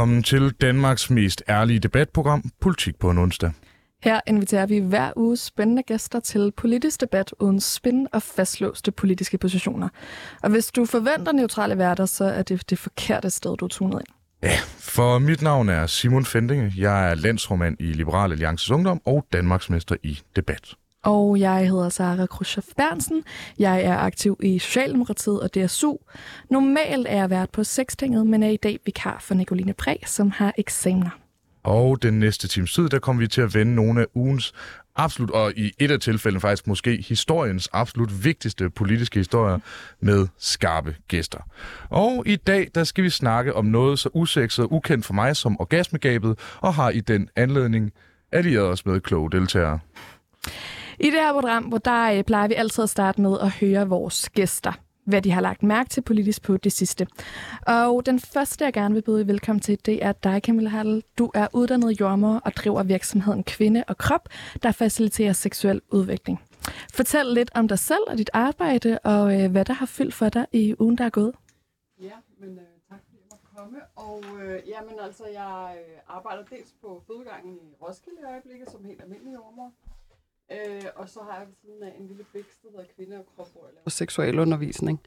Velkommen 0.00 0.22
til 0.22 0.50
Danmarks 0.50 1.10
mest 1.10 1.42
ærlige 1.48 1.78
debatprogram, 1.78 2.50
Politik 2.60 2.98
på 2.98 3.10
en 3.10 3.18
onsdag. 3.18 3.52
Her 4.02 4.20
inviterer 4.26 4.66
vi 4.66 4.78
hver 4.78 5.12
uge 5.16 5.36
spændende 5.36 5.82
gæster 5.82 6.20
til 6.20 6.52
politisk 6.56 7.00
debat 7.00 7.34
uden 7.40 7.60
spin 7.60 8.06
og 8.12 8.22
fastlåste 8.22 8.92
politiske 8.92 9.38
positioner. 9.38 9.88
Og 10.42 10.50
hvis 10.50 10.66
du 10.72 10.84
forventer 10.84 11.32
neutrale 11.32 11.78
værter, 11.78 12.06
så 12.06 12.24
er 12.24 12.42
det 12.42 12.70
det 12.70 12.78
forkerte 12.78 13.30
sted, 13.30 13.56
du 13.56 13.64
er 13.64 13.68
tunet 13.68 14.00
ind. 14.00 14.06
Ja, 14.42 14.56
for 14.78 15.18
mit 15.18 15.42
navn 15.42 15.68
er 15.68 15.86
Simon 15.86 16.24
Fendinge. 16.24 16.72
Jeg 16.76 17.10
er 17.10 17.14
landsformand 17.14 17.76
i 17.80 17.92
Liberal 17.92 18.32
Alliances 18.32 18.70
Ungdom 18.70 19.00
og 19.04 19.26
Danmarksmester 19.32 19.96
i 20.02 20.20
debat. 20.36 20.74
Og 21.02 21.40
jeg 21.40 21.68
hedder 21.68 21.88
Sara 21.88 22.26
Khrushchev 22.26 22.64
Bernsen. 22.76 23.24
Jeg 23.58 23.82
er 23.82 23.96
aktiv 23.96 24.38
i 24.42 24.58
Socialdemokratiet 24.58 25.40
og 25.40 25.54
DSU. 25.54 25.96
Normalt 26.50 27.06
er 27.08 27.16
jeg 27.16 27.30
vært 27.30 27.50
på 27.50 27.64
Sextinget, 27.64 28.26
men 28.26 28.42
er 28.42 28.48
i 28.48 28.56
dag 28.56 28.78
vikar 28.84 29.18
for 29.20 29.34
Nicoline 29.34 29.72
Præ, 29.72 29.96
som 30.06 30.30
har 30.30 30.54
eksamener. 30.58 31.10
Og 31.62 32.02
den 32.02 32.20
næste 32.20 32.48
times 32.48 32.72
tid, 32.72 32.88
der 32.88 32.98
kommer 32.98 33.20
vi 33.20 33.28
til 33.28 33.40
at 33.40 33.54
vende 33.54 33.74
nogle 33.74 34.00
af 34.00 34.06
ugens 34.14 34.52
absolut, 34.96 35.30
og 35.30 35.52
i 35.56 35.72
et 35.78 35.90
af 35.90 36.00
tilfældene 36.00 36.40
faktisk 36.40 36.66
måske 36.66 37.04
historiens 37.08 37.68
absolut 37.72 38.24
vigtigste 38.24 38.70
politiske 38.70 39.18
historier 39.18 39.58
med 40.00 40.26
skarpe 40.38 40.96
gæster. 41.08 41.38
Og 41.88 42.22
i 42.26 42.36
dag, 42.36 42.68
der 42.74 42.84
skal 42.84 43.04
vi 43.04 43.10
snakke 43.10 43.54
om 43.54 43.64
noget 43.64 43.98
så 43.98 44.08
usekset 44.14 44.64
og 44.64 44.72
ukendt 44.72 45.06
for 45.06 45.14
mig 45.14 45.36
som 45.36 45.60
orgasmegabet, 45.60 46.38
og 46.60 46.74
har 46.74 46.90
i 46.90 47.00
den 47.00 47.28
anledning 47.36 47.92
allieret 48.32 48.66
os 48.66 48.86
med 48.86 49.00
kloge 49.00 49.30
deltagere. 49.30 49.78
I 51.00 51.06
det 51.06 51.20
her 51.20 51.32
program, 51.32 51.64
hvor 51.64 51.78
der 51.78 52.12
øh, 52.12 52.24
plejer 52.24 52.48
vi 52.48 52.54
altid 52.54 52.82
at 52.82 52.90
starte 52.90 53.20
med 53.20 53.38
at 53.40 53.50
høre 53.50 53.88
vores 53.88 54.30
gæster 54.30 54.72
hvad 55.04 55.22
de 55.22 55.30
har 55.30 55.40
lagt 55.40 55.62
mærke 55.62 55.88
til 55.88 56.00
politisk 56.00 56.42
på 56.42 56.56
det 56.56 56.72
sidste. 56.72 57.06
Og 57.66 58.06
den 58.06 58.20
første, 58.20 58.64
jeg 58.64 58.72
gerne 58.72 58.94
vil 58.94 59.02
byde 59.02 59.26
velkommen 59.26 59.60
til, 59.60 59.86
det 59.86 60.04
er 60.04 60.12
dig, 60.12 60.40
Camilla 60.44 60.70
Hall. 60.70 61.02
Du 61.18 61.30
er 61.34 61.46
uddannet 61.52 62.00
jordmor 62.00 62.40
og 62.44 62.52
driver 62.56 62.82
virksomheden 62.82 63.44
Kvinde 63.44 63.84
og 63.88 63.98
Krop, 63.98 64.28
der 64.62 64.72
faciliterer 64.72 65.32
seksuel 65.32 65.80
udvikling. 65.92 66.40
Fortæl 66.94 67.26
lidt 67.26 67.50
om 67.54 67.68
dig 67.68 67.78
selv 67.78 68.04
og 68.08 68.18
dit 68.18 68.30
arbejde, 68.32 68.98
og 68.98 69.40
øh, 69.40 69.50
hvad 69.50 69.64
der 69.64 69.72
har 69.72 69.86
fyldt 69.86 70.14
for 70.14 70.28
dig 70.28 70.46
i 70.52 70.74
ugen, 70.78 70.98
der 70.98 71.04
er 71.04 71.10
gået. 71.10 71.34
Ja, 72.00 72.16
men 72.40 72.50
øh, 72.58 72.64
tak 72.88 73.00
fordi 73.04 73.16
jeg 73.16 73.26
måtte 73.30 73.46
komme. 73.56 73.78
Og 73.96 74.24
øh, 74.42 74.68
jamen, 74.68 74.94
altså, 75.02 75.24
jeg 75.32 75.76
øh, 75.78 76.16
arbejder 76.16 76.44
dels 76.44 76.74
på 76.80 77.02
fødegangen 77.06 77.54
i 77.54 77.74
Roskilde 77.82 78.18
i 78.22 78.24
øjeblikket, 78.32 78.70
som 78.70 78.84
helt 78.84 79.02
almindelig 79.02 79.34
jordmor. 79.34 79.72
Øh, 80.52 80.82
og 80.96 81.08
så 81.08 81.20
har 81.30 81.38
jeg 81.38 81.46
ved 81.46 81.54
siden 81.62 81.82
af 81.82 81.92
en 82.00 82.06
lille 82.06 82.24
bækst, 82.32 82.62
der 82.62 82.68
hedder 82.70 82.84
Kvinde 82.96 83.16
og 83.16 83.24
Krop, 83.36 83.46
hvor 83.52 83.62
jeg 83.66 83.74
laver 83.74 83.90
seksualundervisning. 83.90 85.00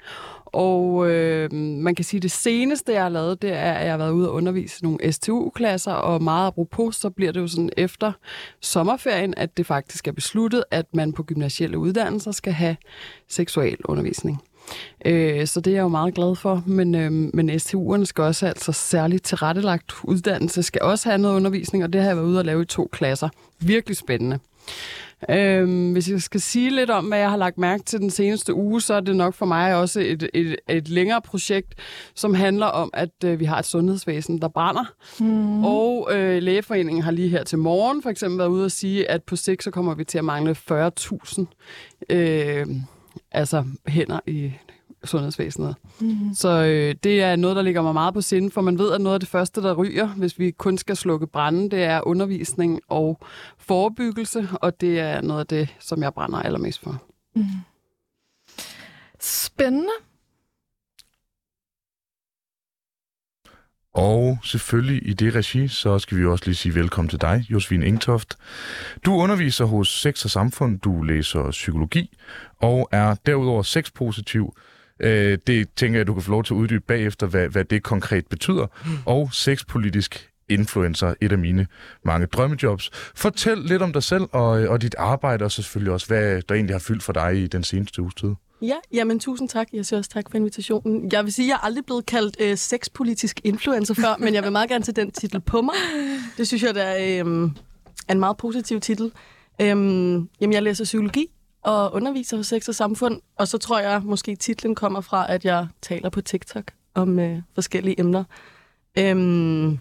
Og 0.45 1.09
øh, 1.09 1.53
man 1.53 1.95
kan 1.95 2.05
sige, 2.05 2.17
at 2.17 2.23
det 2.23 2.31
seneste, 2.31 2.93
jeg 2.93 3.01
har 3.01 3.09
lavet, 3.09 3.41
det 3.41 3.53
er, 3.53 3.71
at 3.71 3.83
jeg 3.83 3.93
har 3.93 3.97
været 3.97 4.11
ude 4.11 4.29
og 4.29 4.35
undervise 4.35 4.83
nogle 4.83 5.11
STU-klasser, 5.11 5.91
og 5.93 6.23
meget 6.23 6.47
apropos, 6.47 6.95
så 6.95 7.09
bliver 7.09 7.31
det 7.31 7.39
jo 7.39 7.47
sådan 7.47 7.69
efter 7.77 8.11
sommerferien, 8.59 9.33
at 9.37 9.57
det 9.57 9.65
faktisk 9.65 10.07
er 10.07 10.11
besluttet, 10.11 10.63
at 10.71 10.85
man 10.95 11.13
på 11.13 11.23
gymnasielle 11.23 11.77
uddannelser 11.77 12.31
skal 12.31 12.53
have 12.53 12.77
seksualundervisning. 13.27 14.43
Øh, 15.05 15.47
så 15.47 15.61
det 15.61 15.71
er 15.71 15.75
jeg 15.75 15.83
jo 15.83 15.87
meget 15.87 16.13
glad 16.13 16.35
for, 16.35 16.63
men, 16.65 16.95
øh, 16.95 17.11
men 17.11 17.49
STU'erne 17.49 18.05
skal 18.05 18.23
også 18.23 18.47
altså 18.47 18.71
særligt 18.71 19.23
tilrettelagt 19.23 19.93
uddannelse, 20.03 20.63
skal 20.63 20.81
også 20.81 21.09
have 21.09 21.21
noget 21.21 21.35
undervisning, 21.35 21.83
og 21.83 21.93
det 21.93 22.01
har 22.01 22.07
jeg 22.07 22.17
været 22.17 22.27
ude 22.27 22.39
og 22.39 22.45
lave 22.45 22.61
i 22.61 22.65
to 22.65 22.89
klasser. 22.91 23.29
Virkelig 23.59 23.97
spændende. 23.97 24.39
Øhm, 25.29 25.91
hvis 25.91 26.09
jeg 26.09 26.21
skal 26.21 26.41
sige 26.41 26.69
lidt 26.69 26.89
om, 26.89 27.05
hvad 27.05 27.17
jeg 27.17 27.29
har 27.29 27.37
lagt 27.37 27.57
mærke 27.57 27.83
til 27.83 27.99
den 27.99 28.09
seneste 28.09 28.53
uge, 28.53 28.81
så 28.81 28.93
er 28.93 28.99
det 28.99 29.15
nok 29.15 29.33
for 29.33 29.45
mig 29.45 29.75
også 29.75 29.99
et, 29.99 30.29
et, 30.33 30.55
et 30.69 30.89
længere 30.89 31.21
projekt, 31.21 31.75
som 32.15 32.33
handler 32.33 32.65
om, 32.65 32.89
at 32.93 33.09
øh, 33.25 33.39
vi 33.39 33.45
har 33.45 33.59
et 33.59 33.65
sundhedsvæsen, 33.65 34.41
der 34.41 34.47
brænder. 34.47 34.93
Mm. 35.19 35.63
Og 35.63 36.09
øh, 36.11 36.41
Lægeforeningen 36.41 37.03
har 37.03 37.11
lige 37.11 37.29
her 37.29 37.43
til 37.43 37.57
morgen 37.57 38.01
for 38.01 38.09
eksempel 38.09 38.37
været 38.37 38.49
ude 38.49 38.65
og 38.65 38.71
sige, 38.71 39.11
at 39.11 39.23
på 39.23 39.35
sigt 39.35 39.63
så 39.63 39.71
kommer 39.71 39.95
vi 39.95 40.03
til 40.03 40.17
at 40.17 40.25
mangle 40.25 40.55
40.000 40.71 41.45
øh, 42.09 42.67
altså 43.31 43.63
hænder 43.87 44.19
i 44.27 44.51
sundhedsvæsenet. 45.03 45.75
Mm-hmm. 45.99 46.33
Så 46.33 46.49
øh, 46.49 46.95
det 47.03 47.21
er 47.21 47.35
noget, 47.35 47.55
der 47.55 47.61
ligger 47.61 47.81
mig 47.81 47.93
meget 47.93 48.13
på 48.13 48.21
sinde, 48.21 48.51
for 48.51 48.61
man 48.61 48.77
ved, 48.77 48.91
at 48.91 49.01
noget 49.01 49.13
af 49.13 49.19
det 49.19 49.29
første, 49.29 49.61
der 49.61 49.73
ryger, 49.73 50.07
hvis 50.07 50.39
vi 50.39 50.51
kun 50.51 50.77
skal 50.77 50.95
slukke 50.95 51.27
branden, 51.27 51.71
det 51.71 51.83
er 51.83 52.07
undervisning 52.07 52.81
og 52.89 53.19
forebyggelse, 53.57 54.49
og 54.53 54.81
det 54.81 54.99
er 54.99 55.21
noget 55.21 55.39
af 55.39 55.47
det, 55.47 55.75
som 55.79 56.03
jeg 56.03 56.13
brænder 56.13 56.39
allermest 56.39 56.83
for. 56.83 57.03
Mm. 57.35 57.43
Spændende. 59.19 59.93
Og 63.93 64.37
selvfølgelig 64.43 65.07
i 65.07 65.13
det 65.13 65.35
regi, 65.35 65.67
så 65.67 65.99
skal 65.99 66.17
vi 66.17 66.25
også 66.25 66.45
lige 66.45 66.55
sige 66.55 66.75
velkommen 66.75 67.09
til 67.09 67.21
dig, 67.21 67.45
Josefine 67.49 67.85
Ingtoft. 67.87 68.37
Du 69.05 69.13
underviser 69.13 69.65
hos 69.65 70.01
Sex 70.01 70.25
og 70.25 70.31
Samfund, 70.31 70.79
du 70.79 71.01
læser 71.01 71.51
psykologi, 71.51 72.17
og 72.61 72.89
er 72.91 73.15
derudover 73.25 73.63
sexpositiv, 73.63 74.55
Øh, 74.99 75.37
det 75.47 75.67
tænker 75.75 75.99
jeg, 75.99 76.07
du 76.07 76.13
kan 76.13 76.23
få 76.23 76.31
lov 76.31 76.43
til 76.43 76.53
at 76.53 76.57
uddybe 76.57 76.83
bagefter, 76.87 77.27
hvad, 77.27 77.49
hvad 77.49 77.65
det 77.65 77.83
konkret 77.83 78.27
betyder. 78.27 78.67
Mm. 78.85 78.91
Og 79.05 79.29
sexpolitisk 79.33 80.29
influencer, 80.49 81.13
et 81.21 81.31
af 81.31 81.37
mine 81.37 81.67
mange 82.05 82.27
drømmejobs. 82.27 82.89
Fortæl 83.15 83.57
lidt 83.57 83.81
om 83.81 83.93
dig 83.93 84.03
selv 84.03 84.23
og, 84.31 84.49
og 84.49 84.81
dit 84.81 84.95
arbejde, 84.97 85.45
og 85.45 85.51
selvfølgelig 85.51 85.93
også, 85.93 86.07
hvad 86.07 86.41
der 86.41 86.55
egentlig 86.55 86.73
har 86.73 86.79
fyldt 86.79 87.03
for 87.03 87.13
dig 87.13 87.43
i 87.43 87.47
den 87.47 87.63
seneste 87.63 88.01
uges 88.01 88.15
tid. 88.15 88.29
Ja, 88.61 88.75
jamen 88.93 89.19
tusind 89.19 89.49
tak. 89.49 89.67
Jeg 89.73 89.85
siger 89.85 89.97
også 89.97 90.09
tak 90.09 90.23
for 90.31 90.37
invitationen. 90.37 91.11
Jeg 91.11 91.23
vil 91.23 91.33
sige, 91.33 91.45
at 91.45 91.49
jeg 91.49 91.55
er 91.55 91.65
aldrig 91.65 91.85
blevet 91.85 92.05
kaldt 92.05 92.37
øh, 92.39 92.57
sexpolitisk 92.57 93.41
influencer 93.43 93.93
før, 93.93 94.15
men 94.19 94.33
jeg 94.33 94.43
vil 94.43 94.51
meget 94.51 94.69
gerne 94.69 94.83
tage 94.83 95.01
den 95.01 95.11
titel 95.11 95.41
på 95.41 95.61
mig. 95.61 95.75
Det 96.37 96.47
synes 96.47 96.63
jeg, 96.63 96.75
der 96.75 96.83
er, 96.83 97.25
øh, 97.25 97.49
er 98.07 98.13
en 98.13 98.19
meget 98.19 98.37
positiv 98.37 98.79
titel. 98.79 99.11
Øhm, 99.61 100.29
jamen, 100.41 100.53
jeg 100.53 100.63
læser 100.63 100.83
psykologi, 100.83 101.27
og 101.63 101.93
underviser 101.93 102.37
hos 102.37 102.47
Sex 102.47 102.67
og 102.67 102.75
Samfund. 102.75 103.21
Og 103.35 103.47
så 103.47 103.57
tror 103.57 103.79
jeg, 103.79 104.01
måske 104.03 104.35
titlen 104.35 104.75
kommer 104.75 105.01
fra, 105.01 105.31
at 105.31 105.45
jeg 105.45 105.67
taler 105.81 106.09
på 106.09 106.21
TikTok 106.21 106.71
om 106.93 107.19
øh, 107.19 107.41
forskellige 107.53 107.99
emner. 107.99 108.23
Øhm, 108.97 109.79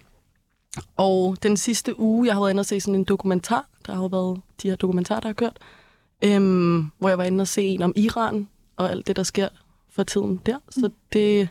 og 0.97 1.37
den 1.43 1.57
sidste 1.57 2.01
uge, 2.01 2.27
jeg 2.27 2.35
har 2.35 2.41
været 2.41 2.51
inde 2.51 2.61
og 2.61 2.67
se 2.67 2.81
sådan 2.81 2.95
en 2.95 3.05
dokumentar, 3.05 3.67
der 3.87 3.95
har 3.95 4.09
været 4.09 4.41
de 4.63 4.69
her 4.69 4.77
dokumentarer, 4.77 5.21
der 5.21 5.29
har 5.29 5.35
kørt, 5.35 5.59
øhm, 6.25 6.91
hvor 6.99 7.09
jeg 7.09 7.19
var 7.19 7.25
inde 7.25 7.43
og 7.43 7.49
se 7.49 7.63
en 7.63 7.83
om 7.83 7.93
Iran 7.97 8.49
og 8.77 8.91
alt 8.91 9.07
det, 9.07 9.17
der 9.17 9.23
sker 9.23 9.49
for 9.91 10.03
tiden 10.03 10.41
der. 10.47 10.59
Så 10.71 10.91
det 11.13 11.49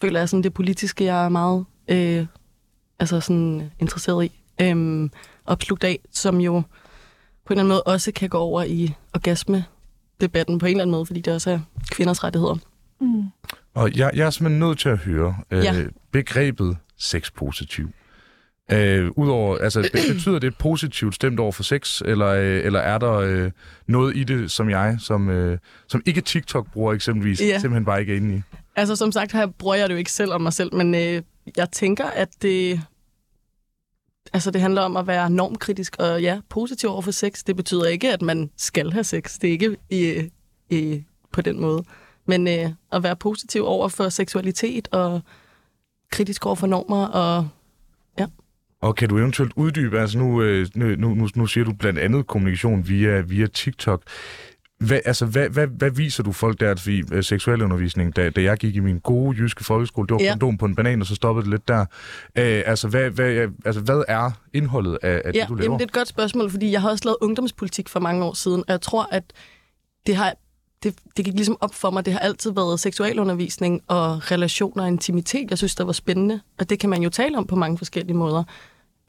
føler 0.00 0.20
jeg 0.20 0.28
sådan 0.28 0.42
det 0.42 0.54
politiske, 0.54 1.04
jeg 1.04 1.24
er 1.24 1.28
meget 1.28 1.64
øh, 1.88 2.26
altså 2.98 3.20
sådan 3.20 3.70
interesseret 3.80 4.24
i. 4.24 4.40
Øhm, 4.60 5.10
opslugt 5.46 5.84
af, 5.84 6.00
som 6.10 6.40
jo 6.40 6.62
på 7.46 7.52
en 7.52 7.58
eller 7.58 7.62
anden 7.64 7.68
måde 7.68 7.82
også 7.82 8.12
kan 8.12 8.28
gå 8.28 8.38
over 8.38 8.62
i 8.62 8.94
orgasme-debatten 9.14 10.58
på 10.58 10.66
en 10.66 10.70
eller 10.70 10.82
anden 10.82 10.92
måde, 10.92 11.06
fordi 11.06 11.20
det 11.20 11.34
også 11.34 11.50
er 11.50 11.58
kvinders 11.90 12.24
rettigheder. 12.24 12.56
Mm. 13.00 13.24
Og 13.74 13.96
jeg, 13.96 14.10
jeg 14.14 14.26
er 14.26 14.30
simpelthen 14.30 14.60
nødt 14.60 14.78
til 14.78 14.88
at 14.88 14.98
høre 14.98 15.36
øh, 15.50 15.64
ja. 15.64 15.84
begrebet 16.12 16.76
sexpositiv. 16.98 17.90
Øh, 18.72 19.10
Udover, 19.16 19.58
altså, 19.58 19.90
betyder 20.14 20.38
det 20.38 20.58
positivt 20.58 21.14
stemt 21.14 21.40
over 21.40 21.52
for 21.52 21.62
sex, 21.62 22.02
eller, 22.04 22.26
øh, 22.26 22.64
eller 22.64 22.80
er 22.80 22.98
der 22.98 23.12
øh, 23.12 23.50
noget 23.86 24.16
i 24.16 24.24
det, 24.24 24.50
som 24.50 24.70
jeg, 24.70 24.96
som, 25.00 25.30
øh, 25.30 25.58
som 25.88 26.02
ikke 26.06 26.20
TikTok-bruger 26.20 26.92
eksempelvis, 26.92 27.40
ja. 27.40 27.58
simpelthen 27.58 27.84
bare 27.84 28.00
ikke 28.00 28.12
er 28.12 28.16
inde 28.16 28.36
i? 28.36 28.40
Altså, 28.76 28.96
som 28.96 29.12
sagt, 29.12 29.32
her 29.32 29.46
bruger 29.46 29.74
jeg 29.74 29.88
det 29.88 29.94
jo 29.94 29.98
ikke 29.98 30.12
selv 30.12 30.32
om 30.32 30.40
mig 30.40 30.52
selv, 30.52 30.74
men 30.74 30.94
øh, 30.94 31.22
jeg 31.56 31.70
tænker, 31.72 32.04
at 32.04 32.28
det 32.42 32.82
Altså, 34.36 34.50
det 34.50 34.60
handler 34.60 34.82
om 34.82 34.96
at 34.96 35.06
være 35.06 35.30
normkritisk 35.30 35.96
og 35.98 36.22
ja, 36.22 36.40
positiv 36.48 36.88
over 36.88 37.02
for 37.02 37.10
sex. 37.10 37.42
Det 37.44 37.56
betyder 37.56 37.86
ikke, 37.86 38.12
at 38.12 38.22
man 38.22 38.50
skal 38.56 38.92
have 38.92 39.04
sex. 39.04 39.38
Det 39.38 39.48
er 39.48 39.52
ikke 39.52 39.76
i, 39.90 40.30
i, 40.70 41.04
på 41.32 41.40
den 41.40 41.60
måde. 41.60 41.84
Men 42.26 42.48
øh, 42.48 42.70
at 42.92 43.02
være 43.02 43.16
positiv 43.16 43.64
over 43.64 43.88
for 43.88 44.08
seksualitet 44.08 44.88
og 44.92 45.20
kritisk 46.12 46.46
over 46.46 46.54
for 46.54 46.66
normer 46.66 47.06
og 47.06 47.48
ja. 48.18 48.26
Og 48.80 48.96
kan 48.96 49.08
du 49.08 49.18
eventuelt 49.18 49.52
uddybe, 49.56 50.00
altså 50.00 50.18
nu, 50.18 50.42
øh, 50.42 50.66
nu, 50.74 51.14
nu, 51.14 51.28
nu 51.34 51.46
siger 51.46 51.64
du 51.64 51.72
blandt 51.72 51.98
andet 51.98 52.26
kommunikation 52.26 52.88
via, 52.88 53.20
via 53.20 53.46
TikTok. 53.46 54.02
Hvad, 54.78 55.00
altså, 55.04 55.26
hvad, 55.26 55.48
hvad, 55.48 55.66
hvad 55.66 55.90
viser 55.90 56.22
du 56.22 56.32
folk 56.32 56.60
der 56.60 56.76
for 56.76 57.16
uh, 57.16 57.22
seksuel 57.22 57.62
undervisning, 57.62 58.16
da, 58.16 58.30
da 58.30 58.42
jeg 58.42 58.56
gik 58.58 58.76
i 58.76 58.80
min 58.80 58.98
gode 58.98 59.38
jyske 59.38 59.64
folkeskole? 59.64 60.08
Det 60.08 60.14
var 60.14 60.20
ja. 60.20 60.30
kondom 60.30 60.58
på 60.58 60.66
en 60.66 60.74
banan, 60.74 61.00
og 61.00 61.06
så 61.06 61.14
stoppede 61.14 61.44
det 61.44 61.50
lidt 61.50 61.68
der. 61.68 61.80
Uh, 61.80 61.84
altså, 62.36 62.88
hvad, 62.88 63.10
hvad, 63.10 63.48
altså, 63.64 63.80
hvad 63.80 64.02
er 64.08 64.30
indholdet 64.52 64.98
af, 65.02 65.22
af 65.24 65.30
ja, 65.34 65.40
det, 65.40 65.48
du 65.48 65.54
laver? 65.54 65.64
Jamen, 65.64 65.78
det 65.78 65.84
er 65.84 65.88
et 65.88 65.92
godt 65.92 66.08
spørgsmål, 66.08 66.50
fordi 66.50 66.72
jeg 66.72 66.80
har 66.80 66.90
også 66.90 67.04
lavet 67.04 67.16
ungdomspolitik 67.20 67.88
for 67.88 68.00
mange 68.00 68.24
år 68.24 68.34
siden, 68.34 68.64
og 68.66 68.72
jeg 68.72 68.80
tror, 68.80 69.08
at 69.12 69.24
det 70.06 70.16
har 70.16 70.34
det, 70.82 70.94
det 71.16 71.24
gik 71.24 71.34
ligesom 71.34 71.56
op 71.60 71.74
for 71.74 71.90
mig. 71.90 72.04
Det 72.04 72.12
har 72.12 72.20
altid 72.20 72.52
været 72.52 72.80
seksualundervisning 72.80 73.82
og 73.86 74.30
relationer 74.30 74.82
og 74.82 74.88
intimitet, 74.88 75.50
jeg 75.50 75.58
synes, 75.58 75.74
der 75.74 75.84
var 75.84 75.92
spændende. 75.92 76.40
Og 76.58 76.70
det 76.70 76.78
kan 76.78 76.90
man 76.90 77.02
jo 77.02 77.10
tale 77.10 77.38
om 77.38 77.46
på 77.46 77.56
mange 77.56 77.78
forskellige 77.78 78.16
måder. 78.16 78.44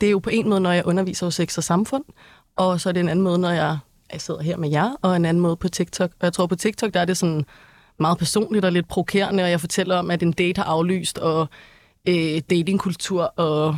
Det 0.02 0.08
er 0.08 0.12
jo 0.12 0.20
på 0.20 0.30
en 0.30 0.50
måde, 0.50 0.60
når 0.60 0.72
jeg 0.72 0.86
underviser 0.86 1.26
hos 1.26 1.36
sex 1.36 1.58
og 1.58 1.64
samfund, 1.64 2.04
og 2.56 2.82
så 2.82 2.90
er 2.90 2.94
det 2.94 3.00
en 3.00 3.10
anden 3.10 3.24
måde, 3.24 3.40
når 3.40 3.50
jeg 3.50 3.78
jeg 4.14 4.22
sidder 4.22 4.42
her 4.42 4.58
med 4.58 4.70
jer, 4.70 4.96
og 5.02 5.16
en 5.16 5.26
anden 5.26 5.42
måde 5.42 5.56
på 5.56 5.68
TikTok. 5.70 6.10
Og 6.20 6.24
jeg 6.26 6.34
tror, 6.34 6.48
på 6.48 6.56
TikTok, 6.56 6.94
der 6.94 7.00
er 7.00 7.06
det 7.06 7.18
sådan 7.18 7.46
meget 8.00 8.18
personligt 8.18 8.66
og 8.66 8.72
lidt 8.72 8.88
provokerende, 8.88 9.44
og 9.44 9.50
jeg 9.50 9.60
fortæller 9.60 9.96
om, 9.98 10.12
at 10.12 10.24
en 10.24 10.32
date 10.32 10.60
har 10.62 10.66
aflyst, 10.66 11.18
og 11.18 11.48
øh, 12.08 12.42
datingkultur, 12.50 13.24
og 13.24 13.78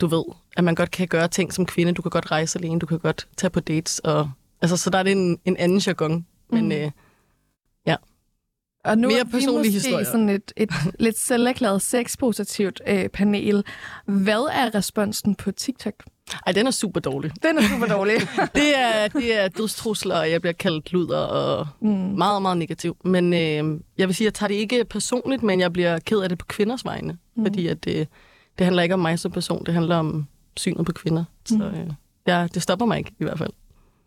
du 0.00 0.06
ved, 0.06 0.24
at 0.56 0.64
man 0.64 0.74
godt 0.74 0.90
kan 0.90 1.08
gøre 1.08 1.28
ting 1.28 1.52
som 1.52 1.66
kvinde. 1.66 1.92
Du 1.92 2.02
kan 2.02 2.10
godt 2.10 2.30
rejse 2.30 2.58
alene, 2.58 2.78
du 2.80 2.86
kan 2.86 2.98
godt 2.98 3.28
tage 3.36 3.50
på 3.50 3.60
dates. 3.60 3.98
Og, 3.98 4.30
altså, 4.62 4.76
så 4.76 4.90
der 4.90 4.98
er 4.98 5.02
det 5.02 5.12
en, 5.12 5.38
en 5.44 5.56
anden 5.56 5.78
jargon. 5.78 6.26
Men 6.50 6.64
Mm. 6.64 6.72
øh, 6.72 6.90
Og 8.84 8.98
nu 8.98 9.08
Mere 9.08 9.20
er 9.20 9.24
vi 9.24 9.46
måske 9.46 9.70
historier. 9.70 10.04
sådan 10.04 10.28
et, 10.28 10.52
et 10.56 10.70
lidt 10.98 11.18
selverklæret 11.18 11.82
sexpositivt 11.82 12.80
øh, 12.88 13.08
panel. 13.08 13.64
Hvad 14.06 14.48
er 14.52 14.74
responsen 14.74 15.34
på 15.34 15.52
TikTok? 15.52 15.94
Ej, 16.46 16.52
den 16.52 16.66
er 16.66 16.70
super 16.70 17.00
dårlig. 17.00 17.32
Den 17.42 17.58
er 17.58 17.62
super 17.62 17.86
dårlig. 17.86 18.14
Det 18.54 18.78
er, 18.78 19.08
det 19.08 19.38
er 19.44 19.48
dødstrusler, 19.48 20.18
og 20.20 20.30
jeg 20.30 20.40
bliver 20.40 20.52
kaldt 20.52 20.92
luder 20.92 21.18
og 21.18 21.66
mm. 21.80 21.88
meget, 21.88 22.42
meget 22.42 22.58
negativ. 22.58 22.96
Men 23.04 23.32
øh, 23.32 23.80
jeg 23.98 24.08
vil 24.08 24.14
sige, 24.14 24.24
jeg 24.24 24.34
tager 24.34 24.48
det 24.48 24.54
ikke 24.54 24.84
personligt, 24.84 25.42
men 25.42 25.60
jeg 25.60 25.72
bliver 25.72 25.98
ked 25.98 26.18
af 26.20 26.28
det 26.28 26.38
på 26.38 26.46
kvinders 26.48 26.84
vegne. 26.84 27.16
Mm. 27.36 27.44
Fordi 27.46 27.66
at 27.66 27.84
det, 27.84 28.08
det 28.58 28.64
handler 28.66 28.82
ikke 28.82 28.94
om 28.94 29.00
mig 29.00 29.18
som 29.18 29.30
person, 29.32 29.64
det 29.66 29.74
handler 29.74 29.96
om 29.96 30.26
synet 30.56 30.86
på 30.86 30.92
kvinder. 30.92 31.24
Så 31.44 31.54
Mm. 31.56 31.62
øh, 31.62 31.90
ja, 32.26 32.46
det 32.54 32.62
stopper 32.62 32.86
mig 32.86 32.98
ikke 32.98 33.12
i 33.20 33.24
hvert 33.24 33.38
fald. 33.38 33.50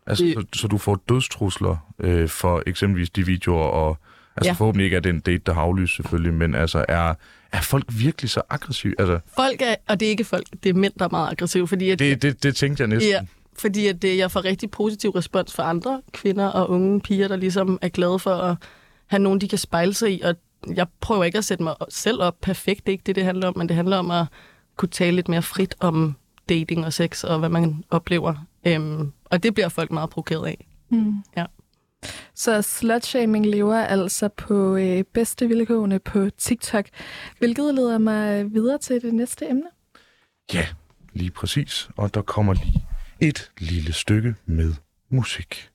Altså, 0.08 0.24
Det- 0.24 0.34
så, 0.34 0.62
så 0.62 0.68
du 0.68 0.78
får 0.78 0.96
dødstrusler 1.10 1.78
øh, 2.00 2.30
for 2.30 2.64
eksempelvis 2.66 3.10
de 3.10 3.26
videoer, 3.26 3.64
og 3.64 3.98
altså 4.36 4.48
ja. 4.48 4.50
Ja. 4.50 4.54
forhåbentlig 4.54 4.86
ikke 4.86 4.96
er 4.98 5.02
det 5.02 5.10
en 5.10 5.20
date, 5.20 5.42
der 5.46 5.54
har 5.54 5.62
aflyst 5.62 5.96
selvfølgelig, 5.96 6.34
men 6.34 6.56
altså, 6.56 6.86
er, 6.88 7.14
er 7.51 7.62
folk 7.62 7.86
virkelig 7.89 8.30
så 8.30 8.42
aggressive? 8.50 8.95
Altså, 9.00 9.19
Folk 9.36 9.62
er, 9.62 9.75
og 9.88 10.00
det 10.00 10.06
er 10.06 10.09
ikke 10.09 10.24
folk, 10.24 10.48
det 10.63 10.69
er 10.69 10.74
mænd, 10.74 10.94
der 11.00 11.06
er 11.06 11.09
meget 11.09 11.31
aggressive, 11.31 11.68
fordi 11.68 11.89
at, 11.89 12.00
det, 12.00 12.21
det, 12.21 12.44
det 12.44 12.56
tænkte 12.56 12.81
jeg 12.81 12.88
næsten. 12.88 13.12
Ja, 13.12 13.21
fordi 13.59 13.88
at 13.88 14.01
det, 14.01 14.18
jeg 14.18 14.31
får 14.31 14.45
rigtig 14.45 14.71
positiv 14.71 15.09
respons 15.09 15.53
fra 15.53 15.69
andre 15.69 16.01
kvinder 16.13 16.48
og 16.48 16.69
unge 16.69 17.01
piger, 17.01 17.27
der 17.27 17.36
ligesom 17.36 17.80
er 17.81 17.89
glade 17.89 18.19
for 18.19 18.33
at 18.33 18.56
have 19.07 19.19
nogen, 19.21 19.42
de 19.42 19.48
kan 19.48 19.57
spejle 19.57 19.94
sig 19.94 20.13
i. 20.13 20.21
Og 20.21 20.36
jeg 20.75 20.88
prøver 21.01 21.24
ikke 21.24 21.38
at 21.38 21.45
sætte 21.45 21.63
mig 21.63 21.75
selv 21.89 22.21
op 22.21 22.36
perfekt, 22.42 22.86
det 22.86 22.92
er 22.92 22.94
ikke 22.94 23.03
det, 23.06 23.15
det 23.15 23.24
handler 23.24 23.48
om, 23.48 23.57
men 23.57 23.68
det 23.69 23.75
handler 23.75 23.98
om 23.98 24.12
at 24.12 24.25
kunne 24.77 24.89
tale 24.89 25.15
lidt 25.15 25.27
mere 25.30 25.42
frit 25.42 25.75
om 25.80 26.15
dating 26.50 26.86
og 26.86 26.94
sex 26.94 27.24
og 27.24 27.39
hvad 27.39 27.50
man 27.50 27.83
oplever. 27.89 28.45
Øhm, 28.68 29.12
og 29.25 29.44
det 29.44 29.53
bliver 29.53 29.69
folk 29.69 29.92
meget 29.92 30.09
provokeret 30.09 30.48
af. 30.48 30.68
Mm. 30.89 31.13
Ja. 31.38 31.45
Så 32.36 32.62
slutshaming 32.62 33.45
lever 33.45 33.77
altså 33.77 34.27
på 34.27 34.75
øh, 34.75 35.03
bedste 35.13 35.48
vilkårene 35.48 36.00
på 36.00 36.30
TikTok, 36.38 36.86
hvilket 37.39 37.75
leder 37.75 37.98
mig 37.98 38.53
videre 38.53 38.77
til 38.77 39.01
det 39.01 39.13
næste 39.13 39.50
emne. 39.50 39.69
Ja, 40.53 40.68
lige 41.13 41.31
præcis. 41.31 41.89
Og 41.98 42.13
der 42.13 42.21
kommer 42.21 42.53
lige 42.53 42.86
et 43.19 43.51
lille 43.59 43.94
stykke 43.94 44.36
med 44.45 44.74
musik. 45.09 45.71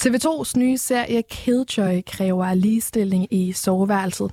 TV2's 0.00 0.56
nye 0.56 0.78
serie 0.78 1.22
Killjoy 1.22 2.00
kræver 2.06 2.54
ligestilling 2.54 3.32
i 3.34 3.52
soveværelset. 3.52 4.32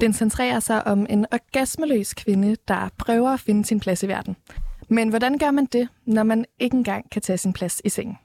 Den 0.00 0.12
centrerer 0.12 0.60
sig 0.60 0.86
om 0.86 1.06
en 1.10 1.26
orgasmeløs 1.32 2.14
kvinde, 2.14 2.56
der 2.68 2.88
prøver 2.98 3.30
at 3.30 3.40
finde 3.40 3.64
sin 3.64 3.80
plads 3.80 4.02
i 4.02 4.08
verden. 4.08 4.36
Men 4.88 5.08
hvordan 5.08 5.38
gør 5.38 5.50
man 5.50 5.66
det, 5.66 5.88
når 6.06 6.22
man 6.22 6.44
ikke 6.58 6.76
engang 6.76 7.10
kan 7.10 7.22
tage 7.22 7.38
sin 7.38 7.52
plads 7.52 7.80
i 7.84 7.88
sengen? 7.88 8.18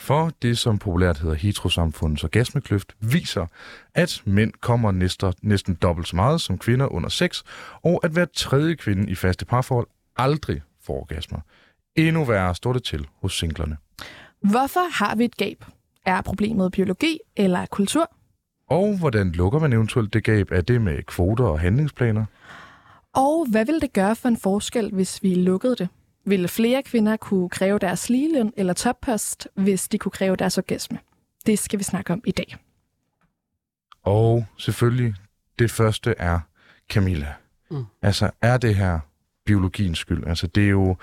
For 0.00 0.32
det, 0.42 0.58
som 0.58 0.78
populært 0.78 1.18
hedder 1.18 1.34
heterosamfundets 1.34 2.24
orgasmekløft, 2.24 2.92
viser, 3.00 3.46
at 3.94 4.22
mænd 4.24 4.52
kommer 4.60 4.92
næsten, 4.92 5.32
næsten 5.42 5.74
dobbelt 5.74 6.08
så 6.08 6.16
meget 6.16 6.40
som 6.40 6.58
kvinder 6.58 6.86
under 6.86 7.08
sex, 7.08 7.42
og 7.82 8.00
at 8.04 8.10
hver 8.10 8.24
tredje 8.24 8.74
kvinde 8.74 9.10
i 9.10 9.14
faste 9.14 9.44
parforhold 9.44 9.86
aldrig 10.16 10.62
får 10.82 11.00
orgasmer. 11.00 11.38
Endnu 11.96 12.24
værre 12.24 12.54
står 12.54 12.72
det 12.72 12.84
til 12.84 13.06
hos 13.22 13.38
singlerne. 13.38 13.76
Hvorfor 14.40 15.04
har 15.04 15.14
vi 15.14 15.24
et 15.24 15.36
gab? 15.36 15.64
Er 16.04 16.20
problemet 16.20 16.72
biologi 16.72 17.18
eller 17.36 17.66
kultur? 17.66 18.10
Og 18.68 18.98
hvordan 18.98 19.30
lukker 19.30 19.58
man 19.58 19.72
eventuelt 19.72 20.12
det 20.12 20.24
gab? 20.24 20.50
Er 20.50 20.60
det 20.60 20.80
med 20.80 21.02
kvoter 21.02 21.44
og 21.44 21.60
handlingsplaner? 21.60 22.24
Og 23.12 23.46
hvad 23.50 23.66
vil 23.66 23.80
det 23.80 23.92
gøre 23.92 24.16
for 24.16 24.28
en 24.28 24.36
forskel, 24.36 24.90
hvis 24.92 25.22
vi 25.22 25.34
lukkede 25.34 25.76
det? 25.76 25.88
Ville 26.26 26.48
flere 26.48 26.82
kvinder 26.82 27.16
kunne 27.16 27.48
kræve 27.48 27.78
deres 27.78 28.10
ligeløn 28.10 28.52
eller 28.56 28.72
toppost, 28.72 29.48
hvis 29.54 29.88
de 29.88 29.98
kunne 29.98 30.12
kræve 30.12 30.36
deres 30.36 30.58
orgasme? 30.58 30.98
Det 31.46 31.58
skal 31.58 31.78
vi 31.78 31.84
snakke 31.84 32.12
om 32.12 32.22
i 32.26 32.30
dag. 32.30 32.56
Og 34.02 34.46
selvfølgelig, 34.58 35.14
det 35.58 35.70
første 35.70 36.14
er 36.18 36.40
Camilla. 36.90 37.34
Mm. 37.70 37.76
Mm. 37.76 37.84
Altså, 38.02 38.30
er 38.42 38.56
det 38.56 38.74
her 38.74 38.98
biologiens 39.46 39.98
skyld? 39.98 40.26
Altså, 40.26 40.46
det 40.46 40.64
er 40.64 40.68
jo 40.68 40.96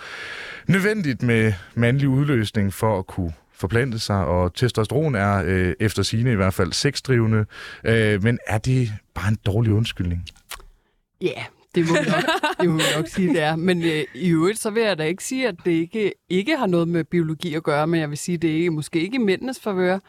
nødvendigt 0.67 1.23
med 1.23 1.53
mandlig 1.75 2.09
udløsning 2.09 2.73
for 2.73 2.99
at 2.99 3.07
kunne 3.07 3.33
forplante 3.61 3.99
sig, 3.99 4.25
og 4.25 4.53
testosteron 4.53 5.15
er 5.15 5.43
øh, 5.45 5.73
efter 5.79 6.03
sine 6.03 6.31
i 6.31 6.35
hvert 6.35 6.53
fald 6.53 6.73
sexdrivende. 6.73 7.45
Øh, 7.85 8.23
men 8.23 8.39
er 8.47 8.57
det 8.57 8.89
bare 9.13 9.29
en 9.29 9.37
dårlig 9.45 9.73
undskyldning? 9.73 10.25
Ja, 11.21 11.27
yeah, 11.27 11.45
det 11.75 11.87
må 11.87 11.93
vi 11.93 12.09
nok, 12.09 12.23
det 12.61 12.69
må 12.69 12.79
nok 12.97 13.07
sige, 13.07 13.29
det 13.29 13.41
er. 13.41 13.55
Men 13.55 13.83
øh, 13.83 14.03
i 14.15 14.29
øvrigt, 14.29 14.59
så 14.59 14.69
vil 14.69 14.83
jeg 14.83 14.97
da 14.97 15.03
ikke 15.03 15.23
sige, 15.23 15.47
at 15.47 15.55
det 15.65 15.71
ikke, 15.71 16.13
ikke 16.29 16.57
har 16.57 16.67
noget 16.67 16.87
med 16.87 17.03
biologi 17.03 17.53
at 17.53 17.63
gøre, 17.63 17.87
men 17.87 17.99
jeg 17.99 18.09
vil 18.09 18.17
sige, 18.17 18.35
at 18.35 18.41
det 18.41 18.51
er 18.51 18.55
ikke, 18.55 18.71
måske 18.71 19.01
ikke 19.01 19.15
i 19.15 19.19
mændenes 19.19 19.59
favør. 19.59 19.99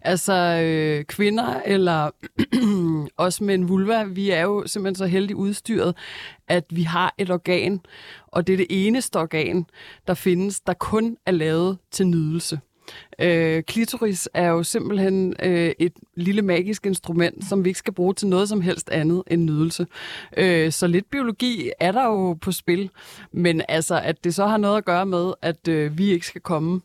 Altså, 0.00 0.32
øh, 0.64 1.04
kvinder 1.04 1.60
eller 1.64 2.10
også 3.24 3.44
med 3.44 3.54
en 3.54 3.68
vulva, 3.68 4.04
vi 4.04 4.30
er 4.30 4.42
jo 4.42 4.66
simpelthen 4.66 4.94
så 4.94 5.06
heldigt 5.06 5.36
udstyret, 5.36 5.96
at 6.48 6.64
vi 6.70 6.82
har 6.82 7.14
et 7.18 7.30
organ, 7.30 7.80
og 8.26 8.46
det 8.46 8.52
er 8.52 8.56
det 8.56 8.66
eneste 8.70 9.16
organ, 9.16 9.66
der 10.06 10.14
findes, 10.14 10.60
der 10.60 10.72
kun 10.72 11.16
er 11.26 11.32
lavet 11.32 11.78
til 11.90 12.06
nydelse. 12.06 12.60
Øh, 13.18 13.62
klitoris 13.62 14.28
er 14.34 14.48
jo 14.48 14.62
simpelthen 14.62 15.34
øh, 15.42 15.72
et 15.78 15.92
lille 16.14 16.42
magisk 16.42 16.86
instrument, 16.86 17.44
som 17.48 17.64
vi 17.64 17.70
ikke 17.70 17.78
skal 17.78 17.92
bruge 17.92 18.14
til 18.14 18.28
noget 18.28 18.48
som 18.48 18.60
helst 18.60 18.90
andet 18.90 19.22
end 19.26 19.44
nydelse. 19.44 19.86
Øh, 20.36 20.72
så 20.72 20.86
lidt 20.86 21.10
biologi 21.10 21.70
er 21.80 21.92
der 21.92 22.04
jo 22.04 22.32
på 22.32 22.52
spil, 22.52 22.90
men 23.32 23.62
altså, 23.68 24.00
at 24.00 24.24
det 24.24 24.34
så 24.34 24.46
har 24.46 24.56
noget 24.56 24.78
at 24.78 24.84
gøre 24.84 25.06
med, 25.06 25.32
at 25.42 25.68
øh, 25.68 25.98
vi 25.98 26.10
ikke 26.10 26.26
skal 26.26 26.40
komme, 26.40 26.80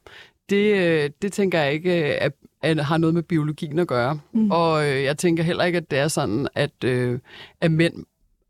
det, 0.49 0.75
øh, 0.75 1.09
det 1.21 1.33
tænker 1.33 1.59
jeg 1.59 1.73
ikke 1.73 2.09
øh, 2.09 2.17
at, 2.21 2.33
at 2.61 2.85
har 2.85 2.97
noget 2.97 3.13
med 3.13 3.23
biologien 3.23 3.79
at 3.79 3.87
gøre. 3.87 4.19
Mm. 4.33 4.51
Og 4.51 4.89
øh, 4.89 5.03
jeg 5.03 5.17
tænker 5.17 5.43
heller 5.43 5.63
ikke, 5.63 5.77
at 5.77 5.91
det 5.91 5.99
er 5.99 6.07
sådan, 6.07 6.47
at, 6.55 6.83
øh, 6.83 7.19
at 7.61 7.71
mænd 7.71 8.05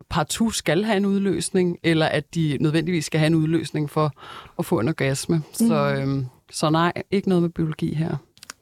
partout 0.10 0.56
skal 0.56 0.84
have 0.84 0.98
en 0.98 1.06
udløsning, 1.06 1.78
eller 1.84 2.06
at 2.06 2.36
de 2.36 2.58
nødvendigvis 2.62 3.06
skal 3.06 3.20
have 3.20 3.28
en 3.28 3.36
udløsning 3.36 3.90
for 3.90 4.14
at 4.60 4.66
få 4.66 4.80
en 4.80 4.88
orgasme. 4.88 5.42
Så, 5.54 5.96
øh, 5.96 6.24
så 6.52 6.70
nej, 6.70 6.94
ikke 7.12 7.30
noget 7.30 7.42
med 7.42 7.50
biologi 7.50 7.94
her. 7.94 8.16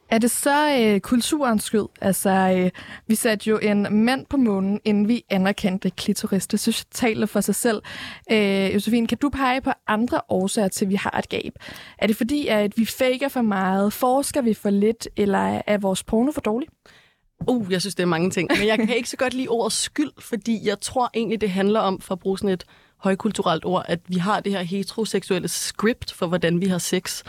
Er 0.09 0.17
det 0.17 0.31
så 0.31 0.77
øh, 0.79 0.99
kulturens 0.99 1.63
skyld? 1.63 1.85
Altså, 2.01 2.29
øh, 2.29 2.71
vi 3.07 3.15
satte 3.15 3.49
jo 3.49 3.57
en 3.57 3.87
mand 4.05 4.25
på 4.25 4.37
månen, 4.37 4.79
inden 4.85 5.07
vi 5.07 5.23
anerkendte 5.29 5.89
klitoris. 5.89 6.47
Det 6.47 6.59
synes 6.59 6.79
jeg 6.79 6.85
taler 6.91 7.25
for 7.25 7.41
sig 7.41 7.55
selv. 7.55 7.81
Øh, 8.31 8.73
Josefine, 8.73 9.07
kan 9.07 9.17
du 9.17 9.29
pege 9.29 9.61
på 9.61 9.71
andre 9.87 10.21
årsager 10.29 10.67
til, 10.67 10.85
at 10.85 10.89
vi 10.89 10.95
har 10.95 11.19
et 11.19 11.29
gab? 11.29 11.53
Er 11.97 12.07
det 12.07 12.15
fordi, 12.15 12.47
at 12.47 12.77
vi 12.77 12.85
faker 12.85 13.27
for 13.27 13.41
meget? 13.41 13.93
Forsker 13.93 14.41
vi 14.41 14.53
for 14.53 14.69
lidt? 14.69 15.07
Eller 15.17 15.61
er 15.67 15.77
vores 15.77 16.03
porno 16.03 16.31
for 16.31 16.41
dårlig? 16.41 16.69
Uh, 17.47 17.71
jeg 17.71 17.81
synes, 17.81 17.95
det 17.95 18.03
er 18.03 18.07
mange 18.07 18.31
ting. 18.31 18.49
Men 18.59 18.67
jeg 18.67 18.77
kan 18.77 18.95
ikke 18.95 19.09
så 19.09 19.17
godt 19.17 19.33
lide 19.33 19.47
ordet 19.47 19.73
skyld, 19.73 20.11
fordi 20.19 20.67
jeg 20.67 20.79
tror 20.79 21.09
egentlig, 21.13 21.41
det 21.41 21.49
handler 21.49 21.79
om, 21.79 22.01
for 22.01 22.13
at 22.15 22.19
bruge 22.19 22.37
sådan 22.37 22.53
et 22.53 22.63
højkulturelt 22.97 23.65
ord, 23.65 23.85
at 23.87 23.99
vi 24.07 24.15
har 24.15 24.39
det 24.39 24.51
her 24.51 24.61
heteroseksuelle 24.61 25.47
script 25.47 26.13
for, 26.13 26.27
hvordan 26.27 26.61
vi 26.61 26.65
har 26.65 26.77
sex. 26.77 27.23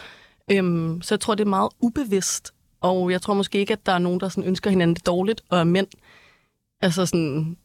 Øhm, 0.51 1.03
så 1.03 1.15
jeg 1.15 1.21
tror, 1.21 1.35
det 1.35 1.45
er 1.45 1.49
meget 1.49 1.71
ubevidst. 1.81 2.55
Og 2.81 3.11
jeg 3.11 3.23
tror 3.23 3.35
måske 3.35 3.59
ikke, 3.59 3.73
at 3.73 3.87
der 3.87 3.93
er 3.93 3.99
nogen, 3.99 4.21
der 4.21 4.29
sådan 4.29 4.45
ønsker 4.49 4.71
hinanden 4.71 4.95
det 4.95 5.07
dårligt, 5.07 5.41
og 5.49 5.61
at 5.61 5.67
mænd 5.67 5.87
altså 6.83 7.07
sådan, 7.07 7.57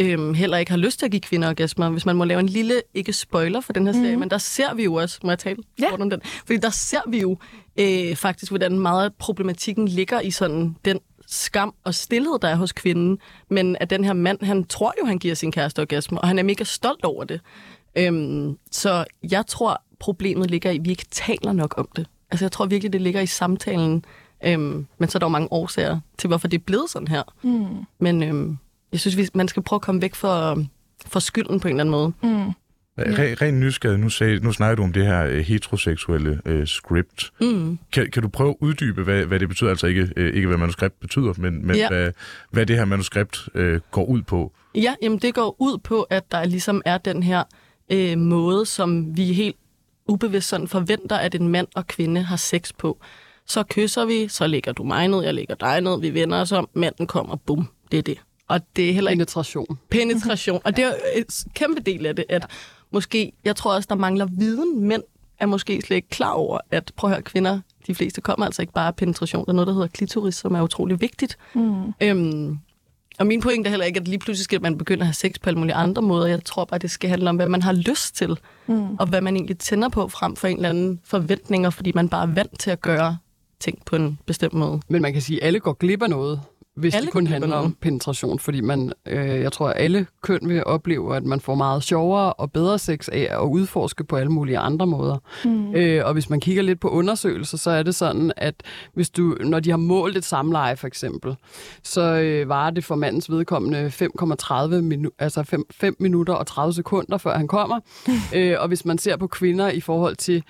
øhm, 0.00 0.34
heller 0.34 0.56
ikke 0.58 0.70
har 0.70 0.78
lyst 0.78 0.98
til 0.98 1.06
at 1.06 1.10
give 1.10 1.20
kvinder 1.20 1.48
orgasmer. 1.48 1.90
Hvis 1.90 2.06
man 2.06 2.16
må 2.16 2.24
lave 2.24 2.40
en 2.40 2.48
lille, 2.48 2.82
ikke 2.94 3.12
spoiler 3.12 3.60
for 3.60 3.72
den 3.72 3.86
her 3.86 3.92
serie, 3.92 4.06
Mhm. 4.06 4.14
mm. 4.14 4.20
men 4.20 4.30
der 4.30 4.38
ser 4.38 4.74
vi 4.74 4.84
jo 4.84 4.94
også, 4.94 5.18
må 5.24 5.30
jeg 5.30 5.38
tale 5.38 5.56
Ja. 5.80 5.92
om 6.00 6.10
den, 6.10 6.20
fordi 6.24 6.56
der 6.58 6.70
ser 6.70 7.00
vi 7.08 7.20
jo 7.20 7.36
øh, 7.80 8.16
faktisk, 8.16 8.50
hvordan 8.52 8.78
meget 8.78 9.04
af 9.04 9.14
problematikken 9.14 9.88
ligger 9.88 10.20
i 10.20 10.30
sådan 10.30 10.76
den 10.84 10.98
skam 11.26 11.74
og 11.84 11.94
stillhed, 11.94 12.38
der 12.42 12.48
er 12.48 12.56
hos 12.56 12.72
kvinden, 12.72 13.18
men 13.50 13.76
at 13.80 13.90
den 13.90 14.04
her 14.04 14.12
mand, 14.12 14.42
han 14.42 14.64
tror 14.64 14.94
jo, 15.00 15.06
han 15.06 15.18
giver 15.18 15.34
sin 15.34 15.52
kæreste 15.52 15.80
orgasme, 15.80 16.20
og 16.20 16.28
han 16.28 16.38
er 16.38 16.42
mega 16.42 16.64
stolt 16.64 17.04
over 17.04 17.24
det. 17.24 17.40
Øhm, 17.98 18.56
så 18.72 19.04
jeg 19.30 19.46
tror, 19.46 19.82
problemet 20.00 20.50
ligger 20.50 20.70
i, 20.70 20.76
at 20.78 20.84
vi 20.84 20.90
ikke 20.90 21.06
taler 21.10 21.52
nok 21.52 21.74
om 21.78 21.88
det. 21.96 22.06
Altså 22.30 22.44
jeg 22.44 22.52
tror 22.52 22.66
virkelig, 22.66 22.92
det 22.92 23.00
ligger 23.00 23.20
i 23.20 23.26
samtalen, 23.26 24.04
øhm, 24.44 24.86
men 24.98 25.08
så 25.08 25.18
er 25.18 25.20
der 25.20 25.26
jo 25.26 25.30
mange 25.30 25.48
årsager 25.52 26.00
til, 26.18 26.28
hvorfor 26.28 26.48
det 26.48 26.58
er 26.58 26.62
blevet 26.66 26.90
sådan 26.90 27.08
her. 27.08 27.22
Mm. 27.42 27.84
Men 27.98 28.22
øhm, 28.22 28.58
jeg 28.92 29.00
synes, 29.00 29.16
vi, 29.16 29.28
man 29.34 29.48
skal 29.48 29.62
prøve 29.62 29.78
at 29.78 29.82
komme 29.82 30.02
væk 30.02 30.14
for, 30.14 30.64
for 31.06 31.20
skylden 31.20 31.60
på 31.60 31.68
en 31.68 31.80
eller 31.80 31.82
anden 31.82 31.90
måde. 31.90 32.12
Mm. 32.46 32.52
Re, 32.98 33.34
ren 33.34 33.60
nysgerrig, 33.60 33.98
nu, 33.98 34.08
sagde, 34.08 34.40
nu 34.40 34.52
snakker 34.52 34.76
du 34.76 34.82
om 34.82 34.92
det 34.92 35.06
her 35.06 35.24
øh, 35.26 35.38
heteroseksuelle 35.38 36.40
øh, 36.46 36.66
script. 36.66 37.32
Mm. 37.40 37.78
Kan, 37.92 38.10
kan 38.10 38.22
du 38.22 38.28
prøve 38.28 38.50
at 38.50 38.56
uddybe, 38.60 39.02
hvad, 39.02 39.24
hvad 39.24 39.40
det 39.40 39.48
betyder? 39.48 39.70
Altså 39.70 39.86
ikke, 39.86 40.08
øh, 40.16 40.34
ikke 40.34 40.48
hvad 40.48 40.58
manuskript 40.58 41.00
betyder, 41.00 41.32
men, 41.38 41.66
men 41.66 41.76
Ja. 41.76 41.88
hvad, 41.88 42.12
hvad 42.50 42.66
det 42.66 42.76
her 42.76 42.84
manuskript 42.84 43.48
øh, 43.54 43.80
går 43.90 44.04
ud 44.04 44.22
på. 44.22 44.52
Ja, 44.74 44.94
jamen 45.02 45.18
det 45.18 45.34
går 45.34 45.56
ud 45.58 45.78
på, 45.78 46.02
at 46.02 46.32
der 46.32 46.44
ligesom 46.44 46.82
er 46.84 46.98
den 46.98 47.22
her 47.22 47.42
øh, 47.92 48.18
måde, 48.18 48.66
som 48.66 49.16
vi 49.16 49.32
helt 49.32 49.56
ubevidst 50.10 50.48
sådan 50.48 50.68
forventer, 50.68 51.16
at 51.16 51.34
en 51.34 51.48
mand 51.48 51.66
og 51.74 51.86
kvinde 51.86 52.22
har 52.22 52.36
sex 52.36 52.72
på. 52.78 52.98
Så 53.46 53.62
kysser 53.62 54.04
vi, 54.04 54.28
så 54.28 54.46
lægger 54.46 54.72
du 54.72 54.82
mig 54.82 55.08
ned, 55.08 55.22
jeg 55.22 55.34
lægger 55.34 55.54
dig 55.54 55.80
ned, 55.80 56.00
vi 56.00 56.14
vender 56.14 56.40
os 56.40 56.52
om, 56.52 56.68
manden 56.74 57.06
kommer, 57.06 57.36
bum, 57.36 57.68
det 57.90 57.98
er 57.98 58.02
det. 58.02 58.18
Og 58.48 58.60
det 58.76 58.88
er 58.90 58.92
heller 58.94 59.10
ikke 59.10 59.18
Penetration. 59.18 59.78
penetration. 59.90 60.60
Og 60.64 60.76
det 60.76 60.84
er 60.84 60.88
jo 60.88 60.94
et 61.16 61.44
kæmpe 61.54 61.80
del 61.80 62.06
af 62.06 62.16
det, 62.16 62.24
at 62.28 62.46
måske, 62.92 63.32
jeg 63.44 63.56
tror 63.56 63.74
også, 63.74 63.86
der 63.90 63.94
mangler 63.94 64.26
viden. 64.38 64.80
Mænd 64.88 65.02
er 65.38 65.46
måske 65.46 65.82
slet 65.82 65.96
ikke 65.96 66.08
klar 66.08 66.30
over, 66.30 66.58
at 66.70 66.92
prøv 66.96 67.10
at 67.10 67.16
høre, 67.16 67.22
kvinder, 67.22 67.60
de 67.86 67.94
fleste 67.94 68.20
kommer 68.20 68.46
altså 68.46 68.62
ikke 68.62 68.72
bare 68.72 68.86
af 68.86 68.96
penetration. 68.96 69.44
Der 69.44 69.50
er 69.50 69.54
noget, 69.54 69.66
der 69.66 69.72
hedder 69.72 69.86
klitoris, 69.86 70.34
som 70.34 70.54
er 70.54 70.62
utrolig 70.62 71.00
vigtigt. 71.00 71.38
Mm. 71.54 71.92
Øhm, 72.02 72.58
og 73.20 73.26
min 73.26 73.40
pointe 73.40 73.68
er 73.68 73.70
heller 73.70 73.86
ikke, 73.86 74.00
at 74.00 74.08
lige 74.08 74.18
pludselig 74.18 74.44
skal 74.44 74.62
man 74.62 74.78
begynde 74.78 75.00
at 75.00 75.06
have 75.06 75.14
sex 75.14 75.34
på 75.42 75.50
alle 75.50 75.58
mulige 75.58 75.74
andre 75.74 76.02
måder. 76.02 76.26
Jeg 76.26 76.44
tror 76.44 76.64
bare, 76.64 76.78
det 76.78 76.90
skal 76.90 77.10
handle 77.10 77.30
om, 77.30 77.36
hvad 77.36 77.46
man 77.48 77.62
har 77.62 77.72
lyst 77.72 78.16
til, 78.16 78.36
Mm. 78.66 78.94
og 78.96 79.06
hvad 79.06 79.20
man 79.20 79.36
egentlig 79.36 79.58
tænder 79.58 79.88
på 79.88 80.08
frem 80.08 80.36
for 80.36 80.48
en 80.48 80.56
eller 80.56 80.68
anden 80.68 81.00
forventninger, 81.04 81.70
fordi 81.70 81.92
man 81.94 82.08
bare 82.08 82.22
er 82.22 82.26
vant 82.34 82.58
til 82.58 82.70
at 82.70 82.80
gøre 82.80 83.16
ting 83.60 83.78
på 83.86 83.96
en 83.96 84.18
bestemt 84.26 84.52
måde. 84.54 84.80
Men 84.88 85.02
man 85.02 85.12
kan 85.12 85.22
sige, 85.22 85.40
at 85.42 85.46
alle 85.46 85.60
går 85.60 85.72
glip 85.72 86.02
af 86.02 86.10
noget, 86.10 86.40
hvis 86.76 86.94
Alle 86.94 87.06
det 87.06 87.12
kun 87.12 87.26
handler 87.26 87.56
om 87.56 87.76
penetration. 87.80 88.38
Fordi 88.38 88.60
man, 88.60 88.92
øh, 89.06 89.40
jeg 89.40 89.52
tror, 89.52 89.68
at 89.68 89.82
alle 89.82 90.06
køn 90.22 90.40
vil 90.42 90.64
opleve, 90.64 91.16
at 91.16 91.24
man 91.24 91.40
får 91.40 91.54
meget 91.54 91.82
sjovere 91.82 92.32
og 92.32 92.52
bedre 92.52 92.78
sex 92.78 93.08
af 93.08 93.28
at 93.30 93.46
udforske 93.46 94.04
på 94.04 94.16
alle 94.16 94.32
mulige 94.32 94.58
andre 94.58 94.86
måder. 94.86 95.18
Mm. 95.44 95.74
Øh, 95.74 96.06
og 96.06 96.12
hvis 96.12 96.30
man 96.30 96.40
kigger 96.40 96.62
lidt 96.62 96.80
på 96.80 96.88
undersøgelser, 96.88 97.58
så 97.58 97.70
er 97.70 97.82
det 97.82 97.94
sådan, 97.94 98.32
at 98.36 98.54
hvis 98.94 99.10
du, 99.10 99.36
når 99.40 99.60
de 99.60 99.70
har 99.70 99.76
målt 99.76 100.16
et 100.16 100.24
samleje 100.24 100.76
for 100.76 100.86
eksempel, 100.86 101.36
så 101.82 102.00
øh, 102.00 102.48
var 102.48 102.70
det 102.70 102.84
for 102.84 102.94
mandens 102.94 103.30
vedkommende 103.30 103.86
5,30 103.86 104.94
minu- 104.94 105.16
altså 105.18 105.42
5, 105.42 105.64
5 105.70 105.96
minutter 105.98 106.34
og 106.34 106.46
30 106.46 106.72
sekunder, 106.72 107.18
før 107.18 107.36
han 107.36 107.48
kommer. 107.48 107.80
øh, 108.36 108.56
og 108.58 108.68
hvis 108.68 108.84
man 108.84 108.98
ser 108.98 109.16
på 109.16 109.26
kvinder 109.26 109.70
i 109.70 109.80
forhold 109.80 110.16
til, 110.16 110.42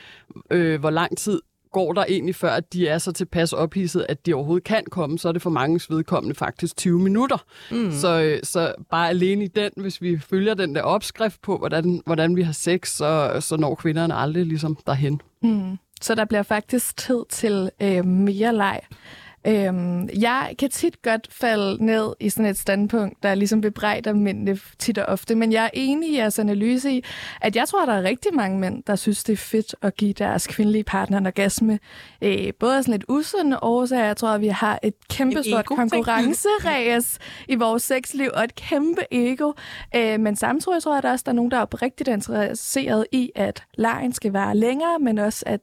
øh, 0.51 0.81
hvor 0.81 0.91
lang 0.91 1.19
tid 1.19 1.41
går 1.73 1.93
der 1.93 2.05
egentlig 2.09 2.35
før, 2.35 2.51
at 2.51 2.73
de 2.73 2.89
er 2.89 2.99
så 2.99 3.13
tilpas 3.13 3.53
ophidset, 3.53 4.07
at 4.09 4.27
de 4.27 4.35
overhovedet 4.35 4.65
kan 4.65 4.85
komme, 4.91 5.19
så 5.19 5.29
er 5.29 5.33
det 5.33 5.43
for 5.43 5.51
mangens 5.51 5.91
vedkommende 5.91 6.35
faktisk 6.35 6.77
20 6.77 6.99
minutter. 6.99 7.45
Mm. 7.71 7.93
Så, 7.93 8.21
øh, 8.21 8.41
så 8.43 8.75
bare 8.91 9.09
alene 9.09 9.45
i 9.45 9.49
den, 9.49 9.71
hvis 9.77 10.03
vi 10.03 10.19
følger 10.19 10.55
den 10.55 10.75
der 10.75 10.83
opskrift 10.83 11.43
på, 11.43 11.59
hvordan, 11.59 12.03
hvordan 12.07 12.37
vi 12.37 12.43
har 12.43 12.53
sex, 12.53 12.89
så, 12.89 13.37
så 13.41 13.57
når 13.57 13.75
kvinderne 13.75 14.15
aldrig 14.15 14.47
ligesom 14.47 14.77
derhen. 14.87 15.21
Mm. 15.43 15.77
Så 16.03 16.15
der 16.15 16.25
bliver 16.25 16.43
faktisk 16.43 16.97
tid 16.97 17.25
til 17.31 17.71
øh, 17.83 18.05
mere 18.05 18.57
leg. 18.57 18.81
Øhm, 19.47 20.09
jeg 20.09 20.55
kan 20.59 20.71
tit 20.71 21.03
godt 21.03 21.29
falde 21.31 21.85
ned 21.87 22.13
i 22.21 22.31
sådan 22.31 22.51
et 22.51 22.59
standpunkt, 22.59 23.23
der 23.23 23.35
ligesom 23.35 23.61
bebrejder 23.61 24.13
mændene 24.13 24.59
tit 24.79 24.99
og 24.99 25.07
ofte, 25.07 25.35
men 25.35 25.53
jeg 25.53 25.65
er 25.65 25.71
enig 25.73 26.11
i 26.11 26.17
jeres 26.17 26.39
analyse 26.39 26.93
i, 26.93 27.05
at 27.41 27.57
jeg 27.57 27.69
tror, 27.69 27.87
der 27.87 27.93
er 27.93 28.03
rigtig 28.03 28.35
mange 28.35 28.59
mænd, 28.59 28.83
der 28.87 28.97
synes, 28.97 29.25
det 29.25 29.33
er 29.33 29.37
fedt 29.37 29.75
at 29.83 29.97
give 29.97 30.13
deres 30.13 30.47
kvindelige 30.47 30.85
partner 30.85 31.19
en 31.19 31.27
orgasme. 31.27 31.79
Øh, 32.23 32.53
både 32.61 32.77
af 32.77 32.85
sådan 32.85 32.93
lidt 32.93 33.05
usunde 33.09 33.59
årsager, 33.63 34.05
jeg 34.05 34.17
tror, 34.17 34.29
at 34.29 34.41
vi 34.41 34.49
har 34.49 34.79
et 34.83 34.95
kæmpe 35.11 35.39
En 35.39 35.45
stort 35.45 35.65
ego-ting. 35.65 35.91
konkurrenceræs 35.91 37.19
i 37.49 37.55
vores 37.55 37.83
sexliv, 37.83 38.31
og 38.35 38.45
et 38.45 38.55
kæmpe 38.55 39.03
ego. 39.11 39.53
Øh, 39.97 40.21
men 40.21 40.37
samtidig 40.37 40.83
tror 40.83 40.93
jeg, 40.93 40.99
at 40.99 41.03
der 41.03 41.11
også 41.11 41.23
der 41.27 41.33
er 41.33 41.37
nogen, 41.37 41.51
der 41.51 41.57
er 41.57 41.63
oprigtigt 41.63 42.09
interesseret 42.09 43.07
i, 43.13 43.31
at 43.35 43.65
lejen 43.75 44.13
skal 44.13 44.33
være 44.33 44.57
længere, 44.57 44.99
men 45.01 45.19
også 45.19 45.43
at 45.47 45.61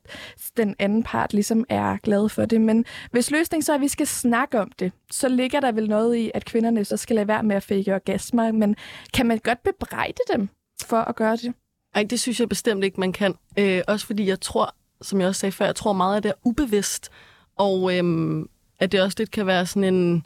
den 0.58 0.76
anden 0.80 1.04
part 1.04 1.34
ligesom 1.34 1.66
er 1.70 1.98
glad 2.04 2.30
for 2.30 2.46
det. 2.46 2.62
Men 2.62 2.86
hvis 3.12 3.32
løsningen 3.32 3.67
så 3.68 3.74
at 3.74 3.82
vi 3.82 3.88
skal 3.88 4.08
snakke 4.08 4.60
om 4.60 4.72
det, 4.80 4.92
så 5.12 5.30
ligger 5.30 5.60
der 5.60 5.72
vel 5.72 5.90
noget 5.90 6.16
i, 6.16 6.32
at 6.34 6.46
kvinderne 6.46 6.86
så 6.86 6.98
skal 6.98 7.16
lade 7.16 7.28
være 7.28 7.44
med 7.44 7.56
at 7.56 7.64
fake 7.64 7.96
orgasmer. 7.96 8.52
Men 8.52 8.76
kan 9.14 9.26
man 9.26 9.38
godt 9.38 9.64
bebrejde 9.64 10.18
dem 10.34 10.50
for 10.86 10.98
at 10.98 11.16
gøre 11.16 11.36
det? 11.36 11.54
Ej, 11.96 12.04
det 12.04 12.20
synes 12.20 12.40
jeg 12.40 12.50
bestemt 12.50 12.84
ikke, 12.84 13.00
man 13.00 13.14
kan. 13.14 13.36
Øh, 13.60 13.82
også 13.88 14.06
fordi 14.06 14.28
jeg 14.28 14.42
tror, 14.42 14.76
som 15.02 15.20
jeg 15.20 15.28
også 15.28 15.40
sagde 15.40 15.52
før, 15.52 15.66
jeg 15.66 15.76
tror 15.76 15.94
meget, 15.94 16.18
at 16.18 16.24
det 16.24 16.30
er 16.30 16.34
ubevidst. 16.44 17.10
Og 17.58 17.98
øhm, 17.98 18.50
at 18.80 18.92
det 18.92 19.02
også 19.02 19.16
lidt 19.20 19.32
kan 19.32 19.46
være 19.46 19.66
sådan 19.66 19.94
en... 19.94 20.26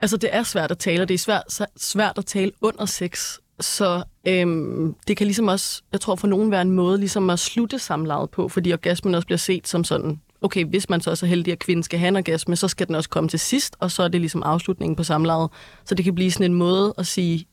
Altså, 0.00 0.16
det 0.16 0.34
er 0.34 0.42
svært 0.42 0.70
at 0.70 0.78
tale, 0.78 1.02
og 1.02 1.08
det 1.08 1.14
er 1.14 1.18
svært, 1.18 1.60
svært 1.76 2.18
at 2.18 2.26
tale 2.26 2.52
under 2.60 2.86
sex. 2.86 3.38
Så 3.60 4.02
øhm, 4.26 4.94
det 5.08 5.16
kan 5.16 5.26
ligesom 5.26 5.48
også, 5.48 5.82
jeg 5.92 6.00
tror 6.00 6.16
for 6.16 6.26
nogen 6.26 6.50
være 6.50 6.62
en 6.62 6.70
måde 6.70 6.98
ligesom 6.98 7.30
at 7.30 7.38
slutte 7.38 7.78
samlejet 7.78 8.30
på, 8.30 8.48
fordi 8.48 8.72
orgasmen 8.72 9.14
også 9.14 9.26
bliver 9.26 9.38
set 9.38 9.68
som 9.68 9.84
sådan, 9.84 10.20
okay, 10.46 10.64
hvis 10.64 10.88
man 10.88 11.00
så 11.00 11.10
er 11.10 11.26
heldig, 11.26 11.52
at 11.52 11.58
kvinden 11.58 11.82
skal 11.82 11.98
have 11.98 12.08
en 12.08 12.16
orgasme, 12.16 12.56
så 12.56 12.68
skal 12.68 12.86
den 12.86 12.94
også 12.94 13.10
komme 13.10 13.28
til 13.28 13.38
sidst, 13.38 13.76
og 13.80 13.90
så 13.90 14.02
er 14.02 14.08
det 14.08 14.20
ligesom 14.20 14.42
afslutningen 14.42 14.96
på 14.96 15.04
samlejet. 15.04 15.50
Så 15.84 15.94
det 15.94 16.04
kan 16.04 16.14
blive 16.14 16.30
sådan 16.30 16.50
en 16.50 16.58
måde 16.58 16.94
at 16.98 17.06
sige, 17.06 17.46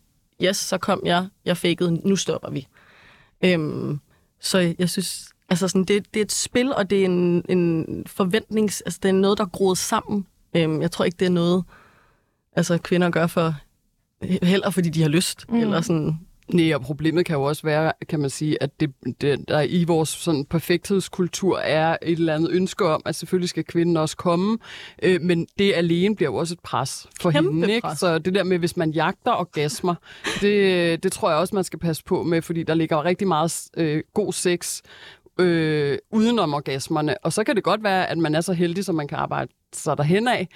yes, 0.43 0.57
så 0.57 0.77
kom 0.77 1.01
jeg, 1.05 1.27
jeg 1.45 1.57
fakede, 1.57 1.91
nu 2.07 2.15
stopper 2.15 2.49
vi. 2.49 2.67
Øhm, 3.45 3.99
så 4.39 4.75
jeg 4.79 4.89
synes, 4.89 5.29
altså 5.49 5.67
sådan, 5.67 5.83
det, 5.83 6.13
det 6.13 6.19
er 6.19 6.23
et 6.23 6.31
spil, 6.31 6.73
og 6.73 6.89
det 6.89 7.01
er 7.01 7.05
en, 7.05 7.45
en 7.49 7.85
forventnings... 8.07 8.81
Altså, 8.81 8.99
det 9.03 9.09
er 9.09 9.13
noget, 9.13 9.37
der 9.37 9.43
er 9.43 9.49
groet 9.49 9.77
sammen. 9.77 10.27
Øhm, 10.55 10.81
jeg 10.81 10.91
tror 10.91 11.05
ikke, 11.05 11.17
det 11.19 11.25
er 11.25 11.29
noget, 11.29 11.63
altså, 12.55 12.77
kvinder 12.77 13.09
gør 13.09 13.27
for 13.27 13.55
heller 14.43 14.69
fordi 14.69 14.89
de 14.89 15.01
har 15.01 15.09
lyst. 15.09 15.49
Mm. 15.49 15.55
Eller 15.55 15.81
sådan, 15.81 16.19
Nej, 16.47 16.73
og 16.75 16.81
problemet 16.81 17.25
kan 17.25 17.35
jo 17.35 17.43
også 17.43 17.63
være, 17.63 17.91
kan 18.09 18.19
man 18.19 18.29
sige, 18.29 18.63
at 18.63 18.79
det, 18.79 18.93
det, 19.21 19.47
der 19.47 19.61
i 19.61 19.83
vores 19.83 20.09
sådan 20.09 20.45
perfekthedskultur 20.45 21.59
er 21.59 21.97
et 22.01 22.11
eller 22.11 22.35
andet 22.35 22.51
ønske 22.51 22.85
om, 22.85 23.01
at 23.05 23.15
selvfølgelig 23.15 23.49
skal 23.49 23.63
kvinden 23.63 23.97
også 23.97 24.17
komme, 24.17 24.57
øh, 25.03 25.21
men 25.21 25.47
det 25.57 25.73
alene 25.73 26.15
bliver 26.15 26.31
jo 26.31 26.35
også 26.35 26.53
et 26.53 26.59
pres 26.59 27.07
for 27.21 27.31
Kæmpe 27.31 27.51
hende. 27.51 27.73
Ikke? 27.73 27.87
pres. 27.87 27.99
Så 27.99 28.19
det 28.19 28.35
der 28.35 28.43
med, 28.43 28.59
hvis 28.59 28.77
man 28.77 28.91
jagter 28.91 29.31
orgasmer, 29.31 29.95
det, 30.41 31.03
det 31.03 31.11
tror 31.11 31.29
jeg 31.29 31.39
også, 31.39 31.55
man 31.55 31.63
skal 31.63 31.79
passe 31.79 32.03
på 32.03 32.23
med, 32.23 32.41
fordi 32.41 32.63
der 32.63 32.73
ligger 32.73 33.05
rigtig 33.05 33.27
meget 33.27 33.69
øh, 33.77 34.03
god 34.13 34.33
sex 34.33 34.81
øh, 35.39 35.97
udenom 36.11 36.53
orgasmerne. 36.53 37.15
Og 37.23 37.33
så 37.33 37.43
kan 37.43 37.55
det 37.55 37.63
godt 37.63 37.83
være, 37.83 38.09
at 38.09 38.17
man 38.17 38.35
er 38.35 38.41
så 38.41 38.53
heldig, 38.53 38.85
så 38.85 38.91
man 38.91 39.07
kan 39.07 39.17
arbejde 39.17 39.51
sig 39.79 39.97
derhen 39.97 40.27
af. 40.27 40.47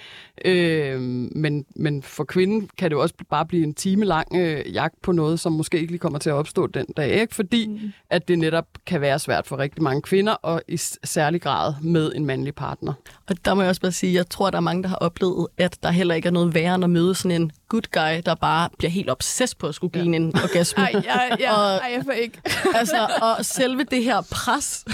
Øh, 0.44 1.00
men, 1.00 1.64
men 1.76 2.02
for 2.02 2.24
kvinden 2.24 2.68
kan 2.78 2.90
det 2.90 2.96
jo 2.96 3.02
også 3.02 3.14
bare 3.30 3.46
blive 3.46 3.64
en 3.64 3.74
time 3.74 4.04
lang 4.04 4.34
øh, 4.34 4.74
jagt 4.74 5.02
på 5.02 5.12
noget, 5.12 5.40
som 5.40 5.52
måske 5.52 5.78
ikke 5.80 5.92
lige 5.92 5.98
kommer 5.98 6.18
til 6.18 6.30
at 6.30 6.34
opstå 6.34 6.66
den 6.66 6.86
dag. 6.96 7.20
Ikke? 7.20 7.34
Fordi 7.34 7.66
mm. 7.66 7.92
at 8.10 8.28
det 8.28 8.38
netop 8.38 8.66
kan 8.86 9.00
være 9.00 9.18
svært 9.18 9.46
for 9.46 9.58
rigtig 9.58 9.82
mange 9.82 10.02
kvinder, 10.02 10.32
og 10.32 10.62
i 10.68 10.76
særlig 11.04 11.42
grad 11.42 11.74
med 11.82 12.12
en 12.14 12.26
mandlig 12.26 12.54
partner. 12.54 12.92
og 13.28 13.36
der 13.44 13.54
må 13.54 13.62
jeg 13.62 13.68
også 13.68 13.80
bare 13.80 13.92
sige, 13.92 14.14
jeg 14.14 14.28
tror, 14.28 14.50
der 14.50 14.56
er 14.56 14.60
mange, 14.62 14.82
der 14.82 14.88
har 14.88 14.96
oplevet, 14.96 15.46
at 15.58 15.78
der 15.82 15.90
heller 15.90 16.14
ikke 16.14 16.26
er 16.26 16.32
noget 16.32 16.54
værre 16.54 16.74
end 16.74 16.84
at 16.84 16.90
møde 16.90 17.14
sådan 17.14 17.42
en 17.42 17.52
good 17.68 17.82
guy, 17.92 18.22
der 18.26 18.34
bare 18.34 18.68
bliver 18.78 18.90
helt 18.90 19.10
obsess 19.10 19.54
på 19.54 19.66
at 19.66 19.74
skulle 19.74 19.92
give 19.92 20.10
ja. 20.10 20.16
en 20.16 20.32
orgasme. 20.36 20.82
Ej, 20.82 20.90
jeg, 20.94 21.36
jeg, 21.40 21.50
Og- 21.50 21.76
ej, 21.76 21.92
jeg 21.96 22.02
får 22.04 22.12
ikke. 22.12 22.40
altså, 22.74 23.08
og 23.22 23.44
selve 23.44 23.84
det 23.90 24.04
her 24.04 24.20
pres, 24.30 24.84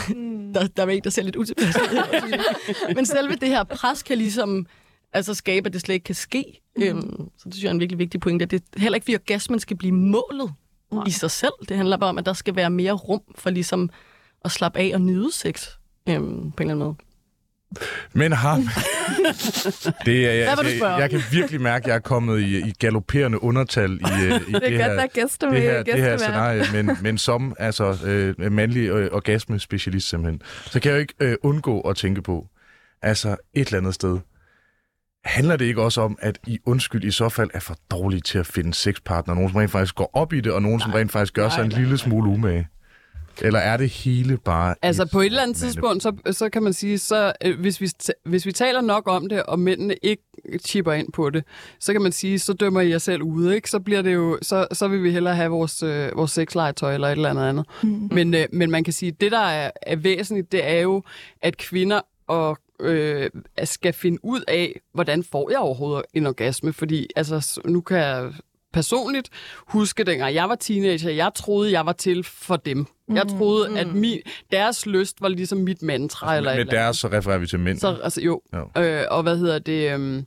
der, 0.55 0.67
der 0.77 0.83
er 0.87 0.89
en, 0.89 1.05
der 1.05 1.11
ser 1.11 1.23
lidt 1.23 1.37
utilpas. 1.37 1.77
Men 2.97 3.07
selve 3.07 3.35
det 3.37 3.49
her 3.49 3.65
pres 3.65 4.03
kan 4.03 4.14
ligesom 4.17 4.67
altså 5.13 5.35
skabe, 5.35 5.67
at 5.67 5.73
det 5.73 5.81
slet 5.81 5.95
ikke 5.95 6.05
kan 6.05 6.15
ske. 6.15 6.61
Mm. 6.77 6.83
Øhm, 6.83 7.31
så 7.39 7.45
det 7.45 7.55
synes 7.55 7.63
jeg 7.63 7.69
er 7.69 7.75
en 7.75 7.81
virkelig 7.81 7.99
vigtig 7.99 8.21
pointe. 8.21 8.43
at 8.43 8.51
Det 8.51 8.63
er 8.77 8.81
heller 8.81 8.97
ikke, 8.97 9.05
fordi 9.05 9.15
orgasmen 9.15 9.61
skal 9.61 9.77
blive 9.77 9.93
målet 9.93 10.53
Nej. 10.93 11.05
i 11.07 11.11
sig 11.11 11.31
selv. 11.31 11.53
Det 11.69 11.77
handler 11.77 11.97
bare 11.97 12.09
om, 12.09 12.19
at 12.19 12.27
der 12.27 12.33
skal 12.33 12.57
være 12.57 12.71
mere 12.71 12.93
rum 12.93 13.23
for 13.35 13.51
ligesom 13.51 13.91
at 14.45 14.51
slappe 14.51 14.79
af 14.79 14.91
og 14.95 15.01
nyde 15.01 15.33
sex 15.33 15.69
øhm, 16.09 16.53
på 16.53 16.63
en 16.63 16.71
eller 16.71 16.75
anden 16.75 16.79
måde. 16.79 16.97
Men 18.13 18.33
har... 18.33 18.57
det 20.07 20.27
er, 20.27 20.33
jeg, 20.33 20.55
Hvad 20.55 20.65
vil 20.65 20.81
du 20.81 20.85
det, 20.85 20.99
jeg 20.99 21.11
kan 21.11 21.21
virkelig 21.33 21.61
mærke, 21.61 21.85
at 21.85 21.89
jeg 21.89 21.95
er 21.95 21.99
kommet 21.99 22.41
i, 22.41 22.59
i 22.59 22.73
galopperende 22.79 23.43
undertal 23.43 23.91
i, 23.91 24.25
øh, 24.25 24.41
i 24.49 24.53
det, 24.53 24.63
Det 24.63 24.63
er 24.63 24.69
her, 24.69 24.87
godt, 24.87 24.97
der 24.97 25.03
er 25.03 25.07
gæster 25.07 25.51
med 25.51 25.57
det 25.57 25.71
her, 25.71 25.83
det 25.83 25.95
her 25.95 26.17
scenarie, 26.17 26.65
men, 26.73 26.97
men 27.03 27.19
som 27.19 27.55
altså, 27.59 27.99
øh, 28.05 28.53
mandlig 28.53 28.89
øh, 28.89 29.09
orgasmespecialist 29.13 30.09
simpelthen, 30.09 30.43
så 30.65 30.81
kan 30.81 30.91
jeg 30.91 30.97
jo 30.97 31.01
ikke 31.01 31.15
øh, 31.21 31.37
undgå 31.43 31.81
at 31.81 31.97
tænke 31.97 32.23
på, 32.23 32.49
altså 33.05 33.37
et 33.55 33.67
eller 33.67 33.79
andet 33.79 33.95
sted, 33.95 34.19
handler 35.25 35.57
det 35.57 35.65
ikke 35.65 35.83
også 35.83 36.01
om, 36.01 36.19
at 36.21 36.39
I 36.47 36.59
undskyld 36.67 37.05
i 37.05 37.11
så 37.11 37.29
fald 37.29 37.51
er 37.55 37.61
for 37.61 37.77
dårlige 37.91 38.21
til 38.21 38.39
at 38.39 38.47
finde 38.47 38.75
sexpartner, 38.75 39.35
nogen 39.35 39.51
som 39.51 39.57
rent 39.57 39.71
faktisk 39.71 39.95
går 39.95 40.11
op 40.13 40.33
i 40.33 40.41
det, 40.41 40.53
og 40.53 40.63
nogen 40.63 40.81
som 40.81 40.93
rent 40.93 41.13
faktisk 41.13 41.35
gør 41.35 41.49
sig 41.49 41.65
en 41.65 41.69
lille 41.69 41.99
smule 41.99 42.31
umage? 42.31 42.69
Eller 43.43 43.59
er 43.59 43.77
det 43.77 43.89
hele 43.91 44.37
bare... 44.37 44.75
Altså 44.83 45.09
på 45.13 45.21
et 45.21 45.27
eller 45.27 45.43
andet 45.43 45.57
tidspunkt, 45.57 46.03
så, 46.03 46.13
så 46.31 46.49
kan 46.49 46.63
man 46.63 46.73
sige, 46.73 46.99
så 46.99 47.33
øh, 47.45 47.61
hvis, 47.61 47.81
vi, 47.81 47.91
hvis 48.25 48.47
vi 48.47 48.53
taler 48.53 48.81
nok 48.81 49.09
om 49.09 49.29
det, 49.29 49.43
og 49.43 49.59
mændene 49.59 49.95
ikke 50.03 50.23
chipper 50.65 50.93
ind 50.93 51.13
på 51.13 51.31
det, 51.31 51.45
så 51.81 51.93
kan 51.93 52.03
man 52.03 52.13
sige, 52.13 52.39
så 52.39 52.53
dømmer 52.53 52.81
I 52.81 52.91
jer 52.91 52.99
selv 52.99 53.23
ude, 53.23 53.55
ikke? 53.55 53.71
Så 53.71 53.81
bliver 53.81 54.03
det 54.03 54.15
jo, 54.15 54.39
så, 54.43 54.67
så 54.73 54.89
vil 54.89 55.03
vi 55.03 55.11
hellere 55.11 55.35
have 55.35 55.51
vores, 55.51 55.83
øh, 55.83 56.17
vores 56.17 56.31
sexlegetøj 56.31 56.95
eller 56.95 57.09
et 57.09 57.13
eller 57.13 57.31
andet 57.31 57.49
andet. 57.49 57.67
Mm. 57.83 58.09
Men, 58.13 58.35
øh, 58.35 58.47
men 58.53 58.71
man 58.71 58.85
kan 58.85 58.93
sige, 58.93 59.13
det 59.13 59.33
der 59.33 59.47
er, 59.47 59.71
er 59.83 59.97
væsentligt, 59.97 60.53
det 60.53 60.69
er 60.69 60.81
jo, 60.81 61.03
at 61.43 61.57
kvinder 61.57 62.01
og 62.27 62.59
øh, 62.81 63.31
skal 63.65 63.93
finde 63.93 64.19
ud 64.23 64.41
af, 64.49 64.81
hvordan 64.95 65.25
får 65.25 65.51
jeg 65.51 65.59
overhovedet 65.59 66.05
en 66.15 66.27
orgasme, 66.27 66.73
fordi 66.73 67.07
altså, 67.17 67.61
nu 67.65 67.81
kan 67.81 67.99
jeg 67.99 68.33
personligt 68.73 69.29
huske, 69.69 70.05
dengang 70.05 70.35
jeg 70.35 70.49
var 70.49 70.55
teenager, 70.55 71.11
jeg 71.11 71.31
troede, 71.35 71.73
jeg 71.73 71.87
var 71.87 71.93
til 71.93 72.25
for 72.25 72.57
dem. 72.57 72.87
Jeg 73.15 73.29
troede, 73.29 73.69
mm. 73.71 73.77
at 73.77 73.87
min, 73.87 74.19
deres 74.53 74.87
lyst 74.87 75.21
var 75.21 75.29
ligesom 75.29 75.59
mit 75.59 75.83
mantra. 75.83 76.37
eller 76.37 76.51
et 76.51 76.55
Med 76.57 76.61
eller 76.61 76.73
andet. 76.73 76.85
deres, 76.85 76.97
så 76.97 77.09
refererer 77.09 77.39
vi 77.39 77.47
til 77.47 77.61
mænd. 77.61 77.79
Så, 77.79 77.99
altså, 78.03 78.21
jo. 78.21 78.41
Jo. 78.55 78.83
Øh, 78.83 79.05
og 79.11 79.23
hvad 79.23 79.37
hedder 79.39 79.59
det? 79.59 79.93
Øhm, 79.93 80.27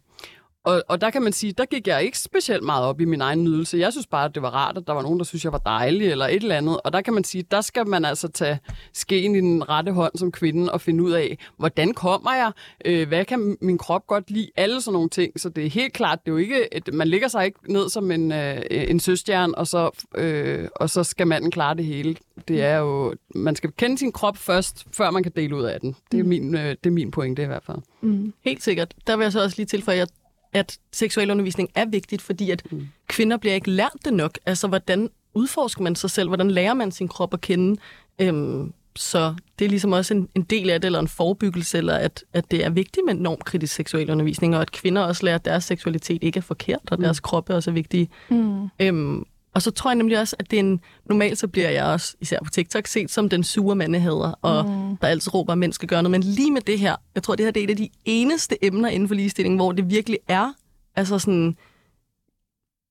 og, 0.68 0.84
og 0.88 1.02
der 1.02 1.10
kan 1.10 1.22
man 1.22 1.34
sige, 1.34 1.54
der 1.54 1.66
gik 1.66 1.88
jeg 1.88 2.04
ikke 2.04 2.20
specielt 2.20 2.64
meget 2.64 2.86
op 2.86 3.02
i 3.02 3.06
min 3.06 3.22
egen 3.22 3.44
nydelse. 3.44 3.78
Jeg 3.78 3.92
synes 3.92 4.08
bare, 4.08 4.26
at 4.26 4.36
det 4.36 4.44
var 4.44 4.50
rart, 4.50 4.78
at 4.78 4.88
der 4.88 4.94
var 4.94 5.02
nogen, 5.02 5.20
der 5.20 5.26
synes, 5.26 5.44
jeg 5.44 5.52
var 5.52 5.58
dejlig 5.66 6.08
eller 6.08 6.26
et 6.26 6.36
eller 6.36 6.56
andet. 6.56 6.80
Og 6.84 6.94
der 6.94 7.02
kan 7.02 7.14
man 7.14 7.24
sige, 7.24 7.44
der 7.52 7.62
skal 7.62 7.88
man 7.88 8.06
altså 8.06 8.28
tage 8.28 8.60
skeen 8.94 9.36
i 9.36 9.42
den 9.42 9.70
rette 9.70 9.92
hånd 9.92 10.12
som 10.16 10.32
kvinde 10.32 10.72
og 10.72 10.82
finde 10.82 11.04
ud 11.04 11.12
af, 11.12 11.38
hvordan 11.58 11.94
kommer 11.94 12.34
jeg? 12.36 12.52
Øh, 12.86 13.08
hvad 13.08 13.26
kan 13.26 13.58
min 13.62 13.78
krop 13.78 14.08
godt 14.08 14.32
lide? 14.32 14.50
Alle 14.56 14.82
sådan 14.82 14.94
nogle 14.94 15.10
ting. 15.10 15.40
Så 15.40 15.50
det 15.50 15.66
er 15.66 15.70
helt 15.70 15.94
klart, 15.94 16.20
det 16.26 16.32
er 16.32 16.34
jo 16.34 16.38
ikke, 16.38 16.76
et, 16.76 16.94
man 16.94 17.08
ligger 17.08 17.28
sig 17.28 17.46
ikke 17.46 17.74
ned 17.74 17.90
som 17.90 18.12
en, 18.12 18.32
øh, 18.32 18.62
en 18.70 19.00
søstjern, 19.00 19.54
og 19.58 19.68
så, 19.68 20.06
øh, 20.16 20.68
og 20.76 20.90
så 20.90 21.04
skal 21.04 21.28
manden 21.28 21.52
klare 21.52 21.76
det 21.76 21.86
hele. 21.86 22.16
Det 22.48 22.64
er 22.64 22.78
jo, 22.78 23.14
man 23.36 23.56
skal 23.56 23.72
kende 23.78 23.98
sin 23.98 24.12
krop 24.12 24.38
først, 24.38 24.86
før 24.92 25.12
man 25.12 25.24
kan 25.24 25.32
dele 25.36 25.56
ud 25.56 25.64
af 25.64 25.80
den. 25.80 25.96
Det 26.12 26.20
er 26.20 26.24
min, 26.24 26.56
øh, 26.56 26.70
det 26.70 26.86
er 26.86 26.92
min 26.92 27.12
pointe 27.12 27.44
i 27.44 27.46
hvert 27.46 27.64
fald. 27.64 27.78
Mm. 28.02 28.34
Helt 28.46 28.64
sikkert. 28.64 28.94
Der 29.08 29.18
vil 29.18 29.24
jeg 29.24 29.32
så 29.32 29.44
også 29.44 29.58
lige 29.58 29.66
tilføje, 29.66 30.02
at 30.02 30.10
at 30.54 30.78
seksualundervisning 30.92 31.70
er 31.76 31.86
vigtigt, 31.86 32.22
fordi 32.22 32.52
at 32.52 32.64
mm. 32.72 32.88
kvinder 33.08 33.38
bliver 33.38 33.56
ikke 33.56 33.72
lært 33.72 33.98
det 34.06 34.14
nok. 34.14 34.40
Altså, 34.46 34.68
hvordan 34.68 35.10
udforsker 35.34 35.84
man 35.84 35.96
sig 35.96 36.10
selv? 36.10 36.30
Hvordan 36.30 36.52
lærer 36.52 36.74
man 36.74 36.92
sin 36.92 37.08
krop 37.08 37.34
at 37.34 37.42
kende? 37.42 37.82
Øhm, 38.22 38.74
så 38.96 39.36
det 39.60 39.66
er 39.66 39.70
ligesom 39.70 39.92
også 39.92 40.14
en, 40.14 40.30
en 40.36 40.44
del 40.44 40.70
af 40.70 40.82
det, 40.82 40.86
eller 40.86 41.00
en 41.00 41.08
forebyggelse, 41.08 41.78
eller 41.78 41.96
at, 41.96 42.24
at 42.34 42.52
det 42.52 42.66
er 42.66 42.70
vigtigt 42.70 43.06
med 43.06 43.14
normkritisk 43.14 43.76
seksualundervisning, 43.76 44.56
og 44.56 44.62
at 44.62 44.72
kvinder 44.72 45.02
også 45.02 45.26
lærer, 45.26 45.36
at 45.36 45.46
deres 45.46 45.64
seksualitet 45.64 46.24
ikke 46.24 46.38
er 46.38 46.42
forkert, 46.42 46.82
og 46.92 46.98
mm. 46.98 47.04
deres 47.04 47.20
kroppe 47.20 47.56
også 47.56 47.72
er 47.72 47.74
vigtige. 47.74 48.10
Mm. 48.30 48.68
Øhm, 48.80 49.26
og 49.58 49.62
så 49.62 49.72
tror 49.72 49.90
jeg 49.92 49.96
nemlig 49.96 50.20
også, 50.20 50.36
at 50.40 50.52
det 50.52 50.58
er 50.58 50.64
en... 50.64 50.82
Normalt 51.06 51.38
så 51.38 51.48
bliver 51.48 51.70
jeg 51.70 51.86
også, 51.86 52.16
især 52.22 52.40
på 52.44 52.50
TikTok, 52.50 52.88
set 52.88 53.12
som 53.12 53.30
den 53.30 53.44
sure 53.44 53.76
mandehader, 53.76 54.40
og 54.42 54.70
mm. 54.70 54.98
der 54.98 55.08
altid 55.08 55.34
råber, 55.34 55.54
at 55.54 55.58
mænd 55.58 55.74
skal 55.74 55.90
gøre 55.90 56.04
noget. 56.04 56.12
Men 56.12 56.24
lige 56.24 56.52
med 56.52 56.62
det 56.62 56.80
her, 56.80 56.96
jeg 57.16 57.24
tror, 57.24 57.36
det 57.36 57.46
her 57.46 57.52
det 57.52 57.60
er 57.60 57.64
et 57.64 57.70
af 57.70 57.78
de 57.78 57.90
eneste 58.06 58.66
emner 58.66 58.90
inden 58.90 59.08
for 59.08 59.16
ligestilling, 59.16 59.56
hvor 59.56 59.72
det 59.72 59.90
virkelig 59.90 60.20
er, 60.28 60.54
altså 60.96 61.20
sådan... 61.20 61.56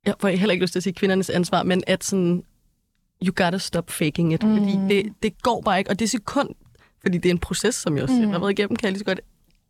Jeg 0.07 0.15
får 0.21 0.29
heller 0.29 0.53
ikke 0.53 0.65
lyst 0.65 0.73
til 0.73 0.79
at 0.79 0.83
sige 0.83 0.93
kvindernes 0.93 1.31
ansvar, 1.31 1.63
men 1.63 1.83
at 1.87 2.05
sådan, 2.05 2.43
you 3.23 3.33
gotta 3.37 3.59
stop 3.59 3.91
faking 3.91 4.33
it. 4.33 4.43
Mm. 4.43 4.59
Fordi 4.59 4.73
det, 4.95 5.13
det 5.23 5.43
går 5.43 5.61
bare 5.61 5.79
ikke, 5.79 5.91
og 5.91 5.99
det 5.99 6.11
sekund, 6.11 6.49
fordi 7.03 7.19
det 7.19 7.29
er 7.29 7.35
en 7.35 7.39
proces, 7.39 7.75
som 7.75 7.97
jeg 7.97 8.03
også 8.03 8.15
mm. 8.15 8.31
har 8.31 8.39
været 8.39 8.51
igennem, 8.51 8.77
kan 8.77 8.85
jeg 8.85 8.93
lige 8.93 8.99
så 9.01 9.05
godt 9.05 9.21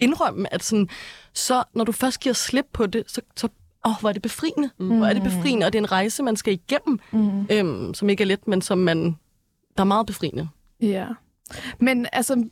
indrømme, 0.01 0.55
at 0.55 0.65
sådan, 0.65 0.89
så 1.33 1.65
når 1.75 1.85
du 1.85 1.93
først 1.93 2.21
giver 2.21 2.33
slip 2.33 2.67
på 2.73 2.87
det, 2.87 3.05
så, 3.07 3.21
så 3.37 3.49
åh, 3.87 3.91
oh, 3.91 4.01
hvor 4.01 4.09
er 4.09 4.13
det 4.13 4.23
befriende. 4.23 4.71
Mm. 4.79 4.97
Hvor 4.97 5.07
er 5.07 5.13
det 5.13 5.23
befriende, 5.23 5.67
og 5.67 5.73
det 5.73 5.79
er 5.79 5.83
en 5.83 5.93
rejse, 5.93 6.23
man 6.23 6.37
skal 6.37 6.53
igennem, 6.53 6.99
mm. 7.13 7.47
øhm, 7.51 7.95
som 7.95 8.09
ikke 8.09 8.23
er 8.23 8.27
let, 8.27 8.49
men 8.49 8.63
som 8.63 8.79
man, 8.79 9.17
der 9.77 9.81
er 9.81 9.85
meget 9.85 10.07
befriende. 10.07 10.49
Ja. 10.81 11.07
Men 11.79 12.07
altså, 12.13 12.45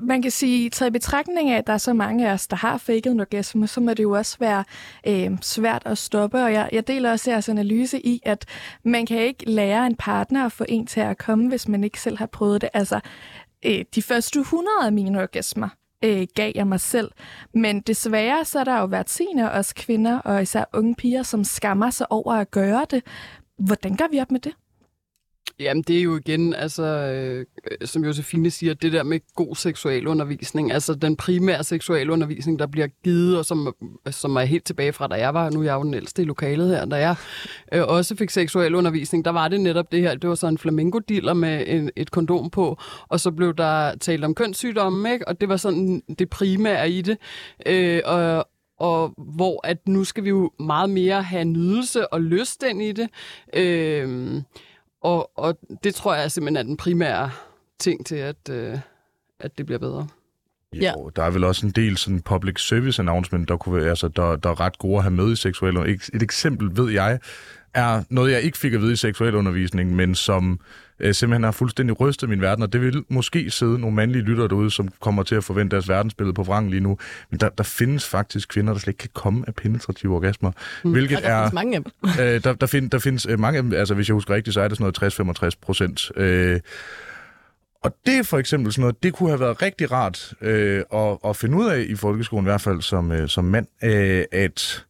man 0.00 0.22
kan 0.22 0.30
sige, 0.30 0.70
taget 0.70 0.90
i 0.90 0.92
betragtning 0.92 1.50
af, 1.50 1.58
at 1.58 1.66
der 1.66 1.72
er 1.72 1.78
så 1.78 1.92
mange 1.92 2.28
af 2.28 2.32
os, 2.32 2.46
der 2.46 2.56
har 2.56 2.78
faked 2.78 3.12
en 3.12 3.20
orgasme, 3.20 3.66
så 3.66 3.80
må 3.80 3.90
det 3.90 4.02
jo 4.02 4.10
også 4.10 4.36
være 4.40 4.64
øh, 5.06 5.30
svært 5.40 5.82
at 5.84 5.98
stoppe. 5.98 6.44
Og 6.44 6.52
jeg, 6.52 6.68
jeg 6.72 6.86
deler 6.88 7.10
også 7.10 7.30
jeres 7.30 7.48
analyse 7.48 8.06
i, 8.06 8.20
at 8.24 8.46
man 8.84 9.06
kan 9.06 9.18
ikke 9.18 9.50
lære 9.50 9.86
en 9.86 9.96
partner 9.96 10.46
at 10.46 10.52
få 10.52 10.64
en 10.68 10.86
til 10.86 11.00
at 11.00 11.18
komme, 11.18 11.48
hvis 11.48 11.68
man 11.68 11.84
ikke 11.84 12.00
selv 12.00 12.18
har 12.18 12.26
prøvet 12.26 12.60
det. 12.60 12.70
Altså, 12.74 13.00
øh, 13.66 13.84
de 13.94 14.02
første 14.02 14.40
100 14.40 14.70
af 14.82 14.92
mine 14.92 15.22
orgasmer, 15.22 15.68
øh, 16.04 16.26
gav 16.34 16.52
jeg 16.54 16.66
mig 16.66 16.80
selv. 16.80 17.10
Men 17.54 17.80
desværre 17.80 18.44
så 18.44 18.60
er 18.60 18.64
der 18.64 18.80
jo 18.80 18.86
hvert 18.86 19.06
tiende 19.06 19.52
os 19.52 19.72
kvinder, 19.72 20.18
og 20.18 20.42
især 20.42 20.64
unge 20.72 20.94
piger, 20.94 21.22
som 21.22 21.44
skammer 21.44 21.90
sig 21.90 22.12
over 22.12 22.32
at 22.32 22.50
gøre 22.50 22.86
det. 22.90 23.02
Hvordan 23.58 23.96
gør 23.96 24.06
vi 24.10 24.20
op 24.20 24.30
med 24.30 24.40
det? 24.40 24.52
Jamen, 25.60 25.82
det 25.82 25.98
er 25.98 26.02
jo 26.02 26.16
igen, 26.16 26.54
altså, 26.54 26.82
øh, 26.82 27.46
som 27.84 28.04
Josefine 28.04 28.50
siger, 28.50 28.74
det 28.74 28.92
der 28.92 29.02
med 29.02 29.20
god 29.34 29.56
seksualundervisning, 29.56 30.72
altså 30.72 30.94
den 30.94 31.16
primære 31.16 31.64
seksualundervisning, 31.64 32.58
der 32.58 32.66
bliver 32.66 32.86
givet, 33.04 33.38
og 33.38 33.44
som, 33.44 33.74
som 34.10 34.36
er 34.36 34.40
helt 34.40 34.64
tilbage 34.64 34.92
fra, 34.92 35.06
da 35.06 35.14
jeg 35.14 35.34
var, 35.34 35.50
nu 35.50 35.60
er 35.60 35.64
jeg 35.64 35.74
jo 35.74 35.82
den 35.82 35.94
ældste 35.94 36.22
i 36.22 36.24
lokalet 36.24 36.68
her, 36.68 36.84
da 36.84 36.96
jeg 36.96 37.16
øh, 37.72 37.82
også 37.86 38.16
fik 38.16 38.30
seksualundervisning, 38.30 39.24
der 39.24 39.30
var 39.30 39.48
det 39.48 39.60
netop 39.60 39.92
det 39.92 40.00
her, 40.00 40.14
det 40.14 40.28
var 40.28 40.34
så 40.34 40.46
en 40.46 40.58
flamingo 40.58 41.00
med 41.34 41.64
en, 41.66 41.90
et 41.96 42.10
kondom 42.10 42.50
på, 42.50 42.78
og 43.08 43.20
så 43.20 43.30
blev 43.30 43.54
der 43.54 43.94
talt 43.96 44.24
om 44.24 44.34
kønssygdomme, 44.34 45.12
ikke? 45.12 45.28
og 45.28 45.40
det 45.40 45.48
var 45.48 45.56
sådan 45.56 46.02
det 46.18 46.30
primære 46.30 46.90
i 46.90 47.02
det, 47.02 47.18
øh, 47.66 48.00
og, 48.04 48.48
og 48.78 49.14
hvor 49.16 49.66
at 49.66 49.88
nu 49.88 50.04
skal 50.04 50.24
vi 50.24 50.28
jo 50.28 50.50
meget 50.58 50.90
mere 50.90 51.22
have 51.22 51.44
nydelse 51.44 52.12
og 52.12 52.20
lyst 52.20 52.64
ind 52.70 52.82
i 52.82 52.92
det. 52.92 53.08
Øh, 53.56 54.42
og, 55.04 55.30
og 55.34 55.58
det 55.84 55.94
tror 55.94 56.14
jeg 56.14 56.32
simpelthen 56.32 56.56
er 56.56 56.62
den 56.62 56.76
primære 56.76 57.30
ting 57.78 58.06
til, 58.06 58.16
at, 58.16 58.48
øh, 58.50 58.78
at 59.38 59.58
det 59.58 59.66
bliver 59.66 59.78
bedre. 59.78 60.08
Jo, 60.76 60.82
ja. 60.82 60.92
der 61.16 61.22
er 61.22 61.30
vel 61.30 61.44
også 61.44 61.66
en 61.66 61.72
del 61.72 61.96
sådan 61.96 62.20
public 62.20 62.60
service 62.60 63.02
announcement, 63.02 63.48
der, 63.48 63.56
kunne 63.56 63.80
være, 63.80 63.88
altså, 63.88 64.08
der, 64.08 64.36
der 64.36 64.50
er 64.50 64.60
ret 64.60 64.78
gode 64.78 64.96
at 64.96 65.02
have 65.02 65.14
med 65.14 65.32
i 65.32 65.36
seksuel 65.36 65.76
Et, 65.76 66.22
eksempel, 66.22 66.76
ved 66.76 66.90
jeg, 66.90 67.18
er 67.74 68.02
noget, 68.10 68.32
jeg 68.32 68.42
ikke 68.42 68.58
fik 68.58 68.72
at 68.72 68.80
vide 68.80 68.92
i 68.92 68.96
seksualundervisning, 68.96 69.96
men 69.96 70.14
som 70.14 70.60
øh, 71.00 71.14
simpelthen 71.14 71.44
har 71.44 71.50
fuldstændig 71.50 72.00
rystet 72.00 72.28
min 72.28 72.40
verden, 72.40 72.62
og 72.62 72.72
det 72.72 72.80
vil 72.80 73.04
måske 73.08 73.50
sidde 73.50 73.78
nogle 73.78 73.96
mandlige 73.96 74.22
lyttere 74.22 74.48
derude, 74.48 74.70
som 74.70 74.88
kommer 75.00 75.22
til 75.22 75.34
at 75.34 75.44
forvente 75.44 75.76
deres 75.76 75.88
verdensbillede 75.88 76.34
på 76.34 76.42
vrang 76.42 76.70
lige 76.70 76.80
nu. 76.80 76.98
Men 77.30 77.40
der, 77.40 77.48
der 77.48 77.64
findes 77.64 78.08
faktisk 78.08 78.48
kvinder, 78.48 78.72
der 78.72 78.80
slet 78.80 78.92
ikke 78.92 78.98
kan 78.98 79.10
komme 79.14 79.44
af 79.46 79.54
penetrative 79.54 80.14
orgasmer. 80.14 80.52
Mm. 80.84 80.92
Hvilket 80.92 81.18
der 81.18 81.28
er... 81.28 81.50
mange 81.52 81.76
af 81.76 81.82
dem. 81.82 82.10
øh, 82.20 82.44
der, 82.44 82.52
der, 82.52 82.66
find, 82.66 82.90
der 82.90 82.98
findes 82.98 83.26
øh, 83.26 83.40
mange 83.40 83.56
af 83.56 83.62
dem, 83.62 83.72
altså 83.72 83.94
hvis 83.94 84.08
jeg 84.08 84.14
husker 84.14 84.34
rigtigt, 84.34 84.54
så 84.54 84.60
er 84.60 84.68
det 84.68 84.78
sådan 84.78 84.92
noget 85.00 85.44
60-65 85.44 85.50
procent. 85.60 86.10
Øh, 86.16 86.60
og 87.84 87.96
det 88.06 88.18
er 88.18 88.22
for 88.22 88.38
eksempel 88.38 88.72
sådan 88.72 88.80
noget, 88.80 89.02
det 89.02 89.12
kunne 89.12 89.28
have 89.28 89.40
været 89.40 89.62
rigtig 89.62 89.92
rart 89.92 90.34
øh, 90.40 90.82
at, 90.94 91.18
at 91.24 91.36
finde 91.36 91.56
ud 91.56 91.66
af 91.66 91.84
i 91.88 91.94
folkeskolen, 91.94 92.44
i 92.44 92.50
hvert 92.50 92.60
fald 92.60 92.82
som, 92.82 93.12
øh, 93.12 93.28
som 93.28 93.44
mand, 93.44 93.66
øh, 93.84 94.24
at 94.32 94.84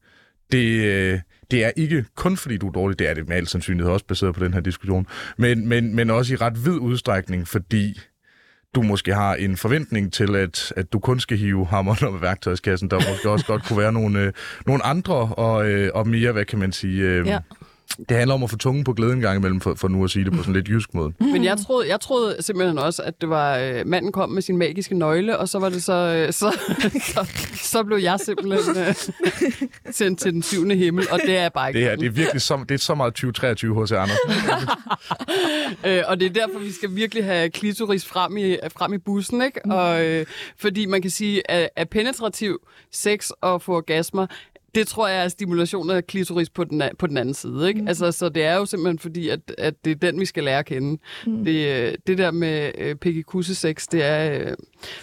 det... 0.53 0.85
Øh, 0.85 1.21
det 1.51 1.65
er 1.65 1.71
ikke 1.77 2.05
kun 2.15 2.37
fordi 2.37 2.57
du 2.57 2.69
er 2.69 2.73
dårlig, 2.73 2.99
det 2.99 3.09
er 3.09 3.15
det 3.15 3.29
med 3.29 3.37
al 3.37 3.47
sandsynlighed 3.47 3.93
også 3.93 4.07
baseret 4.07 4.35
på 4.35 4.45
den 4.45 4.55
her 4.55 4.61
diskussion, 4.61 5.07
men, 5.37 5.69
men, 5.69 5.95
men 5.95 6.11
også 6.11 6.35
i 6.35 6.37
ret 6.37 6.65
vid 6.65 6.73
udstrækning, 6.73 7.49
fordi 7.49 8.01
du 8.75 8.83
måske 8.83 9.15
har 9.15 9.35
en 9.35 9.57
forventning 9.57 10.13
til, 10.13 10.37
at, 10.37 10.73
at 10.77 10.93
du 10.93 10.99
kun 10.99 11.21
skal 11.21 11.39
hive 11.39 11.67
hammeren 11.67 12.09
op 12.09 12.15
af 12.15 12.21
værktøjskassen. 12.21 12.91
Der 12.91 12.97
måske 12.97 13.31
også 13.31 13.47
godt 13.47 13.65
kunne 13.65 13.79
være 13.79 13.93
nogle, 13.93 14.21
øh, 14.21 14.33
nogle 14.67 14.85
andre 14.85 15.15
og, 15.15 15.71
øh, 15.71 15.91
og 15.95 16.09
mere, 16.09 16.33
hvad 16.33 16.45
kan 16.45 16.59
man 16.59 16.73
sige, 16.73 17.03
øh, 17.03 17.27
ja 17.27 17.39
det 18.09 18.17
handler 18.17 18.35
om 18.35 18.43
at 18.43 18.51
få 18.51 18.57
tungen 18.57 18.85
på 18.85 18.93
glæden 18.93 19.21
gang 19.21 19.39
imellem, 19.39 19.61
for, 19.61 19.75
for 19.75 19.89
nu 19.89 20.05
at 20.05 20.11
sige 20.11 20.25
det 20.25 20.33
på 20.33 20.39
sådan 20.39 20.55
lidt 20.55 20.69
jysk 20.69 20.95
måde. 20.95 21.13
Men 21.21 21.45
jeg 21.45 21.59
troede, 21.59 21.89
jeg 21.89 22.01
troede 22.01 22.37
simpelthen 22.41 22.79
også, 22.79 23.03
at 23.03 23.21
det 23.21 23.29
var 23.29 23.59
øh, 23.59 23.87
manden 23.87 24.13
kom 24.13 24.31
med 24.31 24.43
sin 24.43 24.57
magiske 24.57 24.99
nøgle, 24.99 25.39
og 25.39 25.49
så 25.49 25.59
var 25.59 25.69
det 25.69 25.83
så, 25.83 25.93
øh, 25.93 26.33
så, 26.33 26.59
så, 27.15 27.29
så 27.55 27.83
blev 27.83 27.99
jeg 27.99 28.21
simpelthen 28.21 28.77
øh, 28.77 28.95
sendt 29.99 30.21
til 30.21 30.33
den 30.33 30.43
syvende 30.43 30.75
himmel, 30.75 31.07
og 31.11 31.21
det 31.27 31.37
er 31.37 31.49
bare 31.49 31.69
ikke 31.69 31.81
Det 31.81 31.89
her, 31.89 31.97
det 31.97 32.07
er 32.07 32.11
virkelig 32.11 32.43
så, 32.43 32.65
det 32.69 32.75
er 32.75 32.79
så 32.79 32.95
meget 32.95 33.15
2023 33.15 33.75
hos 33.75 33.93
Anders. 33.93 34.19
øh, 35.87 36.03
og 36.07 36.21
det 36.21 36.27
er 36.27 36.47
derfor, 36.47 36.59
vi 36.59 36.73
skal 36.73 36.95
virkelig 36.95 37.25
have 37.25 37.51
klitoris 37.51 38.07
frem 38.07 38.37
i, 38.37 38.57
frem 38.77 38.93
i 38.93 38.99
bussen, 38.99 39.43
ikke? 39.43 39.65
Og, 39.65 40.05
øh, 40.05 40.27
fordi 40.57 40.87
man 40.87 41.03
kan 41.03 41.11
sige, 41.11 41.51
at, 41.51 41.69
at 41.77 41.89
penetrativ 41.89 42.59
sex 42.93 43.31
og 43.41 43.63
få 43.63 43.77
orgasmer 43.77 44.27
det 44.75 44.89
tror 44.89 45.09
jeg 45.09 45.25
er 45.25 45.29
stimulation 45.29 45.91
af 45.91 46.07
klitoris 46.07 46.51
på 46.51 46.65
den, 46.65 46.83
på 46.99 47.07
den 47.07 47.17
anden 47.17 47.35
side. 47.35 47.69
Ikke? 47.69 47.81
Mm. 47.81 47.89
Altså, 47.89 48.13
så 48.13 48.29
det 48.29 48.45
er 48.45 48.55
jo 48.55 48.67
simpelthen 48.67 48.99
fordi, 48.99 49.29
at, 49.29 49.41
at 49.59 49.85
det 49.85 49.91
er 49.91 49.95
den, 49.95 50.21
vi 50.21 50.27
skal 50.27 50.45
lære 50.45 50.59
at 50.59 50.67
kende. 50.67 51.01
Mm. 51.27 51.45
Det, 51.45 51.97
det 52.07 52.19
der 52.19 52.31
med 52.31 52.73
øh, 52.79 52.97
Peggy 52.97 53.25
sex, 53.43 53.87
det 53.93 54.05
er 54.05 54.41
øh, 54.41 54.57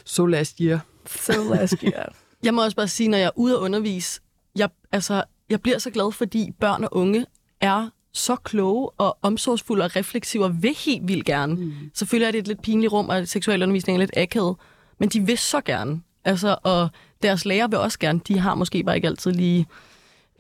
so 0.06 0.26
last 0.26 0.58
year. 0.60 0.80
So 1.06 1.54
last 1.54 1.82
year. 1.84 2.14
jeg 2.44 2.54
må 2.54 2.64
også 2.64 2.78
bare 2.78 2.88
sige, 2.88 3.10
når 3.10 3.18
jeg 3.18 3.26
er 3.26 3.38
ude 3.38 3.54
at 3.54 3.60
undervise, 3.60 4.22
jeg, 4.56 4.70
altså, 4.92 5.24
jeg 5.50 5.62
bliver 5.62 5.78
så 5.78 5.90
glad, 5.90 6.12
fordi 6.12 6.52
børn 6.60 6.84
og 6.84 6.90
unge 6.92 7.26
er 7.62 7.90
så 8.14 8.36
kloge 8.36 8.90
og 8.90 9.18
omsorgsfulde 9.22 9.86
og 9.86 9.96
refleksive 9.96 10.44
og 10.46 10.64
vil 10.64 10.76
helt 10.86 11.08
vildt 11.08 11.26
gerne. 11.26 11.56
Mm. 11.56 11.72
Selvfølgelig 11.94 12.28
er 12.28 12.32
det 12.32 12.40
et 12.40 12.48
lidt 12.48 12.62
pinligt 12.62 12.94
rum, 12.94 13.10
og 13.10 13.28
seksuel 13.28 13.64
undervisning 13.64 13.96
er 13.96 14.00
lidt 14.00 14.18
akavet, 14.18 14.56
men 15.00 15.10
de 15.10 15.26
vil 15.26 15.38
så 15.38 15.62
gerne. 15.62 16.02
Altså, 16.26 16.58
og 16.64 16.90
deres 17.24 17.46
lærer 17.46 17.68
vil 17.68 17.80
også 17.80 18.00
gerne. 18.00 18.22
De 18.28 18.40
har 18.40 18.56
måske 18.56 18.84
bare 18.84 18.96
ikke 18.96 19.08
altid 19.08 19.32
lige 19.32 19.66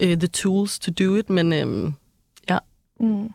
uh, 0.03 0.07
the 0.07 0.27
tools 0.27 0.79
to 0.79 0.91
do 0.91 1.15
it, 1.15 1.29
men 1.29 1.63
um, 1.63 1.95
ja. 2.49 2.57
Mm. 2.99 3.29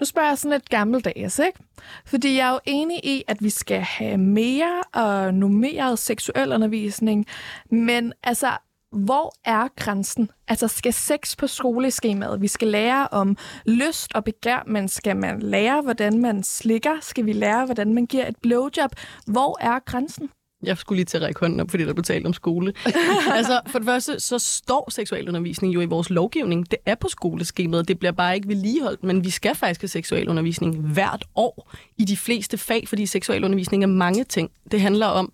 Nu 0.00 0.06
spørger 0.06 0.28
jeg 0.28 0.38
sådan 0.38 0.50
lidt 0.50 0.68
gammeldags, 0.68 1.38
ikke? 1.38 1.58
Fordi 2.06 2.36
jeg 2.36 2.48
er 2.48 2.52
jo 2.52 2.60
enig 2.66 3.04
i, 3.04 3.22
at 3.28 3.36
vi 3.40 3.50
skal 3.50 3.80
have 3.80 4.18
mere 4.18 4.82
og 4.94 5.34
nummeret 5.34 5.98
seksuel 5.98 6.52
undervisning, 6.52 7.26
men 7.70 8.12
altså, 8.22 8.56
hvor 8.92 9.34
er 9.44 9.68
grænsen? 9.76 10.30
Altså, 10.48 10.68
skal 10.68 10.92
sex 10.92 11.36
på 11.36 11.46
skoleskemaet? 11.46 12.40
Vi 12.40 12.48
skal 12.48 12.68
lære 12.68 13.08
om 13.08 13.36
lyst 13.66 14.14
og 14.14 14.24
begær, 14.24 14.62
men 14.66 14.88
skal 14.88 15.16
man 15.16 15.42
lære, 15.42 15.82
hvordan 15.82 16.18
man 16.18 16.42
slikker? 16.42 16.96
Skal 17.00 17.26
vi 17.26 17.32
lære, 17.32 17.64
hvordan 17.64 17.94
man 17.94 18.06
giver 18.06 18.26
et 18.26 18.36
blowjob? 18.42 18.90
Hvor 19.26 19.58
er 19.60 19.78
grænsen? 19.78 20.30
Jeg 20.62 20.78
skulle 20.78 20.96
lige 20.96 21.04
til 21.04 21.16
at 21.16 21.22
række 21.22 21.40
hånden 21.40 21.60
op, 21.60 21.70
fordi 21.70 21.84
der 21.84 21.92
blev 21.92 22.04
talt 22.04 22.26
om 22.26 22.32
skole. 22.32 22.72
altså, 23.38 23.60
for 23.66 23.78
det 23.78 23.86
første, 23.86 24.20
så 24.20 24.38
står 24.38 24.90
seksualundervisning 24.90 25.74
jo 25.74 25.80
i 25.80 25.84
vores 25.84 26.10
lovgivning. 26.10 26.70
Det 26.70 26.78
er 26.86 26.94
på 26.94 27.08
skoleskemaet. 27.08 27.88
Det 27.88 27.98
bliver 27.98 28.12
bare 28.12 28.34
ikke 28.34 28.48
vedligeholdt, 28.48 29.04
men 29.04 29.24
vi 29.24 29.30
skal 29.30 29.54
faktisk 29.54 29.80
have 29.80 29.88
seksualundervisning 29.88 30.76
hvert 30.76 31.24
år 31.34 31.70
i 31.98 32.04
de 32.04 32.16
fleste 32.16 32.58
fag, 32.58 32.88
fordi 32.88 33.06
seksualundervisning 33.06 33.82
er 33.82 33.86
mange 33.86 34.24
ting. 34.24 34.50
Det 34.70 34.80
handler 34.80 35.06
om 35.06 35.32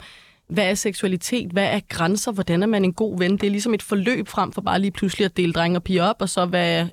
hvad 0.49 0.71
er 0.71 0.75
seksualitet, 0.75 1.51
hvad 1.51 1.65
er 1.65 1.81
grænser, 1.89 2.33
hvordan 2.33 2.63
er 2.63 2.67
man 2.67 2.85
en 2.85 2.93
god 2.93 3.19
ven. 3.19 3.33
Det 3.33 3.45
er 3.45 3.51
ligesom 3.51 3.75
et 3.75 3.83
forløb 3.83 4.29
frem 4.29 4.53
for 4.53 4.61
bare 4.61 4.81
lige 4.81 4.91
pludselig 4.91 5.25
at 5.25 5.37
dele 5.37 5.53
drenge 5.53 5.79
og 5.79 5.83
piger 5.83 6.05
op, 6.05 6.17
og 6.21 6.29
så 6.29 6.47
hvad, 6.47 6.87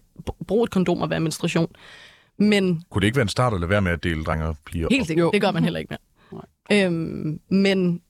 bruge 0.48 0.63
et 0.63 0.69
kondom 0.72 1.02
og 1.02 1.10
være 1.10 1.19
menstruation. 1.19 1.67
Men 2.38 2.84
Kunne 2.89 3.00
det 3.02 3.08
ikke 3.08 3.15
være 3.15 3.22
en 3.22 3.30
start 3.30 3.54
at 3.54 3.60
lade 3.60 3.69
være 3.69 3.82
med 3.82 3.91
at 3.91 4.04
dele 4.04 4.24
drenge 4.24 4.46
og 4.46 4.58
piger? 4.65 4.88
Helt 4.91 5.02
op? 5.02 5.08
sikkert. 5.08 5.34
Det 5.34 5.41
gør 5.41 5.52
man 5.52 5.63
heller 5.63 5.80
ikke 5.80 5.89
mere. 5.89 6.00
Øhm, 6.72 7.39
men 7.50 8.02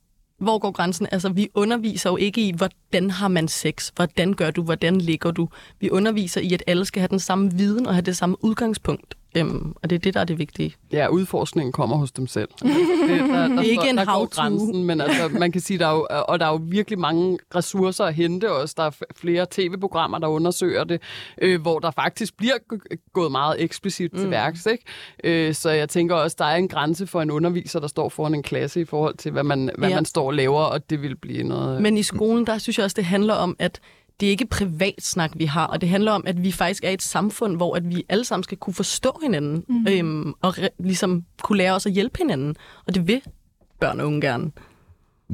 hvor 0.43 0.60
går 0.60 0.71
grænsen? 0.71 1.08
Altså, 1.12 1.29
vi 1.29 1.49
underviser 1.53 2.10
jo 2.10 2.17
ikke 2.17 2.47
i, 2.47 2.51
hvordan 2.51 3.12
har 3.12 3.27
man 3.27 3.47
sex? 3.47 3.91
Hvordan 3.95 4.34
gør 4.34 4.51
du? 4.51 4.63
Hvordan 4.63 4.97
ligger 4.97 5.32
du? 5.32 5.49
Vi 5.79 5.89
underviser 5.89 6.41
i, 6.41 6.53
at 6.53 6.63
alle 6.67 6.86
skal 6.86 6.99
have 6.99 7.08
den 7.08 7.19
samme 7.19 7.53
viden 7.53 7.88
og 7.88 7.93
have 7.93 8.01
det 8.01 8.17
samme 8.17 8.43
udgangspunkt. 8.43 9.15
Øhm, 9.38 9.74
og 9.82 9.89
det 9.89 9.96
er 9.96 10.00
det, 10.00 10.13
der 10.13 10.19
er 10.19 10.24
det 10.26 10.38
vigtige. 10.39 10.76
Ja, 10.91 11.08
udforskningen 11.08 11.72
kommer 11.72 11.96
hos 11.98 12.12
dem 12.12 12.28
selv. 12.28 12.48
Det, 12.63 13.19
der, 13.19 13.48
der, 13.48 13.62
ikke 13.62 13.76
står- 13.82 13.89
en 13.89 13.98
der 13.98 14.26
grænsen, 14.26 14.84
men 14.84 15.02
altså, 15.02 15.30
man 15.39 15.52
kan 15.52 15.62
sige, 15.62 15.80
der 15.80 15.88
er 15.88 15.93
jo, 15.96 16.08
og 16.28 16.39
der 16.39 16.46
er 16.46 16.50
jo 16.50 16.60
virkelig 16.63 17.00
mange 17.00 17.38
ressourcer 17.56 18.04
at 18.06 18.13
hente 18.13 18.52
også. 18.52 18.74
Der 18.78 18.84
er 18.84 18.91
flere 19.15 19.46
tv-programmer, 19.52 20.17
der 20.19 20.28
undersøger 20.28 20.84
det, 20.84 21.02
øh, 21.41 21.62
hvor 21.62 21.80
der 21.80 21.91
faktisk 21.91 22.38
bliver 22.38 22.54
gået 23.13 23.32
meget 23.32 23.62
eksplicit 23.63 24.13
mm. 24.13 24.19
til 24.19 24.30
værks. 24.30 24.65
Ikke? 24.65 24.84
Øh, 25.24 25.54
så 25.54 25.69
jeg 25.69 25.89
tænker 25.89 26.15
også, 26.15 26.36
der 26.39 26.46
er 26.46 26.56
en 26.56 26.67
grænse 26.67 27.08
for 27.08 27.22
en 27.22 27.32
underviser, 27.32 27.80
der 27.80 27.88
står 27.88 28.10
foran 28.10 28.36
en 28.36 28.43
klasse 28.43 28.82
i 28.82 28.86
forhold 28.86 29.17
til, 29.17 29.32
hvad 29.32 29.43
man, 29.43 29.69
hvad 29.78 29.89
Ja. 29.89 29.96
man 29.96 30.06
står 30.06 30.26
og 30.28 30.34
laver, 30.34 30.62
og 30.62 30.89
det 30.89 31.02
vil 31.02 31.15
blive 31.15 31.43
noget... 31.43 31.82
Men 31.82 31.98
i 31.98 32.04
skolen, 32.04 32.46
der 32.46 32.58
synes 32.58 32.78
jeg 32.78 32.84
også, 32.84 32.96
det 32.96 33.06
handler 33.06 33.34
om, 33.34 33.56
at 33.60 33.80
det 34.24 34.28
er 34.28 34.32
ikke 34.32 34.46
privat 34.46 34.96
snak, 35.00 35.32
vi 35.36 35.46
har, 35.46 35.68
og 35.68 35.82
det 35.82 35.90
handler 35.90 36.12
om, 36.12 36.24
at 36.28 36.44
vi 36.44 36.52
faktisk 36.52 36.84
er 36.84 36.90
et 36.90 37.02
samfund, 37.02 37.56
hvor 37.56 37.76
at 37.76 37.90
vi 37.90 38.04
alle 38.10 38.26
sammen 38.26 38.44
skal 38.44 38.58
kunne 38.58 38.74
forstå 38.74 39.20
hinanden, 39.24 39.64
mm. 39.70 39.88
øhm, 39.90 40.34
og 40.42 40.58
re- 40.58 40.76
ligesom 40.80 41.26
kunne 41.42 41.58
lære 41.58 41.74
os 41.74 41.86
at 41.86 41.92
hjælpe 41.92 42.18
hinanden. 42.18 42.56
Og 42.88 42.96
det 42.96 43.08
vil 43.08 43.22
børn 43.80 44.00
og 44.00 44.08
unge 44.08 44.22
gerne. 44.22 44.52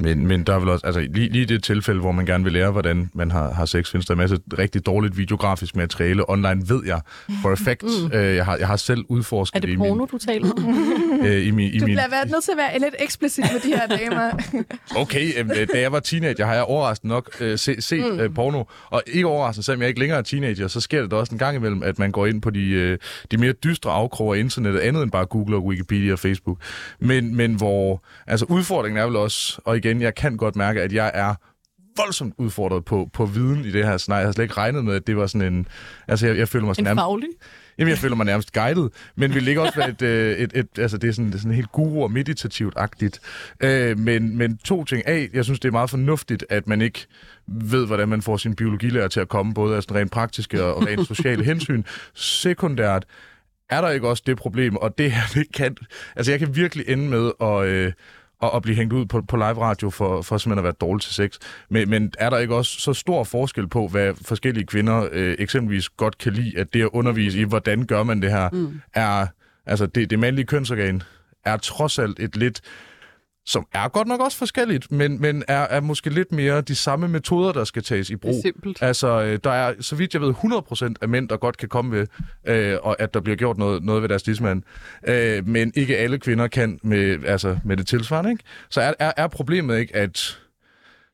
Men, 0.00 0.26
men 0.26 0.42
der 0.42 0.54
er 0.54 0.58
vel 0.58 0.68
også, 0.68 0.86
altså 0.86 1.00
lige, 1.00 1.28
lige 1.28 1.46
det 1.46 1.62
tilfælde, 1.64 2.00
hvor 2.00 2.12
man 2.12 2.26
gerne 2.26 2.44
vil 2.44 2.52
lære, 2.52 2.70
hvordan 2.70 3.10
man 3.14 3.30
har, 3.30 3.52
har 3.52 3.64
sex, 3.64 3.90
findes 3.90 4.06
der 4.06 4.14
en 4.14 4.18
masse 4.18 4.38
rigtig 4.58 4.86
dårligt 4.86 5.16
videografisk 5.16 5.76
materiale 5.76 6.30
online, 6.30 6.62
ved 6.68 6.82
jeg, 6.86 7.00
for 7.42 7.52
effect. 7.52 7.82
Mm. 7.82 8.18
Øh, 8.18 8.36
jeg, 8.36 8.44
har, 8.44 8.56
jeg 8.56 8.66
har 8.66 8.76
selv 8.76 9.04
udforsket 9.08 9.56
Er 9.56 9.60
det 9.60 9.68
i 9.68 9.76
porno, 9.76 10.04
du 10.04 10.18
taler 10.18 10.52
om? 10.52 10.62
min... 10.62 11.00
Øh, 11.26 11.46
i 11.46 11.50
min, 11.50 11.74
i 11.74 11.78
Du 11.78 11.84
min 11.84 11.94
bliver 11.94 12.10
været 12.10 12.30
nødt 12.30 12.44
til 12.44 12.52
at 12.52 12.56
være 12.58 12.78
lidt 12.78 12.94
eksplicit 12.98 13.44
med 13.52 13.60
de 13.60 13.68
her 13.68 13.86
damer. 13.86 14.30
okay, 15.02 15.32
øh, 15.38 15.68
da 15.74 15.80
jeg 15.80 15.92
var 15.92 16.00
teenager, 16.00 16.46
har 16.46 16.54
jeg 16.54 16.62
overraskende 16.62 17.14
nok 17.14 17.30
øh, 17.40 17.58
se, 17.58 17.80
set 17.80 18.12
mm. 18.12 18.20
øh, 18.20 18.34
porno. 18.34 18.64
Og 18.90 19.02
ikke 19.06 19.26
overraskende, 19.26 19.64
selvom 19.64 19.80
jeg 19.80 19.88
ikke 19.88 20.00
længere 20.00 20.18
er 20.18 20.22
teenager, 20.22 20.68
så 20.68 20.80
sker 20.80 21.00
det 21.00 21.10
da 21.10 21.16
også 21.16 21.34
en 21.34 21.38
gang 21.38 21.56
imellem, 21.56 21.82
at 21.82 21.98
man 21.98 22.12
går 22.12 22.26
ind 22.26 22.42
på 22.42 22.50
de, 22.50 22.70
øh, 22.70 22.98
de 23.30 23.36
mere 23.36 23.52
dystre 23.52 23.90
afkroge 23.90 24.36
af 24.36 24.40
internettet, 24.40 24.80
andet 24.80 25.02
end 25.02 25.10
bare 25.10 25.26
Google 25.26 25.56
og 25.56 25.64
Wikipedia 25.64 26.12
og 26.12 26.18
Facebook. 26.18 26.58
Men, 26.98 27.36
men 27.36 27.54
hvor, 27.54 28.02
altså 28.26 28.46
udfordringen 28.48 28.98
er 29.00 29.06
vel 29.06 29.16
også, 29.16 29.60
og 29.64 29.76
igen, 29.76 29.89
jeg 29.98 30.14
kan 30.14 30.36
godt 30.36 30.56
mærke, 30.56 30.82
at 30.82 30.92
jeg 30.92 31.10
er 31.14 31.34
voldsomt 31.96 32.34
udfordret 32.38 32.84
på, 32.84 33.10
på 33.12 33.26
viden 33.26 33.64
i 33.64 33.70
det 33.70 33.86
her 33.86 33.96
scenarie. 33.96 34.20
Jeg 34.20 34.26
har 34.26 34.32
slet 34.32 34.44
ikke 34.44 34.56
regnet 34.56 34.84
med, 34.84 34.94
at 34.94 35.06
det 35.06 35.16
var 35.16 35.26
sådan 35.26 35.54
en... 35.54 35.66
Altså, 36.08 36.26
jeg, 36.26 36.38
jeg 36.38 36.48
føler 36.48 36.66
mig 36.66 36.76
sådan 36.76 36.82
En 36.82 36.96
nærmest... 36.96 37.02
faglig? 37.02 37.28
Jamen, 37.78 37.90
jeg 37.90 37.98
føler 37.98 38.16
mig 38.16 38.26
nærmest 38.26 38.52
guided, 38.52 38.88
men 39.16 39.32
det 39.32 39.48
ikke 39.48 39.60
også 39.62 39.76
være 39.76 39.88
et, 39.88 40.02
øh, 40.02 40.38
et, 40.38 40.52
et, 40.54 40.68
altså 40.78 40.98
det 40.98 41.08
er 41.08 41.12
sådan, 41.12 41.26
det 41.26 41.34
er 41.34 41.38
sådan 41.38 41.54
helt 41.54 41.72
guru- 41.72 42.02
og 42.02 42.10
meditativt-agtigt. 42.10 43.20
Øh, 43.60 43.98
men, 43.98 44.38
men 44.38 44.56
to 44.56 44.84
ting. 44.84 45.02
A, 45.08 45.26
jeg 45.32 45.44
synes, 45.44 45.60
det 45.60 45.68
er 45.68 45.72
meget 45.72 45.90
fornuftigt, 45.90 46.44
at 46.50 46.68
man 46.68 46.80
ikke 46.80 47.06
ved, 47.46 47.86
hvordan 47.86 48.08
man 48.08 48.22
får 48.22 48.36
sin 48.36 48.56
biologilærer 48.56 49.08
til 49.08 49.20
at 49.20 49.28
komme, 49.28 49.54
både 49.54 49.76
af 49.76 49.82
sådan 49.82 49.96
rent 49.96 50.10
praktiske 50.10 50.64
og 50.64 50.86
rent 50.86 51.06
sociale 51.06 51.44
hensyn. 51.44 51.82
Sekundært, 52.14 53.04
er 53.70 53.80
der 53.80 53.90
ikke 53.90 54.08
også 54.08 54.22
det 54.26 54.36
problem, 54.36 54.76
og 54.76 54.98
det 54.98 55.12
her, 55.12 55.22
det 55.34 55.52
kan... 55.54 55.76
Altså, 56.16 56.32
jeg 56.32 56.38
kan 56.38 56.56
virkelig 56.56 56.84
ende 56.88 57.08
med 57.08 57.30
at... 57.40 57.64
Øh, 57.64 57.92
og, 58.40 58.50
og 58.50 58.62
blive 58.62 58.76
hængt 58.76 58.92
ud 58.92 59.06
på, 59.06 59.22
på 59.22 59.36
live 59.36 59.58
radio 59.58 59.90
for, 59.90 60.22
for 60.22 60.38
simpelthen 60.38 60.58
at 60.58 60.64
være 60.64 60.74
dårlig 60.80 61.02
til 61.02 61.14
sex. 61.14 61.38
Men, 61.68 61.90
men 61.90 62.12
er 62.18 62.30
der 62.30 62.38
ikke 62.38 62.54
også 62.54 62.80
så 62.80 62.92
stor 62.92 63.24
forskel 63.24 63.68
på, 63.68 63.88
hvad 63.88 64.14
forskellige 64.24 64.66
kvinder 64.66 65.08
øh, 65.12 65.36
eksempelvis 65.38 65.88
godt 65.88 66.18
kan 66.18 66.32
lide, 66.32 66.58
at 66.58 66.74
det 66.74 66.82
at 66.82 66.88
undervise 66.92 67.40
i, 67.40 67.44
hvordan 67.44 67.86
gør 67.86 68.02
man 68.02 68.22
det 68.22 68.30
her, 68.30 68.48
mm. 68.52 68.80
er, 68.94 69.26
altså 69.66 69.86
det, 69.86 70.10
det 70.10 70.18
mandlige 70.18 70.46
kønsorgan, 70.46 71.02
er 71.44 71.56
trods 71.56 71.98
alt 71.98 72.20
et 72.20 72.36
lidt, 72.36 72.60
som 73.50 73.66
er 73.72 73.88
godt 73.88 74.08
nok 74.08 74.20
også 74.20 74.38
forskelligt, 74.38 74.92
men, 74.92 75.20
men 75.20 75.44
er, 75.48 75.60
er 75.60 75.80
måske 75.80 76.10
lidt 76.10 76.32
mere 76.32 76.60
de 76.60 76.74
samme 76.74 77.08
metoder, 77.08 77.52
der 77.52 77.64
skal 77.64 77.82
tages 77.82 78.10
i 78.10 78.16
brug. 78.16 78.30
Det 78.30 78.38
er 78.38 78.42
simpelt. 78.42 78.82
Altså, 78.82 79.22
øh, 79.22 79.38
der 79.44 79.50
er, 79.50 79.74
så 79.80 79.96
vidt 79.96 80.14
jeg 80.14 80.22
ved, 80.22 80.34
100% 80.34 80.94
af 81.00 81.08
mænd, 81.08 81.28
der 81.28 81.36
godt 81.36 81.56
kan 81.56 81.68
komme 81.68 81.90
ved, 81.98 82.06
øh, 82.44 82.78
og 82.82 83.00
at 83.00 83.14
der 83.14 83.20
bliver 83.20 83.36
gjort 83.36 83.58
noget, 83.58 83.84
noget 83.84 84.02
ved 84.02 84.08
deres 84.08 84.22
tidsmand. 84.22 84.62
Øh, 85.08 85.48
men 85.48 85.72
ikke 85.76 85.98
alle 85.98 86.18
kvinder 86.18 86.48
kan 86.48 86.78
med, 86.82 87.24
altså, 87.26 87.58
med 87.64 87.76
det 87.76 87.86
tilsvarende, 87.86 88.30
ikke? 88.30 88.44
Så 88.68 88.80
er, 88.80 88.92
er, 88.98 89.12
er 89.16 89.26
problemet 89.26 89.78
ikke, 89.78 89.96
at 89.96 90.38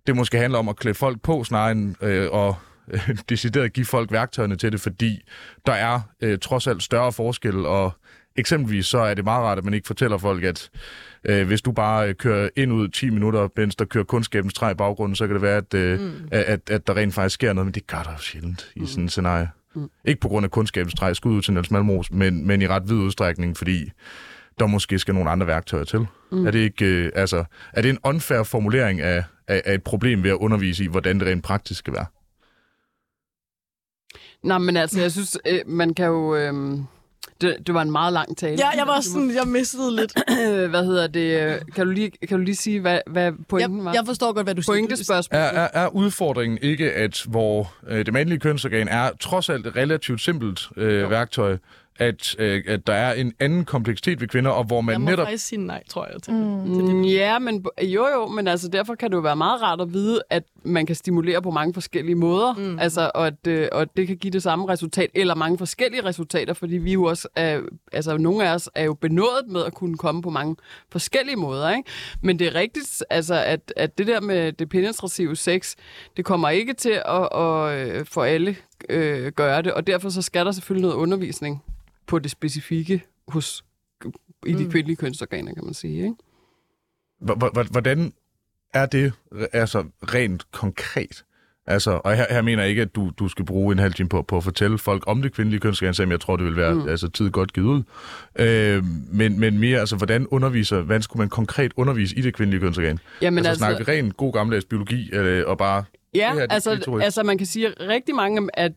det 0.06 0.16
måske 0.16 0.38
handler 0.38 0.58
om 0.58 0.68
at 0.68 0.76
klæde 0.76 0.94
folk 0.94 1.22
på, 1.22 1.44
snarere 1.44 1.72
end 1.72 1.94
øh, 2.02 2.28
at 2.32 2.54
øh, 2.88 3.16
decideret 3.28 3.72
give 3.72 3.86
folk 3.86 4.12
værktøjerne 4.12 4.56
til 4.56 4.72
det, 4.72 4.80
fordi 4.80 5.22
der 5.66 5.72
er 5.72 6.00
øh, 6.20 6.38
trods 6.38 6.66
alt 6.66 6.82
større 6.82 7.12
forskel, 7.12 7.66
og 7.66 7.92
eksempelvis 8.36 8.86
så 8.86 8.98
er 8.98 9.14
det 9.14 9.24
meget 9.24 9.44
rart, 9.44 9.58
at 9.58 9.64
man 9.64 9.74
ikke 9.74 9.86
fortæller 9.86 10.18
folk, 10.18 10.44
at 10.44 10.70
øh, 11.28 11.46
hvis 11.46 11.62
du 11.62 11.72
bare 11.72 12.08
øh, 12.08 12.14
kører 12.14 12.48
ind 12.56 12.72
ud 12.72 12.88
10 12.88 13.10
minutter, 13.10 13.48
mens 13.56 13.76
der 13.76 13.84
kører 13.84 14.04
kundskabens 14.04 14.54
træ 14.54 14.70
i 14.70 14.74
baggrunden, 14.74 15.16
så 15.16 15.26
kan 15.26 15.34
det 15.34 15.42
være, 15.42 15.56
at, 15.56 15.74
øh, 15.74 16.00
mm. 16.00 16.12
at, 16.30 16.42
at, 16.42 16.70
at 16.70 16.86
der 16.86 16.96
rent 16.96 17.14
faktisk 17.14 17.34
sker 17.34 17.52
noget, 17.52 17.66
men 17.66 17.74
det 17.74 17.86
gør 17.86 18.02
der 18.02 18.12
jo 18.12 18.18
sjældent 18.18 18.72
i 18.76 18.86
sådan 18.86 19.04
et 19.04 19.10
scenarie. 19.10 19.48
Mm. 19.74 19.90
Ikke 20.04 20.20
på 20.20 20.28
grund 20.28 20.44
af 20.44 20.50
kundskabens 20.50 20.94
træ, 20.94 21.12
skud 21.14 21.36
ud 21.36 21.42
til 21.42 21.52
Niels 21.52 21.70
Malmros, 21.70 22.10
men, 22.10 22.46
men 22.46 22.62
i 22.62 22.66
ret 22.66 22.88
vid 22.88 22.96
udstrækning, 22.96 23.56
fordi 23.56 23.90
der 24.58 24.66
måske 24.66 24.98
skal 24.98 25.14
nogle 25.14 25.30
andre 25.30 25.46
værktøjer 25.46 25.84
til. 25.84 26.06
Mm. 26.32 26.46
Er 26.46 26.50
det 26.50 26.58
ikke, 26.58 26.84
øh, 26.84 27.12
altså, 27.14 27.44
er 27.72 27.82
det 27.82 27.90
en 27.90 27.98
unfair 28.04 28.42
formulering 28.42 29.00
af, 29.00 29.24
af, 29.48 29.62
af 29.64 29.74
et 29.74 29.82
problem 29.82 30.22
ved 30.22 30.30
at 30.30 30.36
undervise 30.36 30.84
i, 30.84 30.86
hvordan 30.86 31.20
det 31.20 31.28
rent 31.28 31.44
praktisk 31.44 31.78
skal 31.78 31.92
være? 31.92 32.06
Nej, 34.42 34.58
men 34.58 34.76
altså, 34.76 35.00
jeg 35.00 35.12
synes, 35.12 35.38
øh, 35.46 35.60
man 35.66 35.94
kan 35.94 36.06
jo... 36.06 36.36
Øh, 36.36 36.78
det, 37.40 37.56
det 37.66 37.74
var 37.74 37.82
en 37.82 37.90
meget 37.90 38.12
lang 38.12 38.36
tale. 38.36 38.56
Ja, 38.58 38.68
jeg 38.68 38.86
var 38.86 39.00
sådan, 39.00 39.30
jeg 39.30 39.46
mistede 39.46 39.96
lidt. 39.96 40.12
Hvad 40.70 40.84
hedder 40.84 41.06
det? 41.06 41.58
Kan 41.74 41.86
du 41.86 41.92
lige, 41.92 42.10
kan 42.28 42.38
du 42.38 42.44
lige 42.44 42.56
sige, 42.56 42.80
hvad, 42.80 43.00
hvad 43.06 43.32
pointen 43.48 43.84
var? 43.84 43.90
Jeg, 43.90 43.98
jeg 43.98 44.06
forstår 44.06 44.32
godt, 44.32 44.46
hvad 44.46 44.54
du 44.54 44.62
siger. 44.62 44.72
Pointespørgsmål. 44.72 45.40
Er, 45.40 45.44
er, 45.44 45.68
er 45.72 45.88
udfordringen 45.88 46.58
ikke, 46.62 46.92
at 46.92 47.22
hvor 47.28 47.74
øh, 47.88 48.06
det 48.06 48.12
mandlige 48.12 48.38
kønsorgan 48.38 48.88
er 48.88 49.10
trods 49.20 49.48
alt 49.48 49.66
et 49.66 49.76
relativt 49.76 50.20
simpelt 50.20 50.68
øh, 50.76 51.10
værktøj, 51.10 51.56
at, 51.98 52.36
øh, 52.38 52.62
at 52.66 52.86
der 52.86 52.92
er 52.92 53.12
en 53.14 53.32
anden 53.40 53.64
kompleksitet 53.64 54.20
ved 54.20 54.28
kvinder, 54.28 54.50
og 54.50 54.64
hvor 54.64 54.80
man 54.80 54.92
Jeg 54.92 55.00
må 55.00 55.10
netop... 55.10 55.26
faktisk 55.26 55.46
sige 55.46 55.66
nej, 55.66 55.82
tror 55.88 56.08
jeg. 56.12 56.22
Til. 56.22 56.32
Mm. 56.32 56.38
Mm, 56.38 57.02
ja, 57.04 57.38
men 57.38 57.66
jo 57.82 58.06
jo, 58.06 58.26
men 58.26 58.48
altså 58.48 58.68
derfor 58.68 58.94
kan 58.94 59.10
det 59.10 59.16
jo 59.16 59.20
være 59.20 59.36
meget 59.36 59.62
rart 59.62 59.80
at 59.80 59.92
vide, 59.92 60.22
at 60.30 60.42
man 60.64 60.86
kan 60.86 60.96
stimulere 60.96 61.42
på 61.42 61.50
mange 61.50 61.74
forskellige 61.74 62.14
måder, 62.14 62.54
mm. 62.54 62.78
altså, 62.78 63.10
og, 63.14 63.26
at, 63.26 63.46
øh, 63.48 63.68
og 63.72 63.80
at 63.80 63.88
det 63.96 64.06
kan 64.06 64.16
give 64.16 64.30
det 64.30 64.42
samme 64.42 64.68
resultat, 64.68 65.10
eller 65.14 65.34
mange 65.34 65.58
forskellige 65.58 66.04
resultater, 66.04 66.54
fordi 66.54 66.76
vi 66.76 66.92
jo 66.92 67.04
også 67.04 67.28
er, 67.36 67.60
altså 67.92 68.16
nogle 68.16 68.48
af 68.48 68.54
os 68.54 68.70
er 68.74 68.84
jo 68.84 68.94
benådet 68.94 69.48
med 69.48 69.64
at 69.64 69.74
kunne 69.74 69.96
komme 69.96 70.22
på 70.22 70.30
mange 70.30 70.56
forskellige 70.92 71.36
måder, 71.36 71.70
ikke? 71.70 71.90
Men 72.22 72.38
det 72.38 72.46
er 72.46 72.54
rigtigt, 72.54 73.04
altså, 73.10 73.34
at, 73.34 73.72
at 73.76 73.98
det 73.98 74.06
der 74.06 74.20
med 74.20 74.52
det 74.52 74.68
penetrative 74.68 75.36
sex, 75.36 75.74
det 76.16 76.24
kommer 76.24 76.48
ikke 76.48 76.72
til 76.72 77.02
at, 77.06 77.28
at, 77.34 77.70
at 77.70 78.08
for 78.08 78.24
alle 78.24 78.56
øh, 78.88 79.32
gøre 79.32 79.62
det, 79.62 79.72
og 79.72 79.86
derfor 79.86 80.08
så 80.08 80.22
skal 80.22 80.46
der 80.46 80.52
selvfølgelig 80.52 80.88
noget 80.88 80.96
undervisning 80.96 81.62
på 82.06 82.18
det 82.18 82.30
specifikke 82.30 83.02
hos 83.28 83.64
i 84.46 84.52
de 84.52 84.70
kvindelige 84.70 84.96
kønsorganer, 84.96 85.54
kan 85.54 85.64
man 85.64 85.74
sige, 85.74 86.02
ikke? 86.04 86.14
Hvordan 87.70 88.12
er 88.74 88.86
det 88.86 89.12
altså 89.52 89.84
rent 90.02 90.52
konkret? 90.52 91.24
Altså, 91.68 92.00
og 92.04 92.16
her, 92.16 92.26
her 92.30 92.42
mener 92.42 92.62
jeg 92.62 92.70
ikke, 92.70 92.82
at 92.82 92.94
du, 92.94 93.12
du 93.18 93.28
skal 93.28 93.44
bruge 93.44 93.72
en 93.72 93.78
halv 93.78 93.94
time 93.94 94.08
på, 94.08 94.22
på 94.22 94.36
at 94.36 94.44
fortælle 94.44 94.78
folk 94.78 95.04
om 95.06 95.22
det 95.22 95.32
kvindelige 95.32 95.60
kønsorgan, 95.60 95.94
selvom 95.94 96.10
jeg 96.10 96.20
tror, 96.20 96.36
det 96.36 96.46
vil 96.46 96.56
være 96.56 96.74
mm. 96.74 96.88
altså, 96.88 97.08
tid 97.08 97.30
godt 97.30 97.52
givet 97.52 97.66
ud. 97.66 97.82
Øh, 98.38 98.84
men, 99.12 99.40
men 99.40 99.58
mere, 99.58 99.80
altså, 99.80 99.96
hvordan 99.96 100.26
underviser, 100.26 100.80
hvordan 100.82 101.02
skulle 101.02 101.20
man 101.20 101.28
konkret 101.28 101.72
undervise 101.76 102.16
i 102.16 102.20
det 102.20 102.34
kvindelige 102.34 102.60
kønsorgan? 102.60 102.98
Jamen, 103.22 103.38
altså, 103.38 103.48
altså, 103.48 103.58
snakker 103.58 103.84
vi 103.84 103.92
rent 103.92 104.16
god 104.16 104.32
gammeldags 104.32 104.64
biologi, 104.64 105.10
øh, 105.12 105.44
og 105.46 105.58
bare... 105.58 105.84
Ja, 106.16 106.26
det 106.28 106.34
her, 106.34 106.40
det 106.40 106.50
er 106.50 106.54
altså, 106.54 106.74
klitoris. 106.74 107.04
altså 107.04 107.22
man 107.22 107.38
kan 107.38 107.46
sige, 107.46 107.66
at 107.66 107.74
rigtig, 107.80 108.14
mange, 108.14 108.48
at, 108.54 108.72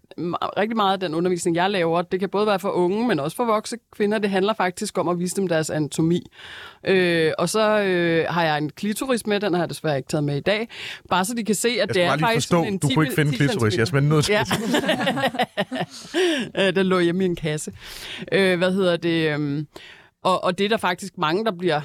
rigtig 0.58 0.76
meget 0.76 0.94
af 0.94 1.00
den 1.00 1.16
undervisning, 1.16 1.56
jeg 1.56 1.70
laver, 1.70 2.02
det 2.02 2.20
kan 2.20 2.30
både 2.30 2.48
være 2.48 2.60
for 2.60 2.70
unge, 2.70 3.08
men 3.08 3.20
også 3.20 3.38
for 3.38 3.46
voksne 3.46 3.78
kvinder. 3.96 4.20
Det 4.20 4.30
handler 4.30 4.54
faktisk 4.54 4.98
om 4.98 5.08
at 5.08 5.20
vise 5.20 5.36
dem 5.36 5.48
deres 5.48 5.70
anatomi. 5.70 6.32
Øh, 6.84 7.32
og 7.38 7.50
så 7.50 7.80
øh, 7.80 8.26
har 8.30 8.44
jeg 8.44 8.58
en 8.58 8.70
klitoris 8.70 9.28
med, 9.28 9.40
den 9.40 9.54
har 9.54 9.62
jeg 9.62 9.70
desværre 9.70 9.98
ikke 9.98 10.10
taget 10.10 10.24
med 10.24 10.38
i 10.38 10.40
dag. 10.42 10.68
Bare 11.10 11.26
så 11.26 11.34
de 11.34 11.44
kan 11.44 11.56
se, 11.56 11.70
at 11.70 11.78
Jeg 11.78 11.96
det 11.96 12.04
er 12.04 12.18
faktisk 12.18 12.48
forstå, 12.48 12.64
en 12.64 12.78
du 12.78 12.88
10 12.88 12.94
kunne 12.94 13.06
ikke 13.06 13.16
finde 13.16 13.32
10 13.32 13.38
klitoris. 13.38 13.78
Jeg 13.78 13.88
er 13.94 14.00
nødt 14.00 14.26
til 14.26 14.32
Ja. 14.34 14.44
Øh, 16.68 16.76
den 16.76 16.86
lå 16.86 17.00
hjemme 17.00 17.24
i 17.24 17.26
en 17.26 17.36
kasse. 17.36 17.72
Øh, 18.32 18.58
hvad 18.58 18.72
hedder 18.72 18.98
det? 18.98 19.34
øhm, 19.34 19.68
Og, 20.24 20.44
og 20.44 20.58
det 20.58 20.66
er 20.66 20.70
der 20.70 20.78
faktisk 20.78 21.18
mange, 21.18 21.46
der 21.46 21.52
bliver 21.52 21.82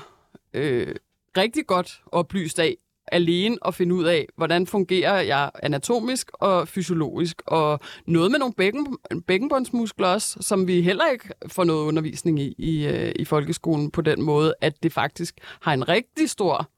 øh, 0.55 0.95
rigtig 1.37 1.67
godt 1.67 2.01
oplyst 2.13 2.59
af, 2.59 2.77
alene 3.13 3.59
at 3.67 3.75
finde 3.75 3.95
ud 3.95 4.05
af, 4.05 4.27
hvordan 4.37 4.67
fungerer 4.67 5.21
jeg 5.21 5.51
anatomisk 5.63 6.31
og 6.35 6.69
fysiologisk, 6.69 7.43
og 7.47 7.81
noget 8.07 8.31
med 8.31 8.39
nogle 8.39 8.55
bækken, 8.55 8.97
bækkenbåndsmuskler 9.27 10.09
også, 10.09 10.37
som 10.41 10.67
vi 10.67 10.83
heller 10.83 11.05
ikke 11.13 11.29
får 11.47 11.65
noget 11.65 11.87
undervisning 11.87 12.41
i, 12.41 12.55
i, 12.59 12.87
øh, 12.87 13.13
i 13.17 13.25
folkeskolen 13.25 13.91
på 13.91 14.01
den 14.01 14.23
måde, 14.23 14.55
at 14.61 14.83
det 14.83 14.93
faktisk 14.93 15.35
har 15.61 15.73
en 15.73 15.89
rigtig 15.89 16.31
stor 16.31 16.71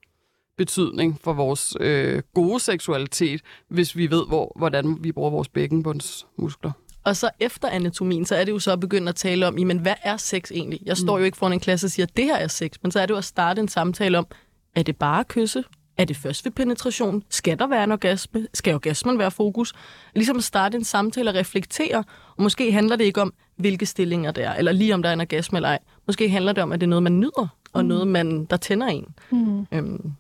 betydning 0.57 1.19
for 1.25 1.33
vores 1.33 1.77
øh, 1.81 2.23
gode 2.35 2.61
seksualitet, 2.61 3.41
hvis 3.69 3.97
vi 3.97 4.11
ved, 4.11 4.27
hvor, 4.27 4.53
hvordan 4.57 4.99
vi 5.01 5.13
bruger 5.13 5.31
vores 5.31 5.49
bækkenbundsmuskler. 5.49 6.73
Og 7.05 7.17
så 7.17 7.31
efter 7.41 7.69
anatomien, 7.69 8.25
så 8.25 8.37
er 8.37 8.45
det 8.45 8.53
jo 8.53 8.59
så 8.59 8.77
begyndt 8.77 9.09
at 9.09 9.15
tale 9.15 9.47
om, 9.47 9.55
men 9.55 9.79
hvad 9.79 9.95
er 10.03 10.17
sex 10.17 10.51
egentlig? 10.53 10.81
Jeg 10.87 10.97
står 10.97 11.19
jo 11.19 11.25
ikke 11.25 11.37
foran 11.37 11.53
en 11.53 11.61
klasse 11.61 11.87
og 11.87 11.91
siger, 11.91 12.07
at 12.07 12.17
det 12.17 12.25
her 12.25 12.37
er 12.37 12.49
sex, 12.49 12.71
men 12.83 12.93
så 12.93 13.01
er 13.01 13.07
det 13.07 13.13
jo 13.13 13.19
at 13.19 13.25
starte 13.25 13.61
en 13.61 13.69
samtale 13.69 14.19
om, 14.19 14.27
er 14.75 14.83
det 14.83 14.97
bare 14.97 15.25
kysse? 15.25 15.65
Er 15.99 16.05
det 16.05 16.17
først 16.17 16.45
ved 16.45 16.53
penetration? 16.53 17.23
Skal 17.31 17.59
der 17.59 17.67
være 17.67 17.85
en 17.85 17.93
orgasme? 17.93 18.47
Skal 18.55 18.75
orgasmen 18.75 19.19
være 19.19 19.31
fokus? 19.31 19.73
Ligesom 20.15 20.37
at 20.37 20.45
starte 20.45 20.77
en 20.77 20.85
samtale 20.85 21.31
og 21.31 21.35
reflektere, 21.35 22.05
og 22.37 22.43
måske 22.43 22.73
handler 22.73 22.97
det 22.97 23.05
ikke 23.05 23.23
om, 23.23 23.33
hvilke 23.57 23.87
stillinger 23.87 24.31
det 24.31 24.45
er, 24.45 24.55
eller 24.55 24.73
lige 24.73 24.95
om 24.95 25.03
der 25.03 25.09
er 25.09 25.13
en 25.13 25.21
orgasme 25.21 25.59
eller 25.59 25.69
ej. 25.69 25.79
Måske 26.07 26.29
handler 26.29 26.53
det 26.53 26.63
om, 26.63 26.73
at 26.73 26.81
det 26.81 26.87
er 26.87 26.89
noget, 26.89 27.03
man 27.03 27.21
nyder, 27.21 27.49
og 27.73 27.83
mm. 27.83 27.89
noget, 27.89 28.09
man, 28.09 28.45
der 28.45 28.57
tænder 28.57 28.87
en. 28.87 29.07
Mm. 29.31 29.67
Øhm. 29.73 30.13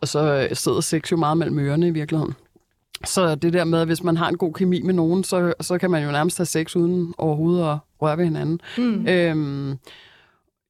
Og 0.00 0.08
så 0.08 0.48
sidder 0.52 0.80
sex 0.80 1.12
jo 1.12 1.16
meget 1.16 1.36
mellem 1.38 1.58
ørerne 1.58 1.88
i 1.88 1.90
virkeligheden. 1.90 2.34
Så 3.04 3.34
det 3.34 3.52
der 3.52 3.64
med, 3.64 3.80
at 3.80 3.86
hvis 3.86 4.02
man 4.02 4.16
har 4.16 4.28
en 4.28 4.36
god 4.36 4.52
kemi 4.52 4.82
med 4.82 4.94
nogen, 4.94 5.24
så, 5.24 5.54
så 5.60 5.78
kan 5.78 5.90
man 5.90 6.04
jo 6.04 6.10
nærmest 6.10 6.38
have 6.38 6.46
sex 6.46 6.76
uden 6.76 7.14
overhovedet 7.18 7.70
at 7.70 7.78
røre 8.02 8.18
ved 8.18 8.24
hinanden. 8.24 8.60
Mm. 8.78 9.06
Øhm, 9.08 9.78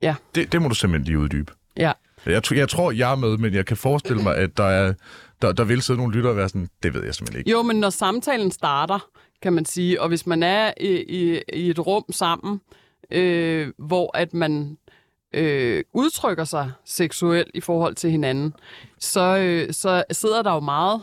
ja. 0.03 0.14
Det, 0.35 0.53
det 0.53 0.62
må 0.62 0.68
du 0.68 0.75
simpelthen 0.75 1.05
lige 1.05 1.18
uddybe. 1.18 1.53
Ja. 1.77 1.92
Jeg, 2.26 2.42
jeg 2.52 2.68
tror, 2.68 2.90
jeg 2.90 3.12
er 3.12 3.16
med, 3.16 3.37
men 3.37 3.54
jeg 3.54 3.66
kan 3.66 3.76
forestille 3.76 4.22
mig, 4.22 4.37
at 4.37 4.56
der, 4.56 4.64
er, 4.64 4.94
der, 5.42 5.52
der 5.52 5.64
vil 5.64 5.82
sidde 5.82 5.98
nogle 5.98 6.14
lyttere 6.14 6.32
og 6.32 6.37
være 6.37 6.48
sådan, 6.48 6.68
det 6.82 6.94
ved 6.94 7.04
jeg 7.04 7.14
simpelthen 7.14 7.38
ikke. 7.40 7.50
Jo, 7.50 7.62
men 7.62 7.76
når 7.76 7.90
samtalen 7.90 8.50
starter, 8.50 9.08
kan 9.42 9.52
man 9.52 9.64
sige, 9.64 10.00
og 10.00 10.08
hvis 10.08 10.26
man 10.26 10.42
er 10.42 10.72
i, 10.80 11.04
i, 11.08 11.40
i 11.52 11.70
et 11.70 11.87
rum 11.87 12.04
sammen, 12.11 12.61
øh, 13.11 13.68
hvor 13.78 14.16
at 14.16 14.35
man 14.35 14.78
øh, 15.35 15.85
udtrykker 15.94 16.44
sig 16.44 16.72
seksuelt 16.85 17.50
i 17.54 17.61
forhold 17.61 17.94
til 17.94 18.11
hinanden, 18.11 18.54
så, 18.98 19.38
øh, 19.38 19.72
så 19.72 20.04
sidder 20.11 20.42
der 20.42 20.54
jo 20.54 20.61
meget 20.61 21.00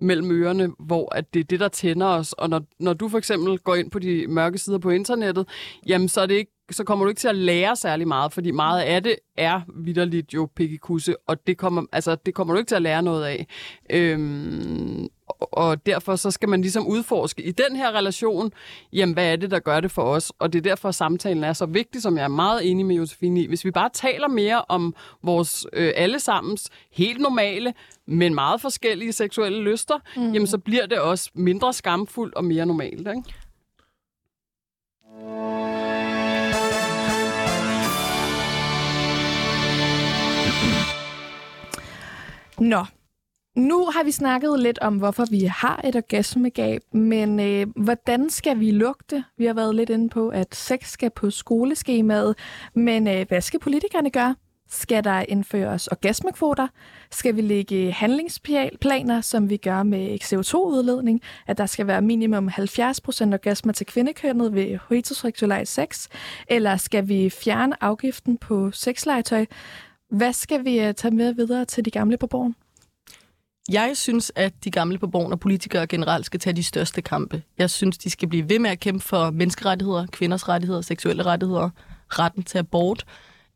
mellem 0.00 0.30
ørerne, 0.30 0.70
hvor 0.78 1.14
at 1.14 1.34
det 1.34 1.40
er 1.40 1.44
det, 1.44 1.60
der 1.60 1.68
tænder 1.68 2.06
os. 2.06 2.32
Og 2.32 2.50
når, 2.50 2.62
når 2.80 2.92
du 2.92 3.08
for 3.08 3.18
eksempel 3.18 3.58
går 3.58 3.74
ind 3.74 3.90
på 3.90 3.98
de 3.98 4.26
mørke 4.28 4.58
sider 4.58 4.78
på 4.78 4.90
internettet, 4.90 5.48
jamen 5.86 6.08
så 6.08 6.20
er 6.20 6.26
det 6.26 6.34
ikke 6.34 6.52
så 6.70 6.84
kommer 6.84 7.04
du 7.04 7.08
ikke 7.08 7.18
til 7.18 7.28
at 7.28 7.36
lære 7.36 7.76
særlig 7.76 8.08
meget, 8.08 8.32
fordi 8.32 8.50
meget 8.50 8.82
af 8.82 9.02
det 9.02 9.16
er 9.36 9.60
vidderligt 9.74 10.34
jo 10.34 10.48
pikkekusse, 10.56 11.14
og 11.26 11.46
det 11.46 11.58
kommer, 11.58 11.82
altså, 11.92 12.16
det 12.26 12.34
kommer 12.34 12.54
du 12.54 12.58
ikke 12.58 12.68
til 12.68 12.74
at 12.74 12.82
lære 12.82 13.02
noget 13.02 13.24
af. 13.24 13.46
Øhm, 13.90 15.08
og 15.40 15.86
derfor 15.86 16.16
så 16.16 16.30
skal 16.30 16.48
man 16.48 16.60
ligesom 16.60 16.86
udforske 16.86 17.42
i 17.42 17.50
den 17.50 17.76
her 17.76 17.92
relation, 17.92 18.52
jamen 18.92 19.12
hvad 19.12 19.32
er 19.32 19.36
det, 19.36 19.50
der 19.50 19.58
gør 19.58 19.80
det 19.80 19.90
for 19.90 20.02
os? 20.02 20.32
Og 20.38 20.52
det 20.52 20.58
er 20.58 20.62
derfor, 20.62 20.88
at 20.88 20.94
samtalen 20.94 21.44
er 21.44 21.52
så 21.52 21.66
vigtig, 21.66 22.02
som 22.02 22.16
jeg 22.16 22.24
er 22.24 22.28
meget 22.28 22.70
enig 22.70 22.86
med 22.86 22.96
Josefine 22.96 23.42
i. 23.42 23.46
Hvis 23.46 23.64
vi 23.64 23.70
bare 23.70 23.90
taler 23.92 24.28
mere 24.28 24.64
om 24.68 24.94
vores 25.22 25.66
øh, 25.72 25.92
allesammens 25.96 26.70
helt 26.92 27.20
normale, 27.20 27.74
men 28.06 28.34
meget 28.34 28.60
forskellige 28.60 29.12
seksuelle 29.12 29.62
lyster, 29.62 29.94
mm. 30.16 30.32
jamen 30.32 30.46
så 30.46 30.58
bliver 30.58 30.86
det 30.86 30.98
også 30.98 31.30
mindre 31.34 31.72
skamfuldt 31.72 32.34
og 32.34 32.44
mere 32.44 32.66
normalt. 32.66 33.08
Ikke? 33.08 33.22
Nå, 42.66 42.84
nu 43.56 43.84
har 43.94 44.04
vi 44.04 44.10
snakket 44.10 44.60
lidt 44.60 44.78
om, 44.78 44.96
hvorfor 44.96 45.24
vi 45.30 45.44
har 45.44 45.80
et 45.84 45.96
orgasmegab, 45.96 46.80
men 46.92 47.40
øh, 47.40 47.66
hvordan 47.76 48.30
skal 48.30 48.60
vi 48.60 48.70
lugte? 48.70 49.24
Vi 49.38 49.44
har 49.46 49.54
været 49.54 49.74
lidt 49.74 49.90
inde 49.90 50.08
på, 50.08 50.28
at 50.28 50.54
sex 50.54 50.90
skal 50.90 51.10
på 51.10 51.30
skoleskemaet, 51.30 52.38
men 52.74 53.08
øh, 53.08 53.28
hvad 53.28 53.40
skal 53.40 53.60
politikerne 53.60 54.10
gøre? 54.10 54.34
Skal 54.68 55.04
der 55.04 55.24
indføres 55.28 55.86
orgasmekvoter? 55.86 56.68
Skal 57.10 57.36
vi 57.36 57.40
lægge 57.40 57.92
handlingsplaner, 57.92 59.20
som 59.20 59.50
vi 59.50 59.56
gør 59.56 59.82
med 59.82 60.18
CO2-udledning? 60.24 61.20
At 61.46 61.58
der 61.58 61.66
skal 61.66 61.86
være 61.86 62.02
minimum 62.02 62.48
70% 62.48 62.52
orgasmer 63.32 63.72
til 63.72 63.86
kvindekønnet 63.86 64.54
ved 64.54 64.78
heteroseksuel 64.90 65.66
sex? 65.66 66.08
Eller 66.48 66.76
skal 66.76 67.08
vi 67.08 67.30
fjerne 67.30 67.82
afgiften 67.82 68.38
på 68.38 68.70
sexlegetøj? 68.70 69.46
Hvad 70.10 70.32
skal 70.32 70.64
vi 70.64 70.80
øh, 70.80 70.94
tage 70.94 71.14
med 71.14 71.34
videre 71.34 71.64
til 71.64 71.84
de 71.84 71.90
gamle 71.90 72.16
på 72.16 72.26
borgen? 72.26 72.54
Jeg 73.68 73.96
synes, 73.96 74.32
at 74.34 74.64
de 74.64 74.70
gamle 74.70 74.98
på 74.98 75.06
borgen 75.06 75.32
og 75.32 75.40
politikere 75.40 75.86
generelt 75.86 76.26
skal 76.26 76.40
tage 76.40 76.56
de 76.56 76.62
største 76.62 77.02
kampe. 77.02 77.42
Jeg 77.58 77.70
synes, 77.70 77.98
de 77.98 78.10
skal 78.10 78.28
blive 78.28 78.48
ved 78.48 78.58
med 78.58 78.70
at 78.70 78.80
kæmpe 78.80 79.04
for 79.04 79.30
menneskerettigheder, 79.30 80.06
kvinders 80.06 80.48
rettigheder, 80.48 80.80
seksuelle 80.80 81.22
rettigheder, 81.22 81.70
retten 82.08 82.42
til 82.42 82.58
abort, 82.58 83.04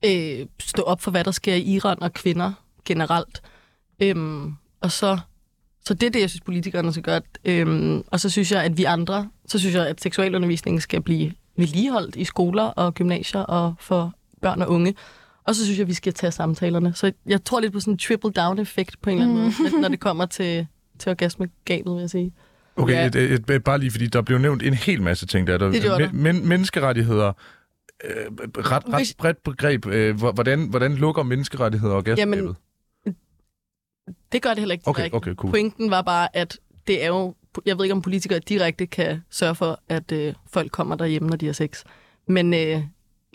øh, 0.05 0.47
stå 0.61 0.83
op 0.83 1.01
for, 1.01 1.11
hvad 1.11 1.25
der 1.25 1.31
sker 1.31 1.55
i 1.55 1.63
Iran 1.63 2.03
og 2.03 2.13
kvinder 2.13 2.53
generelt. 2.85 3.43
Øhm, 4.03 4.55
og 4.81 4.93
så, 4.93 5.19
så 5.87 5.95
det 5.95 6.07
er 6.07 6.11
det, 6.11 6.21
jeg 6.21 6.31
synes, 6.31 6.41
politikerne 6.41 6.93
skal 6.93 7.03
gøre. 7.03 7.21
Øhm, 7.45 8.05
og 8.07 8.21
så 8.21 8.31
synes 8.31 8.53
jeg, 8.53 8.65
at 8.65 8.77
vi 8.77 8.85
andre, 8.85 9.29
så 9.47 9.59
synes 9.59 9.75
jeg, 9.75 9.87
at 9.87 10.01
seksualundervisningen 10.01 10.81
skal 10.81 11.03
blive 11.03 11.33
vedligeholdt 11.57 12.17
i 12.17 12.25
skoler 12.25 12.65
og 12.65 12.95
gymnasier 12.95 13.41
og 13.41 13.75
for 13.81 14.13
børn 14.43 14.63
og 14.63 14.71
unge. 14.71 14.95
Og 15.45 15.55
så 15.55 15.65
synes 15.65 15.79
jeg, 15.79 15.85
at 15.85 15.89
vi 15.89 15.95
skal 15.95 16.13
tage 16.13 16.31
samtalerne. 16.31 16.93
Så 16.95 17.13
jeg 17.27 17.45
tror 17.45 17.61
lidt 17.61 17.73
på 17.73 17.81
sådan 17.81 17.95
en 17.95 17.99
triple-down-effekt 17.99 19.01
på 19.03 19.11
en 19.11 19.19
eller 19.19 19.31
anden 19.31 19.55
mm. 19.59 19.63
måde, 19.63 19.81
når 19.81 19.89
det 19.89 20.01
kommer 20.01 20.27
til, 20.27 20.67
til 20.99 21.11
orgasmegabet, 21.11 21.95
vil 21.95 22.01
jeg 22.01 22.11
sige. 22.11 22.33
Okay, 22.77 22.95
ja. 22.95 23.07
et, 23.07 23.17
et, 23.17 23.51
et, 23.51 23.65
bare 23.65 23.79
lige 23.79 23.91
fordi 23.91 24.07
der 24.07 24.23
blev 24.23 24.39
nævnt 24.39 24.63
en 24.63 24.75
hel 24.75 25.03
masse 25.03 25.27
ting 25.27 25.47
der. 25.47 25.59
der 25.59 25.71
det 25.99 26.15
men, 26.15 26.49
menneskerettigheder, 26.49 27.33
øh, 28.05 28.13
ret, 28.59 28.83
ret 28.93 29.15
bredt 29.19 29.43
begreb. 29.43 29.87
Øh, 29.87 30.17
hvordan, 30.17 30.69
hvordan 30.69 30.95
lukker 30.95 31.23
menneskerettigheder 31.23 31.95
orgasmegabet? 31.95 32.57
Jamen, 33.07 33.17
det 34.33 34.43
gør 34.43 34.51
det 34.51 34.59
heller 34.59 34.73
ikke. 34.73 34.89
Okay, 34.89 35.11
okay, 35.13 35.35
cool. 35.35 35.51
Pointen 35.51 35.91
var 35.91 36.03
bare, 36.03 36.37
at 36.37 36.59
det 36.87 37.05
er 37.05 37.09
jo... 37.09 37.35
Jeg 37.67 37.79
ved 37.79 37.85
ikke, 37.85 37.95
om 37.95 38.03
politikere 38.03 38.39
direkte 38.39 38.87
kan 38.87 39.23
sørge 39.31 39.55
for, 39.55 39.81
at 39.89 40.13
øh, 40.13 40.35
folk 40.53 40.73
kommer 40.73 40.97
derhjemme, 40.97 41.29
når 41.29 41.37
de 41.37 41.47
har 41.47 41.53
sex. 41.53 41.85
Men 42.29 42.55
øh, 42.55 42.83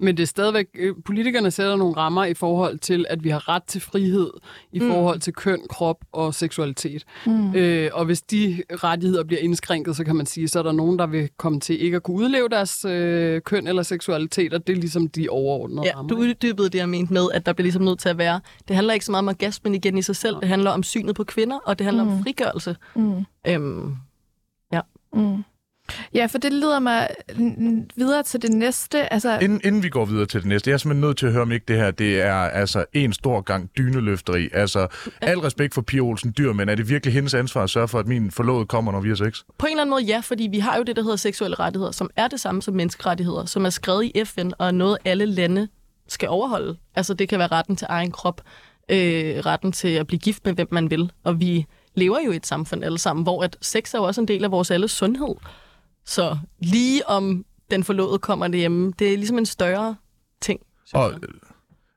men 0.02 0.18
det 0.18 0.24
er 0.24 0.28
stadigvæk, 0.28 0.68
øh, 0.76 0.96
politikerne 1.06 1.52
sætter 1.52 1.76
nogle 1.76 1.98
rammer 1.98 2.26
i 2.26 2.34
forhold 2.34 2.80
til, 2.80 3.06
at 3.10 3.24
vi 3.24 3.30
har 3.30 3.50
ret 3.50 3.64
til 3.64 3.82
frihed 3.82 4.30
i 4.72 4.80
mm. 4.80 4.90
forhold 4.92 5.20
til 5.20 5.34
køn, 5.34 5.62
krop 5.70 5.98
og 6.12 6.34
seksualitet. 6.34 7.06
Mm. 7.26 7.56
Øh, 7.56 7.90
og 7.94 8.06
hvis 8.06 8.22
de 8.22 8.64
rettigheder 8.72 9.24
bliver 9.24 9.40
indskrænket, 9.40 9.96
så 9.96 10.04
kan 10.04 10.16
man 10.16 10.26
sige, 10.26 10.48
så 10.48 10.60
er 10.60 10.64
der 10.64 10.72
nogen, 10.72 11.00
der 11.00 11.08
vil 11.08 11.30
komme 11.38 11.60
til 11.60 11.82
ikke 11.84 11.96
at 11.96 12.04
kunne 12.04 12.18
udleve 12.18 12.50
deres 12.50 12.86
øh, 12.86 13.42
køn 13.42 13.68
eller 13.68 13.84
seksualitet, 13.84 14.54
og 14.54 14.68
det 14.68 14.74
er 14.74 14.80
ligesom 14.80 15.08
de 15.08 15.30
overordnede 15.30 15.82
ja, 15.86 15.98
rammer. 15.98 16.10
du 16.10 16.16
uddybede 16.16 16.70
det, 16.70 16.80
jeg 16.80 16.90
mente 16.90 17.14
med, 17.14 17.28
at 17.34 17.46
der 17.46 17.54
bliver 17.54 17.66
ligesom 17.66 17.84
nødt 17.84 18.00
til 18.00 18.10
at 18.10 18.18
være, 18.18 18.42
det 18.68 18.76
handler 18.76 18.94
ikke 18.94 19.06
så 19.06 19.12
meget 19.12 19.24
om 19.24 19.28
orgasmen 19.28 19.76
igen 19.76 19.98
i 19.98 20.02
sig 20.02 20.16
selv, 20.16 20.36
det 20.36 20.48
handler 20.48 20.72
om 20.72 20.84
synet 20.84 21.16
på 21.16 21.24
kvinder, 21.24 21.60
og 21.66 21.80
det 21.80 21.86
handler 21.86 22.04
mm. 22.04 22.12
om 22.12 22.24
frigørelse. 22.24 22.76
Mm. 22.96 23.26
Øhm, 23.48 23.96
ja. 24.74 24.82
Mm. 25.14 25.44
Ja, 26.14 26.26
for 26.26 26.38
det 26.38 26.54
leder 26.54 26.80
mig 26.80 27.08
videre 27.96 28.24
til 28.24 28.42
det 28.42 28.54
næste. 28.54 29.14
Altså... 29.14 29.40
Inden, 29.40 29.62
inden 29.64 29.84
vi 29.84 29.90
går 29.90 30.06
videre 30.06 30.26
til 30.26 30.40
det 30.40 30.50
næste, 30.50 30.70
jeg 30.70 30.74
er 30.74 30.78
simpelthen 30.78 31.08
nødt 31.08 31.18
til 31.18 31.26
at 31.26 31.32
høre, 31.32 31.42
om 31.42 31.52
ikke 31.52 31.66
det 31.68 31.78
her 31.78 31.92
det 31.92 32.22
er 32.22 32.36
altså 32.36 32.86
en 32.94 33.14
stor 33.14 33.42
gang 33.42 33.70
dyneløfteri. 33.78 34.50
Altså, 34.54 34.88
al 35.22 35.40
respekt 35.40 35.74
for 35.74 35.82
Pia 35.82 36.00
Olsen 36.00 36.34
Dyr, 36.38 36.54
men 36.54 36.70
er 36.70 36.76
det 36.76 36.90
virkelig 36.90 37.14
hendes 37.14 37.34
ansvar 37.34 37.64
at 37.64 37.70
sørge 37.70 37.88
for, 37.88 38.00
at 38.00 38.08
min 38.08 38.32
forlovede 38.32 38.66
kommer, 38.66 38.92
når 38.92 39.00
vi 39.00 39.10
er 39.10 39.16
sex? 39.16 39.42
På 39.58 39.66
en 39.66 39.72
eller 39.72 39.82
anden 39.82 39.90
måde 39.90 40.04
ja, 40.04 40.20
fordi 40.20 40.48
vi 40.52 40.60
har 40.60 40.78
jo 40.78 40.84
det, 40.84 40.96
der 40.96 41.02
hedder 41.02 41.16
seksuelle 41.16 41.56
rettigheder, 41.60 41.92
som 41.92 42.10
er 42.16 42.28
det 42.28 42.40
samme 42.40 42.62
som 42.62 42.74
menneskerettigheder, 42.74 43.46
som 43.46 43.66
er 43.66 43.70
skrevet 43.70 44.12
i 44.16 44.24
FN, 44.26 44.52
og 44.60 44.68
er 44.68 44.72
noget 44.72 44.98
alle 45.06 45.26
lande 45.26 45.68
skal 46.08 46.30
overholde. 46.30 46.78
Altså, 46.96 47.14
det 47.14 47.30
kan 47.30 47.40
være 47.40 47.48
retten 47.48 47.76
til 47.76 47.88
egen 47.90 48.12
krop, 48.12 48.42
øh, 48.90 49.40
retten 49.46 49.72
til 49.72 49.88
at 49.88 50.08
blive 50.08 50.20
gift 50.20 50.46
med, 50.46 50.54
hvem 50.54 50.68
man 50.72 50.92
vil, 50.92 51.12
og 51.24 51.40
vi 51.40 51.66
lever 51.96 52.18
jo 52.26 52.32
i 52.32 52.36
et 52.36 52.48
samfund 52.48 52.84
alle 52.84 52.98
sammen, 52.98 53.24
hvor 53.24 53.44
at 53.44 53.58
sex 53.62 53.94
er 53.94 53.98
jo 53.98 54.04
også 54.04 54.22
en 54.22 54.28
del 54.28 54.44
af 54.44 54.52
vores 54.52 54.72
alles 54.72 54.92
sundhed. 54.92 55.36
Så 56.06 56.38
lige 56.60 57.08
om 57.08 57.46
den 57.72 57.84
forlod 57.84 58.20
kommer 58.20 58.48
det 58.48 58.60
hjemme, 58.60 58.94
det 59.00 59.14
er 59.14 59.18
ligesom 59.18 59.38
en 59.38 59.46
større 59.46 59.96
ting. 60.42 60.60
Og, 60.94 61.14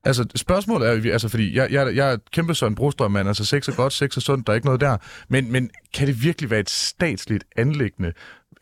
altså, 0.04 0.26
spørgsmålet 0.34 0.88
er, 0.88 1.12
altså, 1.12 1.28
fordi 1.28 1.56
jeg, 1.56 1.72
jeg, 1.72 1.96
jeg 1.96 2.12
er 2.12 2.16
kæmpe 2.32 2.54
sådan 2.54 2.74
Brostrøm, 2.74 3.10
mand, 3.10 3.28
altså 3.28 3.44
sex 3.44 3.68
er 3.68 3.74
godt, 3.74 3.92
sex 3.92 4.16
er 4.16 4.20
sundt, 4.20 4.46
der 4.46 4.52
er 4.52 4.54
ikke 4.54 4.66
noget 4.66 4.80
der. 4.80 4.96
Men, 5.28 5.52
men 5.52 5.70
kan 5.94 6.06
det 6.06 6.22
virkelig 6.22 6.50
være 6.50 6.60
et 6.60 6.70
statsligt 6.70 7.44
anlæggende, 7.56 8.12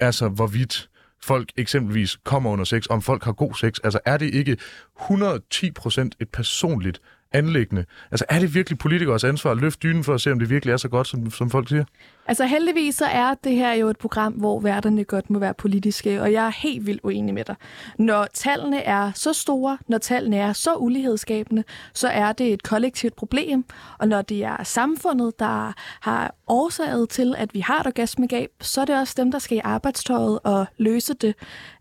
altså 0.01 0.29
hvorvidt 0.29 0.89
folk 1.23 1.53
eksempelvis 1.57 2.19
kommer 2.25 2.51
under 2.51 2.65
sex, 2.65 2.87
om 2.91 3.03
folk 3.03 3.25
har 3.25 3.33
god 3.33 3.55
sex? 3.55 3.79
Altså 3.85 4.01
er 4.05 4.17
det 4.17 4.35
ikke 4.35 4.57
110% 5.01 6.11
et 6.21 6.29
personligt 6.33 7.01
anlæggende. 7.37 7.85
Altså 8.11 8.25
er 8.29 8.39
det 8.39 8.55
virkelig 8.55 8.79
politikers 8.79 9.25
ansvar 9.25 9.51
at 9.51 9.57
løfte 9.57 9.89
dynen 9.89 10.05
for 10.05 10.15
at 10.15 10.21
se, 10.21 10.33
om 10.33 10.39
det 10.39 10.51
virkelig 10.51 10.73
er 10.73 10.77
så 10.77 10.89
godt, 10.89 11.07
som, 11.07 11.31
som 11.31 11.51
folk 11.51 11.69
siger? 11.69 11.85
Altså 12.29 12.47
heldigvis 12.47 12.95
så 12.95 13.05
er 13.05 13.35
det 13.45 13.53
her 13.53 13.73
jo 13.73 13.89
et 13.89 13.99
program, 13.99 14.33
hvor 14.33 14.61
værterne 14.61 15.05
godt 15.05 15.31
må 15.31 15.39
være 15.39 15.55
politiske, 15.55 16.23
og 16.23 16.33
jeg 16.33 16.47
er 16.47 16.51
helt 16.51 16.87
vildt 16.87 17.01
uenig 17.05 17.35
med 17.35 17.45
dig. 17.45 17.57
Når 17.99 18.27
tallene 18.35 18.83
er 18.83 19.13
så 19.15 19.33
store, 19.33 19.79
når 19.89 19.99
tallene 19.99 20.37
er 20.37 20.53
så 20.53 20.75
ulighedsskabende, 20.75 21.65
så 21.95 22.09
er 22.09 22.33
det 22.33 22.53
et 22.53 22.63
kollektivt 22.63 23.17
problem, 23.17 23.65
og 23.99 24.09
når 24.09 24.23
det 24.23 24.45
er 24.45 24.65
samfundet, 24.65 25.39
der 25.39 25.73
har 26.01 26.35
årsaget 26.49 27.09
til, 27.09 27.35
at 27.39 27.55
vi 27.55 27.61
har 27.61 27.81
et 27.81 27.87
orgasmegab, 27.87 28.51
så 28.61 28.81
er 28.81 28.85
det 28.85 28.99
også 28.99 29.15
dem, 29.17 29.33
der 29.33 29.39
skal 29.39 29.57
i 29.57 29.61
arbejdstøjet 29.65 30.39
og 30.45 30.67
løse 30.79 31.15
det. 31.15 31.35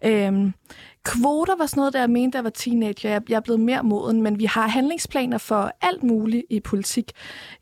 Øhm, 0.06 0.54
Kvoter 1.06 1.56
var 1.58 1.66
sådan 1.66 1.80
noget, 1.82 1.94
der 1.94 2.00
jeg 2.00 2.10
mente, 2.10 2.36
da 2.36 2.38
jeg 2.38 2.44
var 2.44 2.50
teenager. 2.50 3.10
Jeg, 3.10 3.22
jeg 3.30 3.36
er 3.36 3.40
blevet 3.40 3.60
mere 3.60 3.84
moden, 3.84 4.22
men 4.22 4.40
vi 4.40 4.46
har 4.46 4.68
handlingsplaner 4.68 5.38
for 5.38 5.72
alt 5.82 6.04
muligt 6.04 6.46
i 6.50 6.60
politik. 6.60 7.12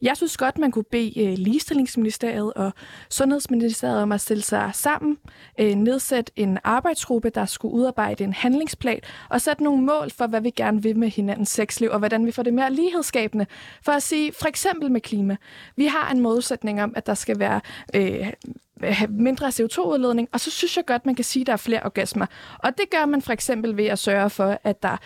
Jeg 0.01 0.17
synes 0.17 0.37
godt, 0.37 0.57
man 0.57 0.71
kunne 0.71 0.83
bede 0.91 1.23
øh, 1.25 1.37
Ligestillingsministeriet 1.37 2.53
og 2.53 2.73
Sundhedsministeriet 3.09 4.01
om 4.01 4.11
at 4.11 4.21
stille 4.21 4.43
sig 4.43 4.71
sammen, 4.73 5.17
øh, 5.59 5.75
nedsætte 5.75 6.31
en 6.35 6.57
arbejdsgruppe, 6.63 7.29
der 7.29 7.45
skulle 7.45 7.73
udarbejde 7.73 8.23
en 8.23 8.33
handlingsplan, 8.33 8.99
og 9.29 9.41
sætte 9.41 9.63
nogle 9.63 9.83
mål 9.83 10.11
for, 10.11 10.27
hvad 10.27 10.41
vi 10.41 10.49
gerne 10.49 10.83
vil 10.83 10.97
med 10.97 11.09
hinandens 11.09 11.49
sexliv, 11.49 11.89
og 11.89 11.99
hvordan 11.99 12.25
vi 12.25 12.31
får 12.31 12.43
det 12.43 12.53
mere 12.53 12.73
lighedsskabende. 12.73 13.45
For 13.81 13.91
at 13.91 14.03
sige, 14.03 14.33
for 14.39 14.47
eksempel 14.47 14.91
med 14.91 15.01
klima. 15.01 15.35
Vi 15.75 15.85
har 15.85 16.11
en 16.11 16.19
modsætning 16.19 16.83
om, 16.83 16.93
at 16.95 17.07
der 17.07 17.13
skal 17.13 17.39
være 17.39 17.61
øh, 17.95 18.27
mindre 19.09 19.47
CO2-udledning, 19.47 20.29
og 20.31 20.39
så 20.39 20.51
synes 20.51 20.77
jeg 20.77 20.85
godt, 20.85 21.05
man 21.05 21.15
kan 21.15 21.25
sige, 21.25 21.41
at 21.41 21.47
der 21.47 21.53
er 21.53 21.57
flere 21.57 21.81
orgasmer. 21.83 22.25
Og 22.59 22.77
det 22.77 22.85
gør 22.91 23.05
man 23.05 23.21
for 23.21 23.33
eksempel 23.33 23.77
ved 23.77 23.85
at 23.85 23.99
sørge 23.99 24.29
for, 24.29 24.59
at 24.63 24.83
der 24.83 24.97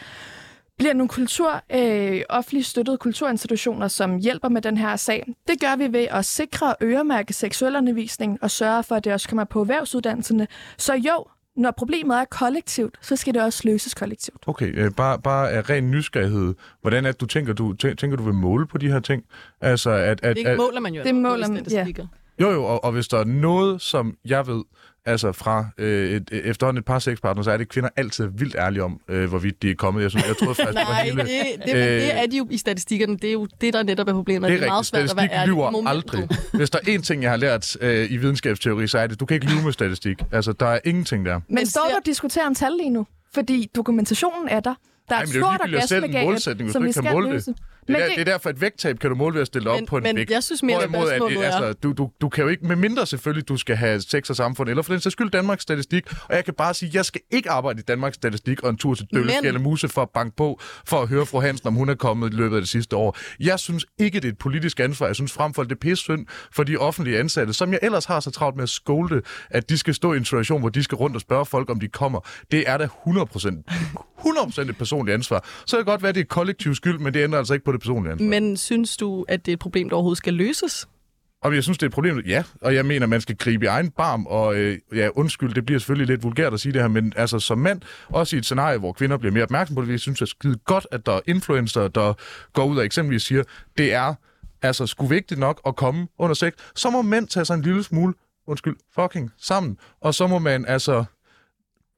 bliver 0.78 0.94
nogle 0.94 1.10
kultur, 1.10 1.62
øh, 1.74 2.22
offentligt 2.30 2.66
støttede 2.66 2.98
kulturinstitutioner, 2.98 3.88
som 3.88 4.18
hjælper 4.18 4.50
med 4.50 4.62
den 4.62 4.78
her 4.78 4.96
sag. 4.96 5.34
Det 5.48 5.60
gør 5.62 5.76
vi 5.76 5.94
ved 5.94 6.08
at 6.12 6.26
sikre 6.26 6.68
og 6.68 6.78
øremærke 6.82 7.34
seksuelundervisning 7.34 8.40
og 8.42 8.52
sørge 8.52 8.84
for, 8.84 8.96
at 8.96 9.04
det 9.04 9.14
også 9.14 9.30
kommer 9.30 9.44
på 9.44 9.62
erhvervsuddannelserne. 9.62 10.48
Så 10.78 10.94
jo, 10.94 11.26
når 11.56 11.72
problemet 11.72 12.18
er 12.18 12.26
kollektivt, 12.26 12.96
så 13.02 13.16
skal 13.16 13.34
det 13.34 13.42
også 13.42 13.62
løses 13.66 13.94
kollektivt. 13.94 14.44
Okay, 14.48 14.74
øh, 14.76 14.92
bare, 14.92 15.20
bare 15.20 15.52
af 15.52 15.70
ren 15.70 15.92
nysgerrighed. 15.92 16.54
Hvordan 16.82 17.06
er 17.06 17.12
det, 17.12 17.22
du 17.22 17.26
tænker, 17.26 17.54
du, 17.54 17.74
tænker 17.74 18.18
du 18.18 18.24
vil 18.24 18.34
måle 18.34 18.68
på 18.68 18.78
de 18.78 18.92
her 18.92 19.00
ting? 19.00 19.24
Altså, 19.62 19.90
at, 19.90 20.24
at, 20.24 20.36
Det 20.36 20.48
at, 20.48 20.58
måler 20.58 20.80
man 20.80 20.94
jo. 20.94 21.04
Det 21.04 21.16
måler 21.16 21.48
man, 21.48 21.66
ja. 21.72 21.86
Jo, 22.42 22.52
jo, 22.52 22.64
og, 22.66 22.84
og 22.84 22.92
hvis 22.92 23.08
der 23.08 23.18
er 23.20 23.24
noget, 23.26 23.82
som 23.82 24.16
jeg 24.26 24.48
ved, 24.48 24.64
altså 25.06 25.32
fra 25.32 25.66
øh, 25.78 26.12
et, 26.12 26.30
efterhånden 26.32 26.80
et 26.80 26.86
par 26.86 27.00
sexpartner, 27.00 27.44
så 27.44 27.52
er 27.52 27.58
det 27.58 27.70
kvinder 27.70 27.90
altid 27.96 28.28
vildt 28.38 28.56
ærlige 28.56 28.84
om, 28.84 29.00
øh, 29.08 29.30
hvorvidt 29.30 29.62
de 29.62 29.72
er 29.72 29.76
kommet. 29.76 30.02
Jeg, 30.02 30.10
synes, 30.12 30.28
jeg 30.28 30.38
troede 30.38 30.56
faktisk, 30.56 30.78
det 30.78 30.88
var 30.88 30.94
Nej, 30.94 31.04
hele... 31.04 31.18
det, 31.22 31.66
det, 31.66 31.76
øh, 31.76 31.82
det 32.02 32.18
er 32.20 32.26
de 32.26 32.38
jo 32.38 32.48
i 32.52 32.58
statistikkerne. 32.58 33.18
Det 33.18 33.28
er 33.28 33.32
jo 33.34 33.48
det, 33.62 33.74
der 33.74 33.84
netop 33.84 34.08
er 34.08 34.14
problemet. 34.14 34.50
Det 34.50 34.60
Det 34.60 34.64
er 34.64 34.68
er, 34.68 34.72
meget 34.72 34.86
svært 34.86 35.10
at 35.12 35.18
være 35.18 35.30
ærlig. 35.32 35.48
lyver 35.54 35.88
aldrig. 35.88 36.28
Hvis 36.54 36.70
der 36.70 36.80
er 36.88 36.98
én 36.98 37.02
ting, 37.02 37.24
jeg 37.24 37.30
har 37.32 37.38
lært 37.38 37.78
øh, 37.82 38.12
i 38.12 38.18
videnskabsteori, 38.18 38.88
så 38.88 38.98
er 39.00 39.08
det, 39.08 39.20
du 39.20 39.26
kan 39.26 39.36
ikke 39.36 39.48
lyve 39.48 39.64
med 39.64 39.72
statistik. 39.72 40.18
Altså, 40.32 40.52
der 40.54 40.66
er 40.68 40.80
ingenting 40.86 41.26
der. 41.26 41.40
Men, 41.50 41.66
står 41.66 41.88
du 41.92 41.96
og 41.96 42.06
diskuterer 42.06 42.48
om 42.48 42.56
tal 42.56 42.72
lige 42.80 42.90
nu? 42.90 43.08
Fordi 43.34 43.70
dokumentationen 43.76 44.48
er 44.50 44.60
der. 44.60 44.74
Der 45.10 45.16
er 45.16 45.20
Ej, 45.20 45.24
et 45.24 45.30
men 45.30 45.34
det 45.36 45.44
er 45.44 45.52
jo 45.52 45.58
stort 45.58 45.74
orgasmegab, 45.74 46.26
målsætning, 46.26 46.66
hvis 46.68 46.74
som 46.74 46.82
du 46.82 46.84
vi 46.84 46.90
ikke 46.90 47.02
kan 47.02 47.12
skal 47.12 47.24
løse. 47.32 47.52
Det 47.52 47.58
Men 47.88 47.96
er, 47.96 48.00
der, 48.00 48.10
det 48.16 48.20
er 48.22 48.26
derfor, 48.26 48.50
at 48.50 48.62
vægttab 48.62 49.00
kan 49.00 49.10
du 49.10 49.16
måle 49.16 49.34
ved 49.34 49.42
at 49.42 49.48
stille 49.48 49.70
op 49.70 49.76
Men- 49.80 49.86
på 49.86 49.98
en 49.98 50.04
men 50.04 50.16
vægt. 50.16 50.32
jeg 50.32 50.44
synes 50.44 50.64
mere, 50.64 50.84
at 50.84 50.90
Hvorimod, 50.90 51.08
spørgsmålet 51.10 51.46
er- 51.46 51.52
altså, 51.52 51.74
du, 51.74 51.92
du, 51.94 52.10
du 52.22 52.30
kan 52.30 52.44
jo 52.44 52.50
ikke, 52.50 52.66
med 52.68 52.76
mindre 52.76 53.06
selvfølgelig, 53.06 53.48
du 53.50 53.58
skal 53.58 53.76
have 53.76 54.02
sex 54.02 54.30
og 54.30 54.36
samfund, 54.36 54.70
eller 54.70 54.84
for 54.84 54.94
den 54.94 55.02
sags 55.02 55.14
skyld 55.14 55.30
Danmarks 55.30 55.62
Statistik, 55.64 56.04
og 56.30 56.36
jeg 56.36 56.46
kan 56.46 56.54
bare 56.54 56.74
sige, 56.74 56.92
jeg 56.94 57.06
skal 57.06 57.22
ikke 57.32 57.50
arbejde 57.52 57.80
i 57.80 57.84
Danmarks 57.84 58.16
Statistik 58.16 58.64
og 58.64 58.70
en 58.70 58.78
tur 58.78 58.94
til 58.96 59.06
Dølleskjælde 59.14 59.60
Muse 59.60 59.88
for 59.90 60.02
at 60.02 60.10
banke 60.14 60.36
på, 60.36 60.60
for 60.88 61.02
at 61.02 61.08
høre 61.08 61.26
fru 61.26 61.40
Hansen, 61.42 61.68
om 61.68 61.74
hun 61.74 61.90
er 61.90 61.96
kommet 61.96 62.34
i 62.34 62.36
løbet 62.36 62.56
af 62.56 62.62
det 62.62 62.70
sidste 62.70 62.96
år. 62.96 63.18
Jeg 63.40 63.60
synes 63.60 63.86
ikke, 64.00 64.20
det 64.20 64.28
er 64.28 64.32
et 64.32 64.38
politisk 64.38 64.80
ansvar. 64.80 65.06
Jeg 65.06 65.16
synes 65.16 65.32
frem 65.34 65.54
for 65.54 65.62
alt, 65.62 65.70
det 65.70 65.76
er 65.76 65.80
pisse 65.80 66.04
synd 66.04 66.26
for 66.52 66.64
de 66.64 66.78
offentlige 66.78 67.20
ansatte, 67.20 67.54
som 67.54 67.72
jeg 67.72 67.80
ellers 67.82 68.06
har 68.06 68.20
så 68.20 68.32
travlt 68.32 68.56
med 68.56 68.64
at 68.64 68.70
skolde, 68.70 69.22
at 69.50 69.70
de 69.70 69.78
skal 69.78 69.94
stå 69.94 70.14
i 70.14 70.18
en 70.18 70.26
situation, 70.26 70.60
hvor 70.60 70.70
de 70.70 70.84
skal 70.84 70.96
rundt 70.96 71.16
og 71.16 71.22
spørge 71.22 71.46
folk, 71.46 71.70
om 71.70 71.80
de 71.80 71.88
kommer. 71.88 72.20
Det 72.52 72.64
er 72.70 72.78
da 72.78 72.88
100%, 73.08 73.64
100% 74.28 74.70
et 74.70 74.78
personligt 74.78 75.14
ansvar. 75.14 75.46
Så 75.66 75.78
kan 75.78 75.78
det 75.78 75.86
godt 75.86 76.02
være, 76.02 76.10
at 76.10 76.16
det 76.16 76.22
er 76.22 76.26
kollektiv 76.26 76.76
skyld, 76.76 77.00
men 77.00 77.14
det 77.14 77.24
ændrer 77.24 77.40
altså 77.40 77.54
ikke 77.54 77.66
på 77.66 77.72
det 77.72 77.80
personlige 77.80 78.12
ansvar. 78.12 78.28
Men 78.28 78.58
synes 78.58 78.98
du, 78.98 79.26
at 79.28 79.46
det 79.46 79.52
er 79.52 79.54
et 79.54 79.60
problem, 79.60 79.90
der 79.90 79.96
overhovedet 79.96 80.18
skal 80.18 80.34
løses? 80.34 80.88
Og 81.42 81.56
jeg 81.56 81.64
synes, 81.64 81.78
det 81.78 81.84
er 81.84 81.88
et 81.88 81.94
problem. 81.94 82.20
Ja, 82.20 82.44
og 82.62 82.76
jeg 82.76 82.86
mener, 82.86 83.08
man 83.08 83.22
skal 83.22 83.36
gribe 83.36 83.66
i 83.66 83.68
egen 83.68 83.90
barm, 83.90 84.26
og 84.26 84.56
øh, 84.56 84.78
ja, 84.96 85.10
undskyld, 85.16 85.54
det 85.54 85.66
bliver 85.66 85.80
selvfølgelig 85.80 86.08
lidt 86.08 86.24
vulgært 86.24 86.54
at 86.54 86.60
sige 86.60 86.74
det 86.74 86.82
her, 86.82 86.88
men 86.88 87.14
altså 87.16 87.40
som 87.40 87.58
mand, 87.58 87.82
også 88.10 88.36
i 88.36 88.40
et 88.40 88.46
scenarie, 88.46 88.78
hvor 88.78 88.92
kvinder 88.92 89.18
bliver 89.18 89.34
mere 89.34 89.44
opmærksom 89.44 89.76
på 89.76 89.82
det, 89.82 89.90
jeg 89.92 90.00
synes, 90.00 90.20
det 90.20 90.26
er 90.26 90.30
skide 90.30 90.58
godt, 90.66 90.88
at 90.92 91.06
der 91.06 91.12
er 91.12 91.20
influencer, 91.28 91.88
der 91.88 92.14
går 92.54 92.66
ud 92.66 92.78
og 92.78 92.86
eksempelvis 92.86 93.24
siger, 93.24 93.44
det 93.78 93.94
er 93.94 94.14
altså 94.62 94.88
sgu 94.88 95.06
vigtigt 95.06 95.40
nok 95.40 95.62
at 95.68 95.76
komme 95.76 96.08
under 96.20 96.34
sex, 96.34 96.54
så 96.76 96.90
må 96.90 97.02
mænd 97.02 97.28
tage 97.28 97.46
sig 97.46 97.54
en 97.54 97.62
lille 97.62 97.84
smule, 97.84 98.14
undskyld, 98.48 98.76
fucking 98.96 99.32
sammen, 99.38 99.78
og 100.02 100.14
så 100.14 100.28
må 100.28 100.40
man 100.40 100.66
altså 100.66 101.06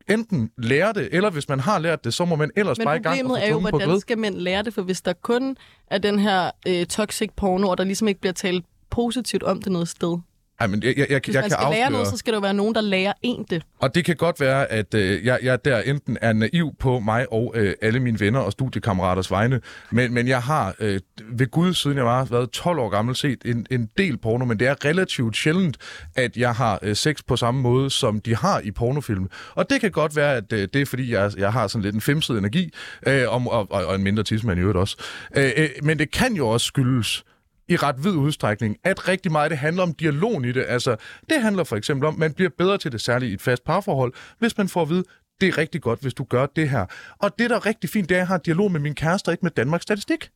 enten 0.10 0.52
lære 0.58 0.94
det, 0.94 1.10
eller 1.12 1.30
hvis 1.30 1.50
man 1.50 1.60
har 1.60 1.80
lært 1.80 2.04
det, 2.04 2.14
så 2.14 2.26
må 2.26 2.36
man 2.36 2.52
ellers 2.56 2.78
Men 2.78 2.86
bare 2.86 2.98
i 2.98 3.00
gang 3.00 3.14
og 3.14 3.26
problemet 3.26 3.48
er 3.48 3.52
jo, 3.52 3.60
hvordan 3.60 4.00
skal 4.00 4.18
mænd 4.18 4.36
lære 4.36 4.64
det? 4.64 4.74
For 4.74 4.82
hvis 4.82 5.02
der 5.02 5.14
kun 5.14 5.58
er 5.88 5.98
den 5.98 6.20
her 6.20 6.52
øh, 6.68 6.86
toxic 6.86 7.30
porno, 7.36 7.70
og 7.70 7.78
der 7.78 7.84
ligesom 7.84 8.08
ikke 8.08 8.20
bliver 8.22 8.34
talt 8.34 8.66
positivt 8.90 9.44
om 9.44 9.62
det 9.62 9.72
noget 9.72 9.88
sted. 9.88 10.18
Ej, 10.60 10.68
men 10.68 10.84
jeg, 10.84 10.98
jeg, 10.98 11.08
jeg, 11.10 11.22
Hvis 11.26 11.36
jeg 11.36 11.42
man 11.42 11.50
kan 11.50 11.52
skal 11.52 11.64
lære 11.72 11.84
afsløre... 11.84 11.92
noget, 11.92 12.08
så 12.08 12.18
skal 12.18 12.34
der 12.34 12.38
jo 12.38 12.42
være 12.42 12.54
nogen, 12.54 12.76
der 12.76 12.82
lærer 12.82 13.14
en 13.22 13.46
det. 13.50 13.64
Og 13.80 13.96
det 13.96 14.06
kan 14.06 14.16
godt 14.16 14.40
være, 14.40 14.72
at 14.72 14.94
øh, 14.94 15.26
jeg, 15.26 15.40
jeg 15.44 15.66
der 15.66 15.82
enten 15.82 16.18
er 16.22 16.34
naiv 16.34 16.76
på 16.80 17.00
mig 17.00 17.34
og 17.34 17.54
øh, 17.56 17.74
alle 17.82 18.00
mine 18.00 18.20
venner 18.20 18.40
og 18.40 18.52
studiekammeraters 18.52 19.32
vegne, 19.32 19.62
men, 19.92 20.14
men 20.14 20.28
jeg 20.28 20.42
har 20.42 20.76
øh, 20.80 21.00
ved 21.30 21.52
Gud, 21.52 21.74
siden 21.74 21.98
jeg 21.98 22.06
var 22.06 22.24
været 22.26 22.52
12 22.52 22.80
år 22.80 22.90
gammel, 22.90 23.16
set 23.16 23.42
en, 23.46 23.66
en 23.72 23.90
del 23.98 24.18
porno, 24.18 24.46
men 24.46 24.60
det 24.60 24.68
er 24.68 24.86
relativt 24.86 25.38
sjældent, 25.38 25.78
at 26.16 26.38
jeg 26.38 26.56
har 26.56 26.80
øh, 26.82 26.96
sex 26.96 27.18
på 27.28 27.36
samme 27.36 27.62
måde, 27.62 27.90
som 27.90 28.22
de 28.22 28.36
har 28.36 28.60
i 28.64 28.72
pornofilm. 28.72 29.28
Og 29.56 29.70
det 29.70 29.82
kan 29.82 29.92
godt 29.92 30.16
være, 30.16 30.36
at 30.36 30.54
øh, 30.54 30.68
det 30.74 30.82
er, 30.82 30.86
fordi 30.86 31.14
jeg, 31.14 31.32
jeg 31.38 31.54
har 31.54 31.68
sådan 31.68 31.84
lidt 31.84 31.96
en 31.96 32.02
femset 32.02 32.38
energi, 32.38 32.74
øh, 33.08 33.24
om, 33.28 33.48
og, 33.48 33.68
og, 33.72 33.86
og 33.86 33.96
en 33.96 34.04
mindre 34.04 34.24
tidsmand 34.24 34.60
i 34.60 34.62
øvrigt 34.62 34.78
også. 34.78 34.98
Øh, 35.38 35.52
øh, 35.58 35.70
men 35.84 36.00
det 36.00 36.12
kan 36.12 36.34
jo 36.34 36.48
også 36.48 36.66
skyldes, 36.66 37.24
i 37.70 37.76
ret 37.76 38.04
vid 38.04 38.12
udstrækning, 38.12 38.78
at 38.84 39.08
rigtig 39.08 39.32
meget 39.32 39.52
det 39.52 39.58
handler 39.58 39.84
om 39.84 39.94
dialogen 39.94 40.46
i 40.46 40.52
det. 40.52 40.66
Altså, 40.68 40.96
det 41.30 41.42
handler 41.42 41.64
for 41.64 41.76
eksempel 41.76 42.08
om, 42.08 42.14
at 42.14 42.20
man 42.20 42.34
bliver 42.34 42.50
bedre 42.58 42.78
til 42.78 42.92
det, 42.92 43.02
særligt 43.02 43.30
i 43.30 43.34
et 43.34 43.42
fast 43.42 43.64
parforhold, 43.64 44.14
hvis 44.40 44.58
man 44.58 44.70
får 44.70 44.82
at 44.82 44.90
vide, 44.90 45.04
det 45.42 45.48
er 45.48 45.58
rigtig 45.58 45.82
godt, 45.82 46.02
hvis 46.02 46.14
du 46.14 46.24
gør 46.24 46.46
det 46.46 46.70
her. 46.70 46.86
Og 47.20 47.40
det, 47.40 47.50
der 47.50 47.56
er 47.56 47.66
rigtig 47.66 47.90
fint, 47.90 48.10
det 48.10 48.16
er, 48.16 48.20
at 48.20 48.22
jeg 48.22 48.28
har 48.28 48.38
dialog 48.38 48.72
med 48.72 48.80
min 48.80 48.96
kæreste, 48.96 49.32
ikke 49.32 49.46
med 49.46 49.52
Danmarks 49.52 49.84
Statistik. 49.84 50.30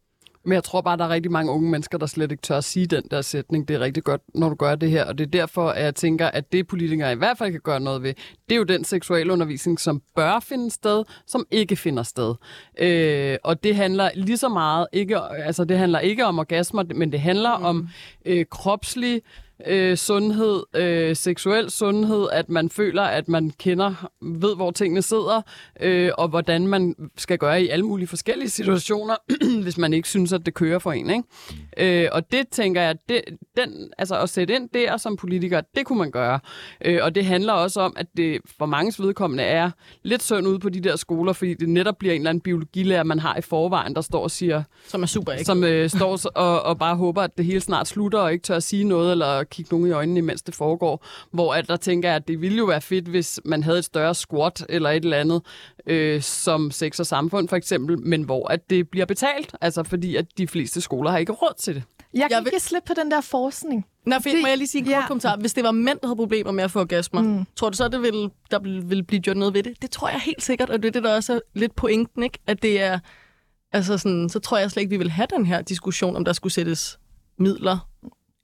Men 0.46 0.54
jeg 0.54 0.64
tror 0.64 0.82
bare, 0.82 0.98
der 0.98 1.06
er 1.06 1.10
rigtig 1.10 1.32
mange 1.32 1.52
unge 1.52 1.72
mennesker, 1.72 1.98
der 1.98 2.06
slet 2.06 2.32
ikke 2.32 2.42
tør 2.42 2.58
at 2.58 2.64
sige 2.64 2.86
den 2.86 3.04
der 3.12 3.22
sætning. 3.22 3.68
Det 3.68 3.74
er 3.76 3.80
rigtig 3.80 4.04
godt, 4.04 4.22
når 4.36 4.50
du 4.50 4.56
gør 4.56 4.76
det 4.76 4.92
her. 4.92 5.06
Og 5.06 5.18
det 5.18 5.26
er 5.26 5.32
derfor, 5.32 5.70
at 5.70 5.84
jeg 5.84 5.96
tænker, 5.96 6.28
at 6.28 6.52
det 6.52 6.68
politikere 6.68 7.12
i 7.12 7.16
hvert 7.16 7.38
fald 7.38 7.52
kan 7.52 7.62
gøre 7.62 7.80
noget 7.80 8.04
ved, 8.04 8.14
det 8.50 8.56
er 8.56 8.58
jo 8.58 8.64
den 8.64 8.84
seksualundervisning, 8.84 9.80
som 9.80 10.02
bør 10.16 10.40
finde 10.40 10.72
sted, 10.72 11.04
som 11.28 11.46
ikke 11.52 11.76
finder 11.76 12.04
sted. 12.04 12.36
Øh, 12.80 13.38
og 13.44 13.64
det 13.64 13.76
handler 13.76 14.10
lige 14.16 14.38
så 14.38 14.50
meget, 14.50 14.88
ikke, 14.94 15.18
altså 15.20 15.66
det 15.66 15.78
handler 15.78 16.00
ikke 16.00 16.26
om 16.26 16.40
orgasmer, 16.40 16.84
men 16.96 17.12
det 17.12 17.20
handler 17.20 17.58
mm. 17.58 17.66
om 17.66 17.90
øh, 18.26 18.46
kropslig 18.52 19.22
øh, 19.68 19.98
sundhed, 19.98 20.64
øh, 20.76 21.16
seksuel 21.16 21.72
sundhed, 21.72 22.28
at 22.32 22.50
man 22.50 22.70
føler, 22.70 23.02
at 23.04 23.30
man 23.30 23.52
kender, 23.60 24.10
ved, 24.22 24.56
hvor 24.56 24.72
tingene 24.72 25.02
sidder, 25.02 25.42
øh, 25.82 26.12
og 26.18 26.28
hvordan 26.28 26.68
man 26.68 26.96
skal 27.18 27.38
gøre 27.38 27.64
i 27.64 27.68
alle 27.68 27.86
mulige 27.86 28.08
forskellige 28.08 28.50
situationer, 28.50 29.16
hvis 29.64 29.78
man 29.78 29.94
ikke 29.94 30.10
synes, 30.10 30.34
at 30.34 30.46
det 30.46 30.54
kører 30.54 30.80
for 30.80 30.92
en. 30.92 31.10
Ikke? 31.10 32.04
Øh, 32.04 32.10
og 32.12 32.32
det 32.32 32.48
tænker 32.52 32.82
jeg, 32.82 32.96
det, 33.10 33.22
den, 33.58 33.92
altså 33.98 34.20
at 34.20 34.30
sætte 34.30 34.56
ind 34.56 34.70
der 34.74 34.98
som 34.98 35.16
politiker, 35.18 35.62
det 35.76 35.86
kunne 35.86 36.00
man 36.00 36.12
gøre. 36.12 36.40
Øh, 36.86 37.00
og 37.04 37.16
det 37.16 37.26
handler 37.26 37.54
også 37.54 37.82
om, 37.82 37.94
at 37.98 38.08
det 38.18 38.42
for 38.58 38.66
mange 38.66 39.04
vedkommende 39.04 39.44
er 39.44 39.72
lidt 40.04 40.24
synd 40.24 40.48
ude 40.48 40.60
på 40.60 40.70
de 40.70 40.80
der 40.80 40.96
skoler, 40.96 41.34
fordi 41.34 41.54
det 41.54 41.70
netop 41.70 41.98
bliver 41.98 42.14
en 42.14 42.22
eller 42.22 42.30
anden 42.30 42.42
biologilærer, 42.42 43.04
man 43.04 43.20
har 43.20 43.38
i 43.38 43.42
forvejen, 43.42 43.96
der 43.96 44.02
står 44.02 44.24
og 44.24 44.32
siger, 44.32 44.64
Som 44.88 45.02
er 45.04 45.08
super 45.08 45.32
ikke. 45.32 45.46
som 45.46 45.64
øh, 45.64 45.90
står 45.90 46.20
og, 46.36 46.64
og 46.64 46.80
bare 46.80 46.96
håber, 46.96 47.22
at 47.22 47.38
det 47.38 47.46
hele 47.46 47.60
snart 47.62 47.88
slutter, 47.88 48.20
og 48.20 48.34
ikke 48.34 48.44
tør 48.44 48.56
at 48.56 48.64
sige 48.64 48.84
noget, 48.84 49.12
eller 49.12 49.44
kigge 49.54 49.70
nogen 49.76 49.88
i 49.88 49.92
øjnene, 49.92 50.22
mens 50.22 50.42
det 50.42 50.56
foregår. 50.56 51.06
Hvor 51.32 51.54
at 51.54 51.68
der 51.68 51.76
tænker 51.78 52.10
jeg, 52.10 52.16
at 52.16 52.28
det 52.28 52.42
ville 52.42 52.58
jo 52.58 52.66
være 52.66 52.82
fedt, 52.82 53.06
hvis 53.08 53.40
man 53.46 53.64
havde 53.64 53.80
et 53.80 53.86
større 53.86 54.16
squat, 54.16 54.66
eller 54.70 54.90
et 54.90 55.04
eller 55.04 55.18
andet, 55.18 55.42
øh, 55.88 56.22
som 56.22 56.72
sex 56.72 57.00
og 57.00 57.06
samfund 57.06 57.48
for 57.50 57.56
eksempel, 57.56 58.00
men 58.00 58.24
hvor 58.24 58.48
at 58.52 58.70
det 58.70 58.90
bliver 58.90 59.06
betalt, 59.06 59.56
altså 59.62 59.84
fordi 59.84 60.16
at 60.16 60.26
de 60.38 60.48
fleste 60.48 60.82
skoler 60.82 61.12
har 61.12 61.18
ikke 61.18 61.32
råd 61.32 61.54
til 61.60 61.76
det. 61.76 61.84
Jeg 62.14 62.22
kan 62.22 62.32
Jeg 62.32 62.40
ikke 62.40 62.52
vil- 62.52 62.62
slippe 62.62 62.88
på 62.88 62.94
den 63.02 63.12
der 63.12 63.22
forskning. 63.22 63.86
Nå. 64.06 64.16
Det- 64.24 64.42
Må 64.42 64.48
jeg 64.48 64.58
lige 64.58 64.68
sige 64.68 64.80
en 64.80 64.86
kort 64.86 64.94
ja. 64.94 65.08
kommentar? 65.08 65.38
Hvis 65.38 65.54
det 65.54 65.64
var 65.64 65.72
mænd, 65.72 66.00
der 66.02 66.08
havde 66.08 66.16
problemer 66.16 66.52
med 66.52 66.64
at 66.64 66.72
få 66.72 66.80
orgasmer, 66.80 67.22
mm. 67.22 67.46
tror 67.56 67.70
du 67.70 67.78
så, 67.78 67.88
det 67.88 68.02
ville, 68.02 68.30
der 68.52 68.60
ville, 68.60 68.84
ville 68.86 69.04
blive 69.04 69.20
gjort 69.22 69.38
noget 69.38 69.54
ved 69.54 69.64
det? 69.64 69.82
Det 69.82 69.92
tror 69.92 70.10
jeg 70.10 70.20
helt 70.20 70.44
sikkert, 70.44 70.70
og 70.70 70.84
det 70.84 70.88
er 70.88 70.92
det, 70.92 71.04
der 71.04 71.16
også 71.16 71.34
er 71.34 71.40
lidt 71.54 71.76
pointen, 71.76 72.24
ikke? 72.24 72.40
At 72.48 72.62
det 72.62 72.82
er, 72.82 73.00
altså 73.72 73.98
sådan, 73.98 74.30
så 74.30 74.40
tror 74.40 74.58
jeg 74.58 74.72
slet 74.72 74.82
ikke, 74.82 74.90
vi 74.90 74.98
vil 74.98 75.12
have 75.12 75.28
den 75.36 75.46
her 75.46 75.62
diskussion, 75.62 76.16
om 76.16 76.26
der 76.26 76.34
skulle 76.34 76.54
sættes 76.54 77.00
midler 77.40 77.90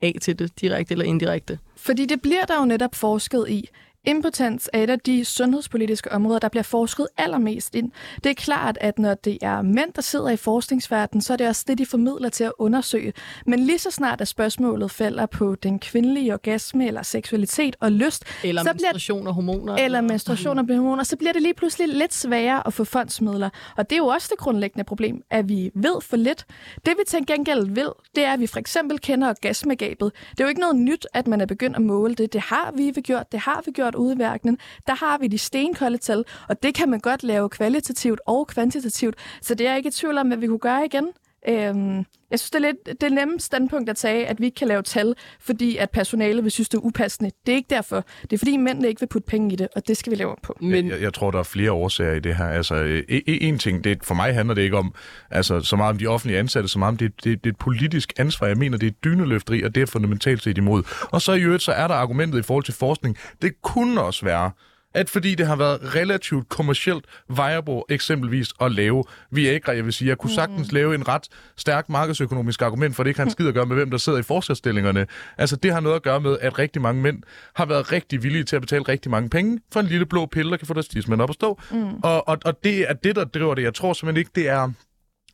af 0.01 0.15
til 0.21 0.39
det, 0.39 0.61
direkte 0.61 0.91
eller 0.91 1.05
indirekte. 1.05 1.59
Fordi 1.75 2.05
det 2.05 2.21
bliver 2.21 2.45
der 2.45 2.59
jo 2.59 2.65
netop 2.65 2.95
forsket 2.95 3.45
i. 3.49 3.69
Impotens 4.07 4.69
er 4.73 4.83
et 4.83 4.89
af 4.89 4.99
de 4.99 5.25
sundhedspolitiske 5.25 6.11
områder, 6.11 6.39
der 6.39 6.49
bliver 6.49 6.63
forsket 6.63 7.07
allermest 7.17 7.75
ind. 7.75 7.91
Det 8.23 8.29
er 8.29 8.33
klart, 8.33 8.77
at 8.81 8.99
når 8.99 9.13
det 9.13 9.37
er 9.41 9.61
mænd, 9.61 9.93
der 9.95 10.01
sidder 10.01 10.29
i 10.29 10.37
forskningsverdenen, 10.37 11.21
så 11.21 11.33
er 11.33 11.37
det 11.37 11.47
også 11.47 11.65
det, 11.67 11.77
de 11.77 11.85
formidler 11.85 12.29
til 12.29 12.43
at 12.43 12.51
undersøge. 12.59 13.13
Men 13.45 13.59
lige 13.59 13.79
så 13.79 13.91
snart, 13.91 14.21
at 14.21 14.27
spørgsmålet 14.27 14.91
falder 14.91 15.25
på 15.25 15.55
den 15.55 15.79
kvindelige 15.79 16.33
orgasme, 16.33 16.87
eller 16.87 17.01
seksualitet 17.03 17.75
og 17.79 17.91
lyst, 17.91 18.23
Eller 18.43 18.63
så 18.63 18.73
bliver 18.73 18.87
menstruation 18.87 19.27
og 19.27 19.33
hormoner. 19.33 19.75
eller 19.75 20.01
menstruation 20.01 20.59
og 20.59 20.65
hormoner, 20.69 21.03
så 21.03 21.17
bliver 21.17 21.33
det 21.33 21.41
lige 21.41 21.53
pludselig 21.53 21.87
lidt 21.87 22.13
sværere 22.13 22.67
at 22.67 22.73
få 22.73 22.83
fondsmidler. 22.83 23.49
Og 23.77 23.89
det 23.89 23.95
er 23.95 23.99
jo 23.99 24.07
også 24.07 24.27
det 24.31 24.37
grundlæggende 24.39 24.83
problem, 24.83 25.21
at 25.29 25.49
vi 25.49 25.71
ved 25.75 26.01
for 26.01 26.17
lidt. 26.17 26.45
Det 26.85 26.93
vi 26.97 27.03
til 27.07 27.25
gengæld 27.27 27.69
ved, 27.75 27.89
det 28.15 28.23
er, 28.25 28.33
at 28.33 28.39
vi 28.39 28.47
for 28.47 28.59
eksempel 28.59 28.99
kender 28.99 29.29
orgasmegabet. 29.29 30.11
Det 30.31 30.39
er 30.39 30.43
jo 30.43 30.49
ikke 30.49 30.61
noget 30.61 30.75
nyt, 30.75 31.07
at 31.13 31.27
man 31.27 31.41
er 31.41 31.45
begyndt 31.45 31.75
at 31.75 31.81
måle 31.81 32.15
det. 32.15 32.33
Det 32.33 32.41
har 32.41 32.73
vi 32.75 32.91
gjort, 33.01 33.31
det 33.31 33.39
har 33.39 33.61
vi 33.65 33.71
gjort 33.71 33.88
gjort 33.91 33.95
ude 33.95 34.15
i 34.15 34.17
verdenen, 34.17 34.57
der 34.87 34.95
har 34.95 35.17
vi 35.17 35.27
de 35.27 35.37
stenkolde 35.37 35.97
tal, 35.97 36.25
og 36.49 36.63
det 36.63 36.75
kan 36.75 36.89
man 36.89 36.99
godt 36.99 37.23
lave 37.23 37.49
kvalitativt 37.49 38.21
og 38.25 38.47
kvantitativt. 38.47 39.15
Så 39.41 39.55
det 39.55 39.65
er 39.65 39.69
jeg 39.69 39.77
ikke 39.77 39.87
i 39.87 39.91
tvivl 39.91 40.17
om, 40.17 40.27
hvad 40.27 40.37
vi 40.37 40.47
kunne 40.47 40.59
gøre 40.59 40.85
igen. 40.85 41.07
Øhm, 41.47 42.05
jeg 42.31 42.39
synes, 42.39 42.51
det 42.51 42.55
er 42.55 42.59
lidt 42.59 43.01
det 43.01 43.11
nemme 43.11 43.39
standpunkt 43.39 43.89
at 43.89 43.97
tage, 43.97 44.27
at 44.27 44.39
vi 44.39 44.45
ikke 44.45 44.55
kan 44.55 44.67
lave 44.67 44.81
tal, 44.81 45.15
fordi 45.39 45.77
at 45.77 45.89
personalet 45.89 46.43
vil 46.43 46.51
synes, 46.51 46.69
det 46.69 46.77
er 46.77 46.81
upassende. 46.81 47.31
Det 47.45 47.51
er 47.51 47.55
ikke 47.55 47.69
derfor. 47.69 48.05
Det 48.21 48.33
er 48.33 48.37
fordi 48.37 48.57
mændene 48.57 48.87
ikke 48.87 48.99
vil 48.99 49.07
putte 49.07 49.25
penge 49.25 49.53
i 49.53 49.55
det, 49.55 49.67
og 49.75 49.87
det 49.87 49.97
skal 49.97 50.11
vi 50.11 50.15
lave 50.15 50.31
op 50.31 50.37
på. 50.43 50.57
Men... 50.61 50.89
Jeg, 50.89 51.01
jeg 51.01 51.13
tror, 51.13 51.31
der 51.31 51.39
er 51.39 51.43
flere 51.43 51.71
årsager 51.71 52.13
i 52.13 52.19
det 52.19 52.35
her. 52.35 52.45
Altså, 52.45 52.75
e- 53.09 53.13
e- 53.13 53.21
en 53.25 53.59
ting, 53.59 53.83
det, 53.83 54.03
for 54.03 54.15
mig 54.15 54.33
handler 54.33 54.55
det 54.55 54.61
ikke 54.61 54.77
om 54.77 54.93
altså, 55.31 55.59
så 55.61 55.75
meget 55.75 55.89
om 55.89 55.97
de 55.97 56.07
offentlige 56.07 56.39
ansatte, 56.39 56.69
så 56.69 56.79
meget 56.79 56.91
om 56.91 56.97
det, 56.97 57.23
det, 57.23 57.43
det 57.43 57.49
er 57.49 57.53
et 57.53 57.59
politisk 57.59 58.13
ansvar. 58.17 58.47
Jeg 58.47 58.57
mener, 58.57 58.77
det 58.77 58.87
er 58.87 58.91
et 58.91 59.03
dyneløfteri, 59.03 59.63
og 59.63 59.75
det 59.75 59.81
er 59.81 59.85
fundamentalt 59.85 60.43
set 60.43 60.57
imod. 60.57 60.83
Og 61.11 61.21
så 61.21 61.33
i 61.33 61.41
øvrigt, 61.41 61.63
så 61.63 61.71
er 61.71 61.87
der 61.87 61.95
argumentet 61.95 62.39
i 62.39 62.43
forhold 62.43 62.63
til 62.63 62.73
forskning. 62.73 63.17
Det 63.41 63.61
kunne 63.61 64.01
også 64.01 64.25
være, 64.25 64.51
at 64.93 65.09
fordi 65.09 65.35
det 65.35 65.47
har 65.47 65.55
været 65.55 65.95
relativt 65.95 66.49
kommercielt 66.49 67.05
viable 67.27 67.81
eksempelvis 67.89 68.49
at 68.61 68.71
lave 68.71 69.03
Viagra, 69.31 69.71
jeg 69.71 69.85
vil 69.85 69.93
sige, 69.93 70.09
jeg 70.09 70.17
kunne 70.17 70.33
sagtens 70.33 70.71
lave 70.71 70.95
en 70.95 71.07
ret 71.07 71.27
stærk 71.57 71.89
markedsøkonomisk 71.89 72.61
argument, 72.61 72.95
for 72.95 73.03
det 73.03 73.09
ikke 73.09 73.19
har 73.19 73.25
en 73.25 73.31
skid 73.31 73.47
at 73.47 73.53
gøre 73.53 73.65
med, 73.65 73.75
hvem 73.75 73.91
der 73.91 73.97
sidder 73.97 74.19
i 74.19 74.23
forskerstillingerne. 74.23 75.07
Altså 75.37 75.55
det 75.55 75.73
har 75.73 75.79
noget 75.79 75.95
at 75.95 76.03
gøre 76.03 76.21
med, 76.21 76.37
at 76.41 76.59
rigtig 76.59 76.81
mange 76.81 77.01
mænd 77.01 77.23
har 77.55 77.65
været 77.65 77.91
rigtig 77.91 78.23
villige 78.23 78.43
til 78.43 78.55
at 78.55 78.61
betale 78.61 78.83
rigtig 78.83 79.11
mange 79.11 79.29
penge 79.29 79.59
for 79.73 79.79
en 79.79 79.85
lille 79.85 80.05
blå 80.05 80.25
pille, 80.25 80.51
der 80.51 80.57
kan 80.57 80.67
få 80.67 80.73
deres 80.73 80.87
tidsmænd 80.87 81.21
op 81.21 81.29
at 81.29 81.35
stå. 81.35 81.59
Mm. 81.71 81.95
Og, 82.03 82.27
og, 82.27 82.37
og 82.45 82.63
det 82.63 82.89
er 82.89 82.93
det, 82.93 83.15
der 83.15 83.25
driver 83.25 83.55
det. 83.55 83.63
Jeg 83.63 83.73
tror 83.73 83.93
simpelthen 83.93 84.19
ikke, 84.19 84.31
det 84.35 84.49
er 84.49 84.69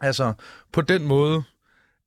altså 0.02 0.34
på 0.74 0.82
den 0.82 1.08
måde 1.08 1.44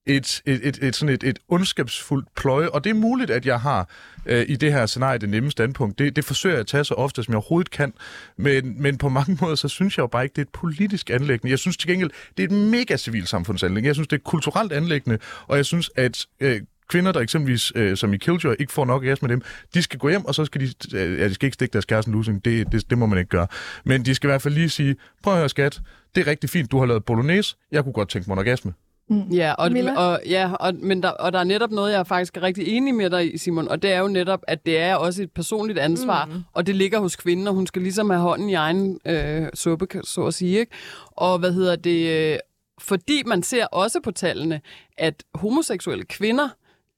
et, 0.09 0.43
et, 0.47 0.61
et, 0.67 0.79
et, 0.83 0.97
sådan 0.97 1.15
et, 1.15 1.23
et 1.25 1.39
ondskabsfuldt 1.49 2.29
pløje, 2.37 2.69
og 2.69 2.85
det 2.85 2.91
er 2.91 2.95
muligt, 2.95 3.31
at 3.31 3.47
jeg 3.47 3.61
har 3.61 3.89
øh, 4.27 4.45
i 4.49 4.57
det 4.57 4.73
her 4.73 4.87
scenarie 4.87 5.19
det 5.19 5.29
nemme 5.29 5.51
standpunkt. 5.51 5.99
Det, 5.99 6.17
det 6.17 6.25
forsøger 6.25 6.55
jeg 6.55 6.61
at 6.61 6.67
tage 6.67 6.85
så 6.85 6.95
ofte, 6.95 7.23
som 7.23 7.33
jeg 7.33 7.37
overhovedet 7.37 7.71
kan, 7.71 7.93
men, 8.37 8.83
men 8.83 8.99
på 8.99 9.09
mange 9.09 9.39
måder, 9.41 9.55
så 9.55 9.69
synes 9.69 9.99
jeg 9.99 10.03
jo 10.03 10.07
bare 10.07 10.23
ikke, 10.25 10.33
det 10.33 10.43
er 10.43 10.47
et 10.47 10.53
politisk 10.53 11.11
anlæggende. 11.11 11.51
Jeg 11.51 11.59
synes 11.59 11.77
til 11.77 11.89
gengæld, 11.89 12.11
det 12.37 12.43
er 12.43 12.47
et 12.47 12.71
mega 12.71 12.97
civilsamfundsanlæggende. 12.97 13.87
Jeg 13.87 13.95
synes, 13.95 14.09
det 14.09 14.17
er 14.17 14.21
et 14.21 14.25
kulturelt 14.25 14.73
anlæggende, 14.73 15.19
og 15.47 15.57
jeg 15.57 15.65
synes, 15.65 15.91
at 15.97 16.27
øh, 16.41 16.61
kvinder, 16.89 17.13
der 17.13 17.21
eksempelvis, 17.21 17.73
øh, 17.75 17.97
som 17.97 18.15
i 18.15 18.17
Killjoy, 18.17 18.55
ikke 18.59 18.73
får 18.73 18.85
nok 18.85 19.03
gas 19.03 19.23
med 19.23 19.31
dem, 19.31 19.43
de 19.75 19.83
skal 19.83 19.99
gå 19.99 20.09
hjem, 20.09 20.25
og 20.25 20.35
så 20.35 20.45
skal 20.45 20.61
de, 20.61 20.97
øh, 20.97 21.19
ja, 21.19 21.29
de 21.29 21.35
skal 21.35 21.47
ikke 21.47 21.55
stikke 21.55 21.73
deres 21.73 21.85
kæreste 21.85 22.11
losing, 22.11 22.45
det, 22.45 22.73
det, 22.73 22.91
det 22.91 22.99
må 22.99 23.07
man 23.07 23.19
ikke 23.19 23.29
gøre. 23.29 23.47
Men 23.85 24.05
de 24.05 24.15
skal 24.15 24.29
i 24.29 24.31
hvert 24.31 24.43
fald 24.43 24.55
lige 24.55 24.71
sige, 24.71 24.97
prøv 25.23 25.33
at 25.33 25.39
høre 25.39 25.49
skat, 25.49 25.81
det 26.15 26.21
er 26.21 26.27
rigtig 26.27 26.51
fint, 26.51 26.71
du 26.71 26.79
har 26.79 26.87
lavet 26.87 27.05
bolognese, 27.05 27.57
jeg 27.73 27.85
kunne 27.85 27.93
godt 27.93 28.09
tænke 28.09 28.31
mig 28.31 28.35
en 28.35 28.39
orgasme. 28.39 28.73
Mm. 29.09 29.23
Ja, 29.33 29.53
og, 29.53 29.71
og, 29.97 30.21
ja 30.27 30.53
og, 30.61 30.75
men 30.75 31.03
der, 31.03 31.09
og 31.09 31.33
der 31.33 31.39
er 31.39 31.45
netop 31.45 31.71
noget, 31.71 31.93
jeg 31.93 31.99
er 31.99 32.05
faktisk 32.05 32.37
er 32.37 32.43
rigtig 32.43 32.69
enig 32.69 32.95
med 32.95 33.11
dig 33.11 33.35
i, 33.35 33.39
Simon, 33.39 33.69
og 33.69 33.83
det 33.83 33.93
er 33.93 34.01
jo 34.01 34.09
netop, 34.09 34.41
at 34.49 34.67
det 34.67 34.79
er 34.79 34.95
også 34.95 35.23
et 35.23 35.33
personligt 35.33 35.79
ansvar, 35.79 36.25
mm. 36.25 36.43
og 36.53 36.67
det 36.67 36.77
ligger 36.77 36.99
hos 36.99 37.17
kvinden, 37.17 37.49
og 37.49 37.55
hun 37.55 37.67
skal 37.67 37.83
ligesom 37.83 38.11
have 38.11 38.23
hånden 38.23 38.49
i 38.49 38.55
egen 38.55 39.01
øh, 39.07 39.47
suppe, 39.55 39.87
så 40.05 40.27
at 40.27 40.35
sige. 40.35 40.59
Ikke? 40.59 40.73
Og 41.07 41.39
hvad 41.39 41.53
hedder 41.53 41.77
det? 41.77 42.33
Øh, 42.33 42.39
fordi 42.81 43.23
man 43.27 43.43
ser 43.43 43.67
også 43.67 44.01
på 44.01 44.11
tallene, 44.11 44.61
at 44.99 45.25
homoseksuelle 45.35 46.05
kvinder, 46.05 46.49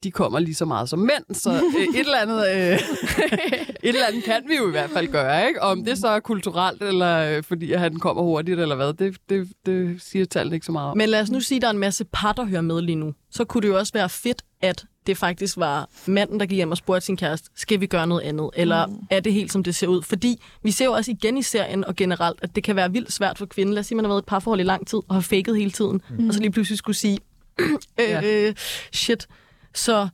de 0.03 0.11
kommer 0.11 0.39
lige 0.39 0.55
så 0.55 0.65
meget 0.65 0.89
som 0.89 0.99
mænd, 0.99 1.35
så 1.35 1.51
øh, 1.51 1.83
et, 1.83 1.99
eller 1.99 2.17
andet, 2.17 2.47
øh, 2.49 2.73
et 3.83 3.95
eller 3.95 4.05
andet 4.07 4.23
kan 4.23 4.41
vi 4.47 4.55
jo 4.55 4.67
i 4.67 4.71
hvert 4.71 4.89
fald 4.89 5.07
gøre, 5.07 5.47
ikke? 5.47 5.61
Om 5.61 5.85
det 5.85 5.97
så 5.97 6.07
er 6.07 6.19
kulturelt, 6.19 6.81
eller 6.81 7.37
øh, 7.37 7.43
fordi 7.43 7.71
at 7.71 7.79
han 7.79 7.99
kommer 7.99 8.23
hurtigt, 8.23 8.59
eller 8.59 8.75
hvad, 8.75 8.93
det, 8.93 9.17
det, 9.29 9.47
det 9.65 10.01
siger 10.01 10.25
tallene 10.25 10.55
ikke 10.55 10.65
så 10.65 10.71
meget 10.71 10.89
om. 10.89 10.97
Men 10.97 11.09
lad 11.09 11.21
os 11.21 11.31
nu 11.31 11.39
sige, 11.39 11.55
at 11.55 11.61
der 11.61 11.67
er 11.67 11.71
en 11.71 11.79
masse 11.79 12.05
par, 12.05 12.31
der 12.33 12.45
hører 12.45 12.61
med 12.61 12.81
lige 12.81 12.95
nu. 12.95 13.13
Så 13.31 13.43
kunne 13.43 13.61
det 13.61 13.67
jo 13.67 13.77
også 13.77 13.93
være 13.93 14.09
fedt, 14.09 14.41
at 14.61 14.85
det 15.07 15.17
faktisk 15.17 15.57
var 15.57 15.89
manden, 16.07 16.39
der 16.39 16.45
gik 16.45 16.55
hjem 16.55 16.71
og 16.71 16.77
spurgte 16.77 17.05
sin 17.05 17.17
kæreste, 17.17 17.49
skal 17.55 17.79
vi 17.79 17.85
gøre 17.85 18.07
noget 18.07 18.21
andet? 18.21 18.49
Eller 18.55 18.85
mm. 18.85 18.95
er 19.09 19.19
det 19.19 19.33
helt, 19.33 19.51
som 19.51 19.63
det 19.63 19.75
ser 19.75 19.87
ud? 19.87 20.01
Fordi 20.01 20.41
vi 20.63 20.71
ser 20.71 20.85
jo 20.85 20.91
også 20.91 21.11
igen 21.11 21.37
i 21.37 21.41
serien 21.41 21.85
og 21.85 21.95
generelt, 21.95 22.39
at 22.41 22.55
det 22.55 22.63
kan 22.63 22.75
være 22.75 22.91
vildt 22.91 23.13
svært 23.13 23.37
for 23.37 23.45
kvinden. 23.45 23.73
Lad 23.73 23.79
os 23.79 23.85
sige, 23.85 23.95
man 23.95 24.05
har 24.05 24.09
været 24.09 24.21
i 24.21 24.23
et 24.23 24.25
parforhold 24.25 24.59
i 24.59 24.63
lang 24.63 24.87
tid 24.87 24.99
og 25.07 25.15
har 25.15 25.21
faked 25.21 25.55
hele 25.55 25.71
tiden, 25.71 26.01
mm. 26.09 26.27
og 26.27 26.33
så 26.33 26.39
lige 26.39 26.51
pludselig 26.51 26.77
skulle 26.77 26.97
sige, 26.97 27.19
øh, 28.01 28.23
øh, 28.23 28.53
shit. 28.91 29.27
Så 29.73 30.07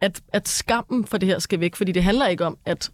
at, 0.00 0.20
at 0.32 0.48
skammen 0.48 1.06
for 1.06 1.18
det 1.18 1.28
her 1.28 1.38
skal 1.38 1.60
væk, 1.60 1.76
fordi 1.76 1.92
det 1.92 2.02
handler 2.02 2.26
ikke 2.26 2.46
om, 2.46 2.58
at, 2.64 2.90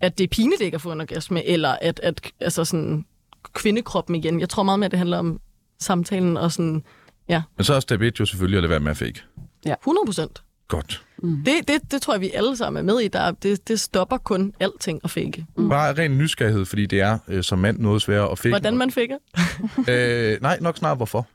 at 0.00 0.18
det 0.18 0.24
er 0.24 0.28
pinligt 0.28 0.60
ikke 0.60 0.74
at 0.74 0.80
få 0.80 0.92
en 0.92 1.00
orgasme, 1.00 1.44
eller 1.44 1.76
at, 1.80 2.00
at 2.02 2.32
altså 2.40 2.64
sådan, 2.64 3.04
kvindekroppen 3.52 4.16
igen. 4.16 4.40
Jeg 4.40 4.48
tror 4.48 4.62
meget 4.62 4.78
mere, 4.78 4.86
at 4.86 4.90
det 4.90 4.98
handler 4.98 5.18
om 5.18 5.40
samtalen 5.80 6.36
og 6.36 6.52
sådan, 6.52 6.84
ja, 7.28 7.42
Men 7.56 7.64
så 7.64 7.74
er 7.74 7.80
step 7.80 8.00
1 8.00 8.20
jo 8.20 8.26
selvfølgelig 8.26 8.56
at 8.56 8.62
lade 8.62 8.70
være 8.70 8.80
med 8.80 8.90
at 8.90 8.96
fake. 8.96 9.22
100 9.66 10.06
procent. 10.06 10.42
Godt. 10.68 11.04
Det, 11.22 11.68
det, 11.68 11.92
det 11.92 12.02
tror 12.02 12.14
jeg, 12.14 12.20
vi 12.20 12.30
alle 12.34 12.56
sammen 12.56 12.88
er 12.88 12.94
med 12.94 13.00
i. 13.00 13.08
Der, 13.08 13.30
det, 13.30 13.68
det 13.68 13.80
stopper 13.80 14.16
kun 14.16 14.52
alting 14.60 15.00
at 15.04 15.10
fake. 15.10 15.46
Mm. 15.56 15.68
Bare 15.68 15.92
ren 15.92 16.18
nysgerrighed, 16.18 16.64
fordi 16.64 16.86
det 16.86 17.00
er 17.00 17.18
øh, 17.28 17.42
som 17.42 17.58
mand 17.58 17.78
noget 17.78 18.02
sværere 18.02 18.30
at 18.30 18.38
fake. 18.38 18.48
Hvordan 18.48 18.76
man 18.76 18.90
faker? 18.90 19.16
øh, 19.88 20.42
nej, 20.42 20.58
nok 20.60 20.76
snart 20.76 20.96
hvorfor. 20.96 21.26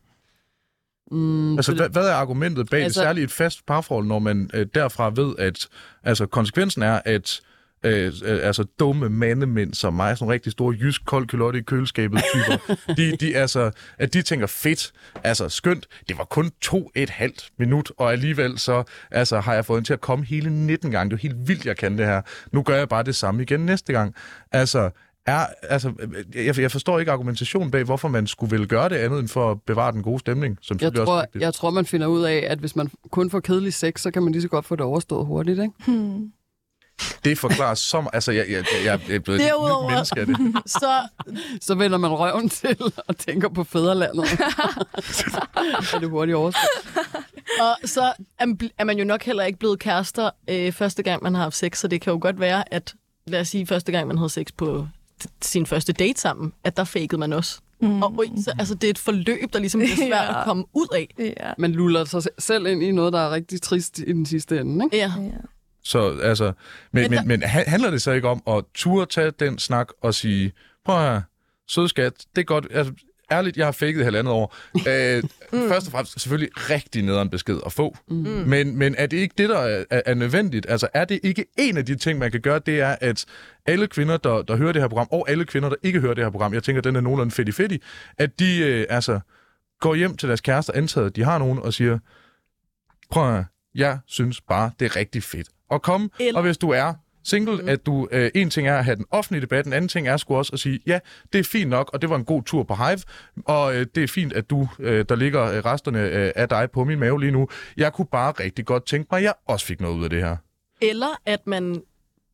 Mm, 1.11 1.55
Altså, 1.57 1.75
hvad, 1.75 1.89
hvad 1.89 2.07
er 2.07 2.13
argumentet 2.13 2.69
bag 2.69 2.83
altså, 2.83 2.99
det? 2.99 3.05
Særligt 3.05 3.23
et 3.23 3.31
fast 3.31 3.65
parforhold, 3.65 4.05
når 4.05 4.19
man 4.19 4.49
øh, 4.53 4.65
derfra 4.73 5.09
ved, 5.15 5.35
at 5.37 5.67
altså, 6.03 6.25
konsekvensen 6.25 6.81
er, 6.83 7.01
at 7.05 7.41
øh, 7.85 8.13
øh, 8.25 8.39
altså 8.47 8.63
dumme 8.79 9.09
mandemænd 9.09 9.73
som 9.73 9.93
mig, 9.93 10.17
sådan 10.17 10.31
rigtig 10.31 10.51
store 10.51 10.75
jysk 10.81 11.05
kold 11.05 11.27
kylotte 11.27 11.59
i 11.59 11.61
køleskabet 11.61 12.21
typer, 12.33 12.75
de, 12.97 13.17
de, 13.17 13.35
altså, 13.37 13.71
at 13.97 14.13
de 14.13 14.21
tænker 14.21 14.47
fedt, 14.47 14.91
altså 15.23 15.49
skønt, 15.49 15.87
det 16.09 16.17
var 16.17 16.23
kun 16.23 16.51
to 16.61 16.91
et 16.95 17.09
halvt 17.09 17.49
minut, 17.57 17.91
og 17.97 18.11
alligevel 18.11 18.59
så 18.59 18.83
altså, 19.11 19.39
har 19.39 19.53
jeg 19.53 19.65
fået 19.65 19.77
den 19.77 19.85
til 19.85 19.93
at 19.93 20.01
komme 20.01 20.25
hele 20.25 20.49
19 20.49 20.91
gange. 20.91 21.09
Det 21.09 21.15
er 21.15 21.21
helt 21.21 21.47
vildt, 21.47 21.65
jeg 21.65 21.77
kan 21.77 21.97
det 21.97 22.05
her. 22.05 22.21
Nu 22.51 22.63
gør 22.63 22.77
jeg 22.77 22.89
bare 22.89 23.03
det 23.03 23.15
samme 23.15 23.43
igen 23.43 23.59
næste 23.59 23.93
gang. 23.93 24.15
Altså, 24.51 24.89
er, 25.25 25.45
altså, 25.69 25.93
jeg, 26.35 26.59
jeg 26.59 26.71
forstår 26.71 26.99
ikke 26.99 27.11
argumentationen 27.11 27.71
bag, 27.71 27.83
hvorfor 27.83 28.07
man 28.07 28.27
skulle 28.27 28.57
vel 28.57 28.67
gøre 28.67 28.89
det 28.89 28.95
andet, 28.95 29.19
end 29.19 29.27
for 29.27 29.51
at 29.51 29.61
bevare 29.61 29.91
den 29.91 30.03
gode 30.03 30.19
stemning. 30.19 30.57
Som 30.61 30.77
jeg, 30.81 30.89
også 30.91 31.05
tror, 31.05 31.21
vigtigt. 31.21 31.41
jeg 31.41 31.53
tror, 31.53 31.69
man 31.69 31.85
finder 31.85 32.07
ud 32.07 32.23
af, 32.23 32.45
at 32.49 32.59
hvis 32.59 32.75
man 32.75 32.89
kun 33.11 33.29
får 33.29 33.39
kedelig 33.39 33.73
sex, 33.73 34.01
så 34.01 34.11
kan 34.11 34.23
man 34.23 34.31
lige 34.31 34.41
så 34.41 34.47
godt 34.47 34.65
få 34.65 34.75
det 34.75 34.85
overstået 34.85 35.25
hurtigt, 35.25 35.59
ikke? 35.59 35.73
Hmm. 35.87 36.31
Det 37.23 37.37
forklarer 37.37 37.73
så 37.75 38.01
meget. 38.01 38.09
Altså, 38.13 38.31
jeg, 38.31 38.45
jeg, 38.49 38.65
jeg, 38.85 38.85
jeg 38.85 39.15
er 39.15 39.19
blevet 39.19 39.39
et 39.41 39.45
nyt 39.45 39.51
Derudover- 39.51 39.89
menneske 39.89 40.19
af 40.19 40.25
det. 40.25 40.37
Så 40.65 41.07
Så 41.61 41.75
vender 41.75 41.97
man 41.97 42.11
røven 42.11 42.49
til 42.49 42.77
og 43.07 43.17
tænker 43.17 43.49
på 43.49 43.63
fædrelandet. 43.63 44.27
så 45.03 45.41
er 45.95 45.99
det 45.99 46.09
hurtigt 46.09 46.35
overstået. 46.35 46.63
Og 47.59 47.89
så 47.89 48.13
er 48.39 48.45
man- 48.45 48.59
er 48.77 48.83
man 48.83 48.97
jo 48.97 49.05
nok 49.05 49.23
heller 49.23 49.43
ikke 49.43 49.59
blevet 49.59 49.79
kærester 49.79 50.29
øh, 50.49 50.71
første 50.71 51.03
gang, 51.03 51.23
man 51.23 51.35
har 51.35 51.41
haft 51.43 51.55
sex, 51.55 51.77
så 51.77 51.87
det 51.87 52.01
kan 52.01 52.13
jo 52.13 52.19
godt 52.21 52.39
være, 52.39 52.73
at 52.73 52.93
lad 53.27 53.39
os 53.41 53.47
sige, 53.47 53.67
første 53.67 53.91
gang, 53.91 54.07
man 54.07 54.17
havde 54.17 54.29
sex 54.29 54.47
på 54.57 54.87
sin 55.41 55.65
første 55.65 55.93
date 55.93 56.21
sammen, 56.21 56.53
at 56.63 56.77
der 56.77 56.83
fakede 56.83 57.19
man 57.19 57.33
også. 57.33 57.59
Mm. 57.81 58.03
Og 58.03 58.23
så, 58.37 58.53
altså, 58.59 58.75
det 58.75 58.83
er 58.87 58.89
et 58.91 58.97
forløb, 58.97 59.53
der 59.53 59.59
ligesom 59.59 59.79
bliver 59.79 59.95
svært 59.95 60.11
Ja. 60.29 60.39
at 60.39 60.45
komme 60.45 60.63
ud 60.73 60.87
af. 60.95 61.13
Ja. 61.19 61.51
Man 61.57 61.71
luller 61.71 62.05
sig 62.05 62.21
selv 62.39 62.65
ind 62.67 62.83
i 62.83 62.91
noget, 62.91 63.13
der 63.13 63.19
er 63.19 63.31
rigtig 63.31 63.61
trist 63.61 63.99
i 63.99 64.01
den 64.13 64.25
sidste 64.25 64.59
ende, 64.59 64.85
ikke? 64.85 64.97
Ja. 64.97 65.13
ja. 65.17 65.29
Så 65.83 66.17
altså, 66.23 66.45
men, 66.45 67.01
Men 67.03 67.11
der- 67.11 67.19
men, 67.21 67.27
men 67.27 67.43
ha- 67.43 67.63
handler 67.67 67.91
det 67.91 68.01
så 68.01 68.11
ikke 68.11 68.27
om 68.29 68.41
at 68.47 68.63
turde 68.75 69.05
tage 69.11 69.31
den 69.31 69.57
snak 69.59 69.87
og 70.01 70.13
sige, 70.13 70.51
prøv 70.85 70.99
her, 70.99 71.21
sød 71.67 71.87
skat, 71.87 72.13
det 72.35 72.41
er 72.41 72.45
godt, 72.45 72.67
altså, 72.71 72.93
ærligt, 73.31 73.57
jeg 73.57 73.65
har 73.67 73.71
faked 73.71 73.97
et 73.99 74.03
halvandet 74.05 74.33
år. 74.33 74.55
Øh, 74.89 75.23
mm. 75.53 75.67
Først 75.69 75.87
og 75.87 75.91
fremmest 75.91 76.21
selvfølgelig 76.21 76.49
rigtig 76.69 77.03
nederen 77.03 77.29
besked 77.29 77.59
at 77.65 77.73
få. 77.73 77.95
Mm. 78.07 78.15
Men, 78.15 78.77
men 78.77 78.95
er 78.97 79.05
det 79.07 79.17
ikke 79.17 79.33
det, 79.37 79.49
der 79.49 79.57
er, 79.59 79.83
er, 79.89 80.01
er 80.05 80.13
nødvendigt? 80.13 80.65
Altså 80.69 80.87
er 80.93 81.05
det 81.05 81.19
ikke 81.23 81.45
en 81.57 81.77
af 81.77 81.85
de 81.85 81.95
ting, 81.95 82.19
man 82.19 82.31
kan 82.31 82.41
gøre, 82.41 82.59
det 82.65 82.79
er, 82.79 82.95
at 83.01 83.25
alle 83.65 83.87
kvinder, 83.87 84.17
der, 84.17 84.41
der 84.41 84.55
hører 84.55 84.71
det 84.71 84.81
her 84.81 84.89
program, 84.89 85.07
og 85.11 85.29
alle 85.29 85.45
kvinder, 85.45 85.69
der 85.69 85.75
ikke 85.83 85.99
hører 85.99 86.13
det 86.13 86.23
her 86.23 86.31
program, 86.31 86.53
jeg 86.53 86.63
tænker, 86.63 86.81
den 86.81 86.95
er 86.95 87.01
nogenlunde 87.01 87.31
fedt 87.31 87.55
fedt 87.55 87.83
at 88.17 88.39
de 88.39 88.57
øh, 88.59 88.85
altså 88.89 89.19
går 89.79 89.95
hjem 89.95 90.17
til 90.17 90.27
deres 90.29 90.41
kærester, 90.41 90.73
antaget, 90.75 91.05
at 91.07 91.15
de 91.15 91.23
har 91.23 91.37
nogen, 91.37 91.59
og 91.59 91.73
siger, 91.73 91.99
prøv 93.11 93.35
at 93.37 93.45
jeg 93.75 93.99
synes 94.07 94.41
bare, 94.41 94.71
det 94.79 94.85
er 94.85 94.95
rigtig 94.95 95.23
fedt 95.23 95.47
at 95.71 95.81
komme. 95.81 96.09
Eller- 96.19 96.35
Og 96.39 96.43
hvis 96.43 96.57
du 96.57 96.69
er 96.69 96.93
single, 97.25 97.61
mm. 97.61 97.69
at 97.69 97.85
du, 97.85 98.07
øh, 98.11 98.31
en 98.35 98.49
ting 98.49 98.67
er 98.67 98.77
at 98.77 98.85
have 98.85 98.95
den 98.95 99.05
offentlige 99.11 99.41
debat, 99.41 99.65
en 99.65 99.73
anden 99.73 99.87
ting 99.87 100.07
er 100.07 100.17
sgu 100.17 100.35
også 100.35 100.49
at 100.53 100.59
sige, 100.59 100.79
ja, 100.87 100.99
det 101.33 101.39
er 101.39 101.43
fint 101.43 101.69
nok, 101.69 101.89
og 101.93 102.01
det 102.01 102.09
var 102.09 102.15
en 102.15 102.25
god 102.25 102.43
tur 102.43 102.63
på 102.63 102.75
Hive, 102.75 102.99
og 103.45 103.75
øh, 103.75 103.85
det 103.95 104.03
er 104.03 104.07
fint, 104.07 104.33
at 104.33 104.49
du, 104.49 104.67
øh, 104.79 105.05
der 105.09 105.15
ligger 105.15 105.43
øh, 105.43 105.57
resterne 105.65 105.99
øh, 105.99 106.31
af 106.35 106.49
dig 106.49 106.71
på 106.71 106.83
min 106.83 106.99
mave 106.99 107.19
lige 107.19 107.31
nu. 107.31 107.47
Jeg 107.77 107.93
kunne 107.93 108.07
bare 108.11 108.31
rigtig 108.31 108.65
godt 108.65 108.85
tænke 108.85 109.07
mig, 109.11 109.17
at 109.17 109.23
jeg 109.23 109.33
også 109.47 109.65
fik 109.65 109.81
noget 109.81 109.95
ud 109.95 110.03
af 110.03 110.09
det 110.09 110.23
her. 110.23 110.35
Eller 110.81 111.21
at 111.25 111.47
man, 111.47 111.81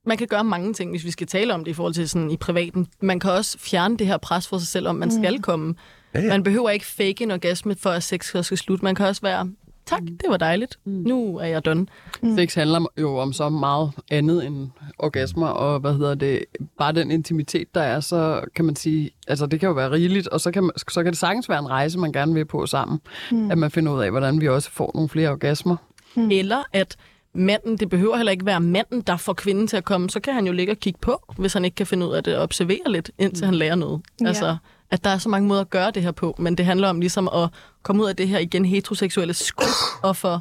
man 0.05 0.17
kan 0.17 0.27
gøre 0.27 0.43
mange 0.43 0.73
ting, 0.73 0.91
hvis 0.91 1.05
vi 1.05 1.11
skal 1.11 1.27
tale 1.27 1.53
om 1.53 1.63
det 1.63 1.71
i 1.71 1.73
forhold 1.73 1.93
til 1.93 2.09
sådan 2.09 2.31
i 2.31 2.37
privaten. 2.37 2.87
Man 3.01 3.19
kan 3.19 3.31
også 3.31 3.57
fjerne 3.59 3.97
det 3.97 4.07
her 4.07 4.17
pres 4.17 4.47
for 4.47 4.57
sig 4.57 4.67
selv, 4.67 4.87
om 4.87 4.95
man 4.95 5.11
skal 5.11 5.41
komme. 5.41 5.75
Ja, 6.13 6.19
ja. 6.19 6.27
Man 6.27 6.43
behøver 6.43 6.69
ikke 6.69 6.85
fake 6.85 7.23
en 7.23 7.31
orgasme, 7.31 7.75
for 7.75 7.89
at 7.89 8.03
sex 8.03 8.25
skal 8.25 8.57
slutte. 8.57 8.85
Man 8.85 8.95
kan 8.95 9.05
også 9.05 9.21
være, 9.21 9.51
tak, 9.91 10.01
det 10.01 10.25
var 10.29 10.37
dejligt. 10.37 10.79
Nu 10.85 11.37
er 11.37 11.45
jeg 11.45 11.65
done. 11.65 11.87
Sex 12.35 12.55
handler 12.55 12.85
jo 12.97 13.17
om 13.17 13.33
så 13.33 13.49
meget 13.49 13.91
andet 14.11 14.45
end 14.45 14.69
orgasmer, 14.99 15.47
og 15.47 15.79
hvad 15.79 15.93
hedder 15.93 16.15
det, 16.15 16.45
bare 16.77 16.91
den 16.91 17.11
intimitet, 17.11 17.75
der 17.75 17.81
er, 17.81 17.99
så 17.99 18.41
kan 18.55 18.65
man 18.65 18.75
sige, 18.75 19.11
altså 19.27 19.45
det 19.45 19.59
kan 19.59 19.67
jo 19.67 19.73
være 19.73 19.91
rigeligt, 19.91 20.27
og 20.27 20.41
så 20.41 20.51
kan, 20.51 20.63
man, 20.63 20.71
så 20.77 21.03
kan 21.03 21.11
det 21.11 21.17
sagtens 21.17 21.49
være 21.49 21.59
en 21.59 21.69
rejse, 21.69 21.99
man 21.99 22.11
gerne 22.11 22.33
vil 22.33 22.45
på 22.45 22.65
sammen, 22.65 22.99
mm. 23.31 23.51
at 23.51 23.57
man 23.57 23.71
finder 23.71 23.93
ud 23.93 24.01
af, 24.01 24.11
hvordan 24.11 24.41
vi 24.41 24.47
også 24.47 24.71
får 24.71 24.91
nogle 24.93 25.09
flere 25.09 25.29
orgasmer. 25.29 25.75
Mm. 26.15 26.31
Eller 26.31 26.63
at 26.73 26.97
manden, 27.33 27.77
det 27.77 27.89
behøver 27.89 28.15
heller 28.15 28.31
ikke 28.31 28.45
være 28.45 28.59
manden, 28.59 29.01
der 29.01 29.17
får 29.17 29.33
kvinden 29.33 29.67
til 29.67 29.77
at 29.77 29.85
komme. 29.85 30.09
Så 30.09 30.19
kan 30.19 30.33
han 30.33 30.47
jo 30.47 30.53
ligge 30.53 30.73
og 30.73 30.77
kigge 30.77 30.99
på, 31.01 31.33
hvis 31.37 31.53
han 31.53 31.65
ikke 31.65 31.75
kan 31.75 31.87
finde 31.87 32.07
ud 32.07 32.13
af 32.13 32.23
det, 32.23 32.35
og 32.35 32.43
observere 32.43 32.91
lidt, 32.91 33.11
indtil 33.19 33.45
han 33.45 33.55
lærer 33.55 33.75
noget. 33.75 34.01
Ja. 34.21 34.27
Altså, 34.27 34.57
at 34.91 35.03
der 35.03 35.09
er 35.09 35.17
så 35.17 35.29
mange 35.29 35.47
måder 35.47 35.61
at 35.61 35.69
gøre 35.69 35.91
det 35.91 36.03
her 36.03 36.11
på, 36.11 36.35
men 36.37 36.55
det 36.55 36.65
handler 36.65 36.89
om 36.89 36.99
ligesom 36.99 37.27
at 37.27 37.49
komme 37.83 38.03
ud 38.03 38.09
af 38.09 38.15
det 38.15 38.27
her 38.27 38.39
igen 38.39 38.65
heteroseksuelle 38.65 39.33
skub, 39.33 39.67
og 40.03 40.15
få, 40.15 40.37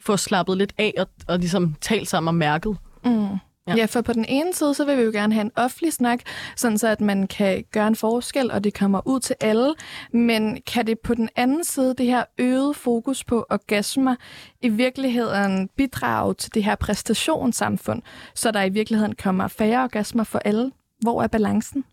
få 0.00 0.16
slappet 0.16 0.58
lidt 0.58 0.72
af, 0.78 0.94
og, 0.98 1.08
og 1.28 1.38
ligesom 1.38 1.74
talt 1.80 2.08
sammen 2.08 2.28
og 2.28 2.34
mærket. 2.34 2.76
Mm. 3.04 3.28
Ja. 3.68 3.74
Ja. 3.76 3.84
for 3.84 4.00
på 4.00 4.12
den 4.12 4.24
ene 4.28 4.54
side, 4.54 4.74
så 4.74 4.84
vil 4.84 4.96
vi 4.96 5.02
jo 5.02 5.10
gerne 5.10 5.34
have 5.34 5.44
en 5.44 5.50
offentlig 5.56 5.92
snak, 5.92 6.20
sådan 6.56 6.78
så 6.78 6.88
at 6.88 7.00
man 7.00 7.26
kan 7.26 7.64
gøre 7.72 7.88
en 7.88 7.96
forskel, 7.96 8.50
og 8.50 8.64
det 8.64 8.74
kommer 8.74 9.00
ud 9.04 9.20
til 9.20 9.36
alle. 9.40 9.74
Men 10.12 10.58
kan 10.66 10.86
det 10.86 10.98
på 10.98 11.14
den 11.14 11.28
anden 11.36 11.64
side, 11.64 11.94
det 11.98 12.06
her 12.06 12.24
øget 12.38 12.76
fokus 12.76 13.24
på 13.24 13.46
orgasmer, 13.50 14.16
i 14.62 14.68
virkeligheden 14.68 15.68
bidrage 15.76 16.34
til 16.34 16.54
det 16.54 16.64
her 16.64 16.74
præstationssamfund, 16.74 18.02
så 18.34 18.50
der 18.50 18.62
i 18.62 18.68
virkeligheden 18.68 19.14
kommer 19.14 19.48
færre 19.48 19.82
orgasmer 19.82 20.24
for 20.24 20.38
alle? 20.38 20.72
Hvor 21.00 21.22
er 21.22 21.26
balancen? 21.26 21.84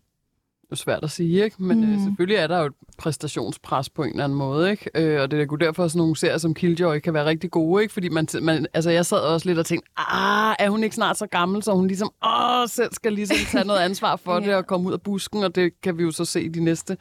Det 0.74 0.80
er 0.80 0.82
svært 0.84 1.04
at 1.04 1.10
sige, 1.10 1.44
ikke? 1.44 1.56
Men 1.62 1.76
mm. 1.80 1.82
øh, 1.92 1.98
Mm. 1.98 2.04
selvfølgelig 2.04 2.36
er 2.36 2.46
der 2.46 2.58
jo 2.58 2.66
et 2.66 2.72
præstationspres 2.98 3.90
på 3.90 4.02
en 4.02 4.10
eller 4.10 4.24
anden 4.24 4.38
måde, 4.38 4.70
ikke? 4.70 4.90
Øh, 4.94 5.20
og 5.22 5.30
det 5.30 5.40
er 5.40 5.46
jo 5.52 5.56
derfor, 5.56 5.84
at 5.84 5.90
sådan 5.90 5.98
nogle 5.98 6.16
serier 6.16 6.38
som 6.38 6.54
Killjoy 6.54 6.98
kan 6.98 7.14
være 7.14 7.24
rigtig 7.24 7.50
gode, 7.50 7.82
ikke? 7.82 7.94
Fordi 7.94 8.08
man, 8.08 8.26
man, 8.42 8.66
altså 8.74 8.90
jeg 8.90 9.06
sad 9.06 9.18
også 9.18 9.48
lidt 9.48 9.58
og 9.58 9.66
tænkte, 9.66 9.90
ah, 9.96 10.54
er 10.58 10.70
hun 10.70 10.84
ikke 10.84 10.96
snart 10.96 11.18
så 11.18 11.26
gammel, 11.26 11.62
så 11.62 11.72
hun 11.72 11.86
ligesom, 11.86 12.10
åh, 12.26 12.68
selv 12.68 12.92
skal 12.92 13.12
ligesom 13.12 13.36
tage 13.52 13.64
noget 13.66 13.80
ansvar 13.80 14.16
for 14.16 14.34
det 14.40 14.46
Ja. 14.46 14.56
og 14.56 14.66
komme 14.66 14.88
ud 14.88 14.92
af 14.92 15.02
busken, 15.02 15.44
og 15.44 15.54
det 15.54 15.80
kan 15.82 15.98
vi 15.98 16.02
jo 16.02 16.10
så 16.10 16.24
se 16.24 16.42
i 16.42 16.48
de 16.48 16.60
næste 16.64 16.96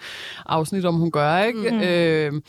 afsnit, 0.46 0.86
om 0.86 0.96
hun 0.96 1.12
gør, 1.12 1.40
ikke? 1.40 1.72
Mm. 1.72 1.80
Øh, 1.82 2.42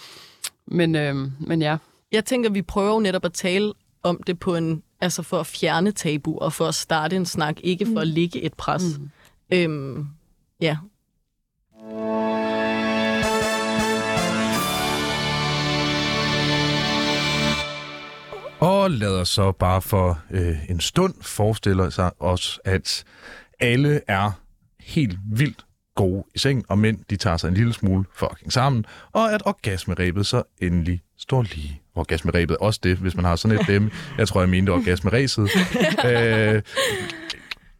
men, 0.66 0.94
øh, 0.94 1.16
men 1.40 1.62
ja. 1.62 1.76
Jeg 2.12 2.24
tænker, 2.24 2.50
vi 2.50 2.62
prøver 2.62 2.92
jo 2.94 3.00
netop 3.00 3.24
at 3.24 3.32
tale 3.32 3.72
om 4.02 4.20
det 4.26 4.38
på 4.38 4.56
en, 4.56 4.82
altså 5.00 5.22
for 5.22 5.40
at 5.40 5.46
fjerne 5.46 5.92
tabu, 5.92 6.38
og 6.38 6.52
for 6.52 6.66
at 6.66 6.74
starte 6.74 7.16
en 7.16 7.26
snak, 7.26 7.56
ikke 7.62 7.86
for 7.92 8.00
at 8.00 8.06
ligge 8.08 8.40
et 8.42 8.54
pres. 8.54 8.98
Mm. 8.98 9.10
Øhm, 9.52 10.06
ja, 10.60 10.76
Og 18.60 18.90
lad 18.90 19.20
os 19.20 19.28
så 19.28 19.52
bare 19.52 19.82
for 19.82 20.18
øh, 20.30 20.70
en 20.70 20.80
stund 20.80 21.14
forestille 21.22 21.90
sig 21.90 22.10
os, 22.20 22.60
at 22.64 23.04
alle 23.60 24.00
er 24.08 24.30
helt 24.80 25.18
vildt 25.32 25.64
gode 25.94 26.24
i 26.34 26.38
seng, 26.38 26.64
og 26.68 26.78
mænd 26.78 26.98
de 27.10 27.16
tager 27.16 27.36
sig 27.36 27.48
en 27.48 27.54
lille 27.54 27.72
smule 27.72 28.04
fucking 28.14 28.52
sammen, 28.52 28.84
og 29.12 29.32
at 29.32 29.42
orgasmerebet 29.46 30.26
så 30.26 30.42
endelig 30.62 31.02
står 31.18 31.42
lige. 31.42 31.80
Orgasmerebet 31.94 32.56
også 32.56 32.80
det, 32.82 32.96
hvis 32.96 33.14
man 33.14 33.24
har 33.24 33.36
sådan 33.36 33.58
et 33.58 33.66
dem. 33.66 33.90
Jeg 34.18 34.28
tror, 34.28 34.40
jeg 34.40 34.48
mente 34.48 34.70
orgasmeræset. 34.70 35.48
øh, 36.10 36.62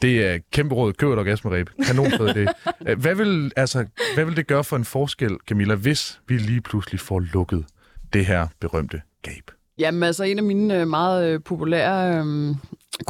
det 0.05 0.27
er 0.27 0.39
kæmpe 0.53 0.75
råd. 0.75 0.93
Køb 0.93 1.09
et 1.09 1.19
orgasmeræb. 1.19 1.71
Kanonfed 1.87 2.35
det. 2.35 2.49
Øh, 2.89 3.01
Hvad 3.01 3.15
vil, 3.15 3.53
altså, 3.57 3.87
hvad 4.15 4.25
vil 4.25 4.37
det 4.37 4.47
gøre 4.47 4.65
for 4.65 4.77
en 4.77 4.85
forskel, 4.85 5.37
Camilla, 5.49 5.75
hvis 5.75 6.21
vi 6.29 6.37
lige 6.37 6.61
pludselig 6.61 7.01
får 7.01 7.21
lukket 7.21 7.65
det 8.13 8.27
her 8.27 8.47
berømte 8.61 9.01
gab? 9.23 9.51
Jamen 9.79 10.03
altså, 10.03 10.25
en 10.25 10.39
af 10.39 10.45
mine 10.45 10.81
øh, 10.81 10.89
meget 10.89 11.33
øh, 11.33 11.41
populære 11.45 12.19
øh, 12.19 12.55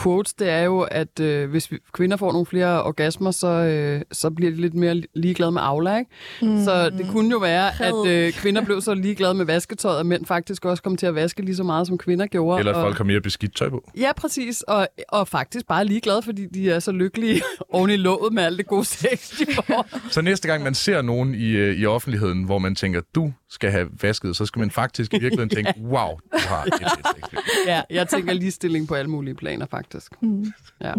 quotes, 0.02 0.34
det 0.34 0.48
er 0.48 0.62
jo, 0.62 0.80
at 0.80 1.20
øh, 1.20 1.50
hvis 1.50 1.72
vi, 1.72 1.78
kvinder 1.92 2.16
får 2.16 2.32
nogle 2.32 2.46
flere 2.46 2.82
orgasmer, 2.82 3.30
så, 3.30 3.46
øh, 3.46 4.02
så 4.12 4.30
bliver 4.30 4.50
de 4.50 4.60
lidt 4.60 4.74
mere 4.74 5.02
ligeglade 5.14 5.52
med 5.52 5.60
Aula, 5.64 5.98
ikke? 5.98 6.10
Mm. 6.42 6.64
Så 6.64 6.90
det 6.90 7.06
kunne 7.12 7.30
jo 7.30 7.38
være, 7.38 7.82
at 7.82 8.06
øh, 8.06 8.32
kvinder 8.32 8.64
blev 8.64 8.80
så 8.80 8.94
ligeglade 8.94 9.34
med 9.34 9.44
vasketøjet, 9.44 9.98
og 9.98 10.06
mænd 10.06 10.26
faktisk 10.26 10.64
også 10.64 10.82
kom 10.82 10.96
til 10.96 11.06
at 11.06 11.14
vaske 11.14 11.42
lige 11.42 11.56
så 11.56 11.62
meget, 11.62 11.86
som 11.86 11.98
kvinder 11.98 12.26
gjorde. 12.26 12.58
Eller 12.58 12.72
at 12.72 12.76
og, 12.76 12.82
folk 12.82 12.96
har 12.96 13.04
mere 13.04 13.20
beskidt 13.20 13.56
tøj 13.56 13.68
på. 13.68 13.90
Ja, 13.98 14.12
præcis. 14.16 14.62
Og, 14.62 14.88
og 15.08 15.28
faktisk 15.28 15.66
bare 15.66 15.84
ligeglade, 15.84 16.22
fordi 16.22 16.46
de 16.46 16.70
er 16.70 16.78
så 16.78 16.92
lykkelige 16.92 17.42
oven 17.72 17.90
i 17.90 17.96
låget 17.96 18.32
med 18.32 18.42
alt 18.42 18.58
det 18.58 18.66
gode 18.66 18.84
sex, 18.84 19.38
de 19.38 19.46
får. 19.54 19.86
Så 20.10 20.22
næste 20.22 20.48
gang 20.48 20.62
man 20.62 20.74
ser 20.74 21.02
nogen 21.02 21.34
i, 21.34 21.48
øh, 21.50 21.76
i 21.76 21.86
offentligheden, 21.86 22.44
hvor 22.44 22.58
man 22.58 22.74
tænker, 22.74 23.00
du 23.14 23.32
skal 23.48 23.70
have 23.70 23.88
vasket, 24.02 24.36
så 24.36 24.46
skal 24.46 24.60
man 24.60 24.70
faktisk 24.70 25.14
i 25.14 25.18
virkeligheden 25.18 25.50
tænke, 25.50 25.74
wow, 25.94 26.08
du 26.32 26.38
har 26.38 26.64
et 26.64 26.74
fedt 26.78 27.06
sexliv. 27.16 27.40
ja, 27.66 27.82
jeg 27.90 28.08
tænker 28.08 28.32
ligestilling 28.32 28.88
på 28.88 28.94
alle 28.94 29.10
mulige 29.10 29.34
planer, 29.34 29.66
faktisk. 29.74 30.22
Mm. 30.22 30.52
Ja. 30.80 30.92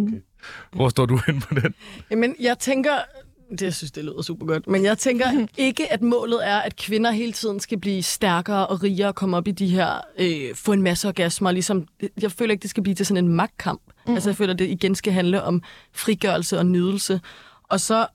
Hvor 0.71 0.89
står 0.89 1.05
du 1.05 1.19
hen 1.27 1.41
på 1.41 1.55
den? 1.55 1.73
Jamen, 2.11 2.35
jeg 2.39 2.59
tænker... 2.59 2.91
Det 3.51 3.61
jeg 3.61 3.73
synes 3.73 3.91
det 3.91 4.03
lyder 4.03 4.21
super 4.21 4.45
godt. 4.45 4.67
Men 4.67 4.83
jeg 4.83 4.97
tænker 4.97 5.47
ikke, 5.57 5.93
at 5.93 6.01
målet 6.01 6.47
er, 6.47 6.57
at 6.57 6.75
kvinder 6.75 7.11
hele 7.11 7.31
tiden 7.31 7.59
skal 7.59 7.79
blive 7.79 8.03
stærkere 8.03 8.67
og 8.67 8.83
rigere 8.83 9.07
og 9.07 9.15
komme 9.15 9.37
op 9.37 9.47
i 9.47 9.51
de 9.51 9.67
her... 9.67 10.01
Øh, 10.19 10.55
få 10.55 10.71
en 10.73 10.81
masse 10.81 11.07
orgasmer. 11.07 11.51
Ligesom, 11.51 11.87
jeg 12.21 12.31
føler 12.31 12.51
ikke, 12.51 12.61
det 12.61 12.69
skal 12.69 12.83
blive 12.83 12.95
til 12.95 13.05
sådan 13.05 13.25
en 13.25 13.31
magtkamp. 13.31 13.81
Mm. 14.07 14.13
Altså, 14.13 14.29
jeg 14.29 14.37
føler, 14.37 14.53
det 14.53 14.67
igen 14.69 14.95
skal 14.95 15.13
handle 15.13 15.43
om 15.43 15.61
frigørelse 15.93 16.57
og 16.57 16.65
nydelse. 16.65 17.21
Og 17.63 17.79
så 17.79 18.07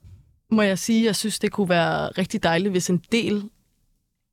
må 0.50 0.62
jeg 0.62 0.78
sige, 0.78 1.00
at 1.00 1.06
jeg 1.06 1.16
synes, 1.16 1.38
det 1.38 1.52
kunne 1.52 1.68
være 1.68 2.08
rigtig 2.08 2.42
dejligt, 2.42 2.70
hvis 2.70 2.90
en 2.90 3.02
del 3.12 3.44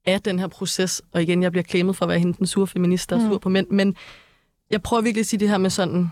af 0.06 0.22
den 0.22 0.40
her 0.40 0.48
proces, 0.48 1.02
og 1.12 1.22
igen, 1.22 1.44
jeg 1.44 1.52
bliver 1.52 1.64
klemmet 1.64 1.96
for 1.96 2.06
at 2.06 2.10
være 2.10 2.20
hende 2.20 2.38
den 2.38 2.48
sure 2.48 2.68
feminist, 2.68 3.10
der 3.10 3.16
er 3.16 3.30
sur 3.30 3.38
på 3.38 3.50
mænd, 3.50 3.68
men 3.70 3.96
jeg 4.72 4.82
prøver 4.82 5.02
virkelig 5.02 5.22
at 5.22 5.28
sige 5.28 5.40
det 5.40 5.50
her 5.50 5.58
med 5.58 5.70
sådan 5.70 6.12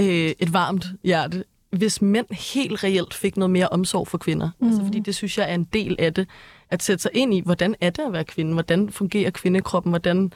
øh, 0.00 0.32
et 0.38 0.52
varmt 0.52 0.86
hjerte. 1.04 1.44
Hvis 1.70 2.02
mænd 2.02 2.26
helt 2.54 2.84
reelt 2.84 3.14
fik 3.14 3.36
noget 3.36 3.50
mere 3.50 3.68
omsorg 3.68 4.08
for 4.08 4.18
kvinder, 4.18 4.50
mm. 4.60 4.68
altså 4.68 4.84
fordi 4.84 5.00
det 5.00 5.14
synes 5.14 5.38
jeg 5.38 5.50
er 5.50 5.54
en 5.54 5.64
del 5.64 5.96
af 5.98 6.14
det, 6.14 6.28
at 6.70 6.82
sætte 6.82 7.02
sig 7.02 7.10
ind 7.14 7.34
i, 7.34 7.42
hvordan 7.44 7.74
er 7.80 7.90
det 7.90 8.02
at 8.02 8.12
være 8.12 8.24
kvinde, 8.24 8.52
hvordan 8.52 8.90
fungerer 8.90 9.30
kvindekroppen, 9.30 9.92
hvordan, 9.92 10.32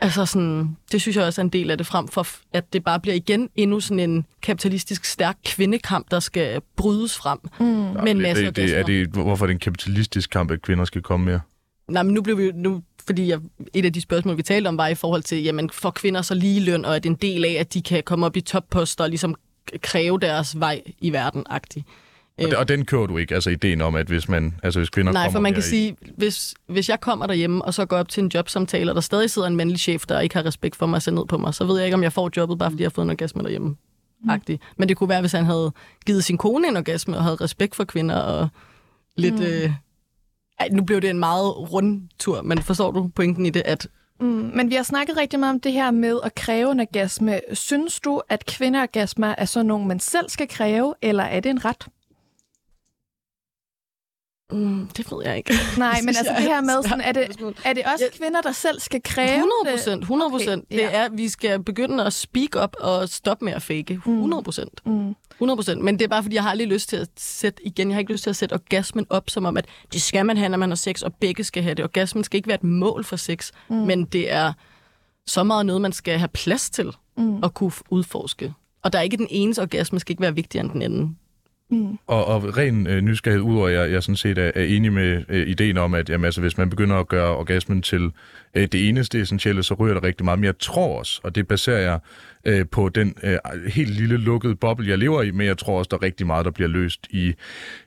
altså 0.00 0.26
sådan, 0.26 0.76
det 0.92 1.00
synes 1.00 1.16
jeg 1.16 1.24
også 1.24 1.40
er 1.40 1.44
en 1.44 1.48
del 1.48 1.70
af 1.70 1.78
det, 1.78 1.86
frem 1.86 2.08
for 2.08 2.26
at 2.52 2.72
det 2.72 2.84
bare 2.84 3.00
bliver 3.00 3.14
igen 3.14 3.48
endnu 3.56 3.80
sådan 3.80 4.10
en 4.10 4.26
kapitalistisk 4.42 5.04
stærk 5.04 5.36
kvindekamp, 5.44 6.10
der 6.10 6.20
skal 6.20 6.60
brydes 6.76 7.16
frem 7.16 7.38
mm. 7.60 7.66
med 7.66 8.08
en 8.08 8.20
masse 8.20 8.44
det, 8.44 8.56
det, 8.56 8.78
er 8.78 8.82
det, 8.82 9.08
hvorfor 9.08 9.44
er 9.44 9.46
det 9.46 9.54
en 9.54 9.60
kapitalistisk 9.60 10.30
kamp, 10.30 10.50
at 10.50 10.62
kvinder 10.62 10.84
skal 10.84 11.02
komme 11.02 11.26
mere? 11.26 11.40
Nej, 11.88 12.02
men 12.02 12.14
nu 12.14 12.22
blev 12.22 12.38
vi 12.38 12.52
nu, 12.54 12.82
fordi 13.06 13.28
jeg, 13.28 13.38
et 13.74 13.84
af 13.84 13.92
de 13.92 14.00
spørgsmål, 14.00 14.36
vi 14.36 14.42
talte 14.42 14.68
om, 14.68 14.78
var 14.78 14.88
i 14.88 14.94
forhold 14.94 15.22
til, 15.22 15.42
jamen, 15.42 15.70
får 15.70 15.90
kvinder 15.90 16.22
så 16.22 16.34
lige 16.34 16.60
løn, 16.60 16.84
og 16.84 16.94
er 16.94 16.98
det 16.98 17.10
en 17.10 17.14
del 17.22 17.44
af, 17.44 17.56
at 17.60 17.74
de 17.74 17.82
kan 17.82 18.02
komme 18.02 18.26
op 18.26 18.36
i 18.36 18.40
topposter 18.40 19.04
og 19.04 19.10
ligesom 19.10 19.34
kræve 19.82 20.18
deres 20.20 20.60
vej 20.60 20.82
i 21.00 21.10
verden-agtig. 21.12 21.84
Og, 22.38 22.50
og 22.58 22.68
den 22.68 22.84
kører 22.84 23.06
du 23.06 23.16
ikke, 23.18 23.34
altså 23.34 23.50
ideen 23.50 23.80
om, 23.80 23.94
at 23.94 24.06
hvis, 24.06 24.28
man, 24.28 24.54
altså 24.62 24.80
hvis 24.80 24.90
kvinder 24.90 25.12
Nej, 25.12 25.22
kommer 25.24 25.32
for 25.32 25.40
man 25.40 25.52
kan 25.52 25.60
i- 25.60 25.62
sige, 25.62 25.96
hvis, 26.16 26.54
hvis 26.68 26.88
jeg 26.88 27.00
kommer 27.00 27.26
derhjemme, 27.26 27.64
og 27.64 27.74
så 27.74 27.86
går 27.86 27.96
op 27.96 28.08
til 28.08 28.22
en 28.22 28.30
jobsamtale, 28.34 28.90
og 28.90 28.94
der 28.94 29.00
stadig 29.00 29.30
sidder 29.30 29.48
en 29.48 29.56
mandlig 29.56 29.78
chef, 29.80 30.06
der 30.06 30.20
ikke 30.20 30.34
har 30.34 30.46
respekt 30.46 30.76
for 30.76 30.86
mig 30.86 30.96
og 30.96 31.02
ser 31.02 31.12
ned 31.12 31.26
på 31.26 31.38
mig, 31.38 31.54
så 31.54 31.64
ved 31.64 31.76
jeg 31.76 31.84
ikke, 31.86 31.94
om 31.94 32.02
jeg 32.02 32.12
får 32.12 32.30
jobbet, 32.36 32.58
bare 32.58 32.70
fordi 32.70 32.82
jeg 32.82 32.86
har 32.86 32.94
fået 32.94 33.04
en 33.04 33.10
orgasme 33.10 33.42
derhjemme. 33.42 33.76
Agtig. 34.28 34.60
Men 34.76 34.88
det 34.88 34.96
kunne 34.96 35.08
være, 35.08 35.20
hvis 35.20 35.32
han 35.32 35.44
havde 35.44 35.72
givet 36.06 36.24
sin 36.24 36.38
kone 36.38 36.68
en 36.68 36.76
orgasme, 36.76 37.16
og 37.16 37.22
havde 37.22 37.36
respekt 37.36 37.76
for 37.76 37.84
kvinder, 37.84 38.16
og 38.16 38.48
lidt... 39.16 39.34
Mm. 39.34 39.42
Øh, 39.42 39.70
ej, 40.58 40.68
nu 40.72 40.82
blev 40.84 41.00
det 41.00 41.10
en 41.10 41.18
meget 41.18 41.72
rund 41.72 42.02
tur, 42.18 42.42
men 42.42 42.62
forstår 42.62 42.90
du 42.90 43.08
pointen 43.14 43.46
i 43.46 43.50
det, 43.50 43.62
at 43.64 43.88
Mm, 44.20 44.26
men 44.54 44.70
vi 44.70 44.74
har 44.74 44.82
snakket 44.82 45.16
rigtig 45.16 45.40
meget 45.40 45.54
om 45.54 45.60
det 45.60 45.72
her 45.72 45.90
med 45.90 46.20
at 46.24 46.34
kræve 46.34 46.72
en 46.72 46.80
orgasme. 46.80 47.40
Synes 47.52 48.00
du, 48.00 48.22
at 48.28 48.46
kvindeorgasmer 48.46 49.34
er 49.38 49.44
sådan 49.44 49.66
nogle, 49.66 49.86
man 49.86 50.00
selv 50.00 50.28
skal 50.28 50.48
kræve, 50.48 50.94
eller 51.02 51.24
er 51.24 51.40
det 51.40 51.50
en 51.50 51.64
ret? 51.64 51.86
Mm, 54.52 54.88
det 54.96 55.12
ved 55.12 55.24
jeg 55.24 55.36
ikke. 55.36 55.52
Nej, 55.78 55.92
Det 55.96 56.04
men 56.04 56.08
altså 56.08 56.32
det 56.38 56.44
er 56.44 56.54
her 56.54 56.60
med, 56.60 56.82
sådan, 56.82 57.00
er, 57.00 57.12
det, 57.12 57.56
er 57.64 57.72
det 57.72 57.82
også 57.84 58.04
kvinder, 58.18 58.40
der 58.42 58.52
selv 58.52 58.80
skal 58.80 59.02
kræve 59.02 59.34
100 59.34 59.52
det? 59.64 59.72
procent. 59.72 60.00
100 60.02 60.30
procent. 60.30 60.64
Okay, 60.64 60.76
Det 60.76 60.82
ja. 60.82 60.90
er, 60.90 61.04
at 61.04 61.10
vi 61.14 61.28
skal 61.28 61.62
begynde 61.62 62.04
at 62.06 62.12
speak 62.12 62.56
up 62.64 62.76
og 62.80 63.08
stoppe 63.08 63.44
med 63.44 63.52
at 63.52 63.62
fake. 63.62 63.92
100 63.94 64.42
procent. 64.42 64.86
Mm. 64.86 65.14
100 65.36 65.56
procent. 65.56 65.82
Men 65.84 65.98
det 65.98 66.04
er 66.04 66.08
bare, 66.08 66.22
fordi 66.22 66.34
jeg 66.34 66.42
har 66.42 66.50
aldrig 66.50 66.68
lyst 66.68 66.88
til 66.88 66.96
at 66.96 67.08
sætte, 67.16 67.66
igen, 67.66 67.88
jeg 67.88 67.94
har 67.94 68.00
ikke 68.00 68.12
lyst 68.12 68.22
til 68.22 68.30
at 68.30 68.36
sætte 68.36 68.52
orgasmen 68.52 69.06
op, 69.10 69.30
som 69.30 69.44
om, 69.44 69.56
at 69.56 69.66
det 69.92 70.02
skal 70.02 70.26
man 70.26 70.36
have, 70.36 70.48
når 70.48 70.58
man 70.58 70.68
har 70.70 70.76
sex, 70.76 71.02
og 71.02 71.14
begge 71.14 71.44
skal 71.44 71.62
have 71.62 71.74
det. 71.74 71.84
Orgasmen 71.84 72.24
skal 72.24 72.36
ikke 72.36 72.48
være 72.48 72.54
et 72.54 72.64
mål 72.64 73.04
for 73.04 73.16
sex, 73.16 73.50
mm. 73.68 73.76
men 73.76 74.04
det 74.04 74.32
er 74.32 74.52
så 75.26 75.44
meget 75.44 75.66
noget, 75.66 75.82
man 75.82 75.92
skal 75.92 76.18
have 76.18 76.28
plads 76.28 76.70
til 76.70 76.92
Mm. 77.18 77.44
at 77.44 77.54
kunne 77.54 77.72
udforske. 77.90 78.52
Og 78.82 78.92
der 78.92 78.98
er 78.98 79.02
ikke 79.02 79.16
den 79.16 79.26
ene 79.30 79.54
orgasme, 79.60 80.00
skal 80.00 80.12
ikke 80.12 80.22
være 80.22 80.34
vigtigere 80.34 80.64
end 80.64 80.72
den 80.72 80.82
anden. 80.82 81.18
Mm. 81.70 81.98
Og, 82.06 82.24
og 82.24 82.56
ren 82.56 82.86
øh, 82.86 83.00
nysgerrighed, 83.00 83.42
udover 83.42 83.68
at 83.68 83.74
jeg, 83.74 83.92
jeg 83.92 84.02
sådan 84.02 84.16
set 84.16 84.38
er, 84.38 84.50
er 84.54 84.64
enig 84.64 84.92
med 84.92 85.24
øh, 85.28 85.48
ideen 85.48 85.78
om, 85.78 85.94
at 85.94 86.08
jamen, 86.10 86.24
altså, 86.24 86.40
hvis 86.40 86.58
man 86.58 86.70
begynder 86.70 86.96
at 86.96 87.08
gøre 87.08 87.36
orgasmen 87.36 87.82
til 87.82 88.10
øh, 88.56 88.68
det 88.72 88.88
eneste 88.88 89.20
essentielle, 89.20 89.62
så 89.62 89.74
ryger 89.74 89.94
der 89.94 90.02
rigtig 90.02 90.24
meget. 90.24 90.38
Men 90.38 90.44
jeg 90.44 90.58
tror 90.58 90.98
også, 90.98 91.20
og 91.24 91.34
det 91.34 91.48
baserer 91.48 91.78
jeg 91.78 91.98
øh, 92.44 92.66
på 92.70 92.88
den 92.88 93.14
øh, 93.22 93.38
helt 93.66 93.90
lille 93.90 94.16
lukkede 94.16 94.56
boble, 94.56 94.88
jeg 94.88 94.98
lever 94.98 95.22
i, 95.22 95.30
men 95.30 95.46
jeg 95.46 95.58
tror 95.58 95.78
også, 95.78 95.88
der 95.90 95.96
er 95.96 96.02
rigtig 96.02 96.26
meget, 96.26 96.44
der 96.44 96.50
bliver 96.50 96.68
løst 96.68 97.06
i, 97.10 97.34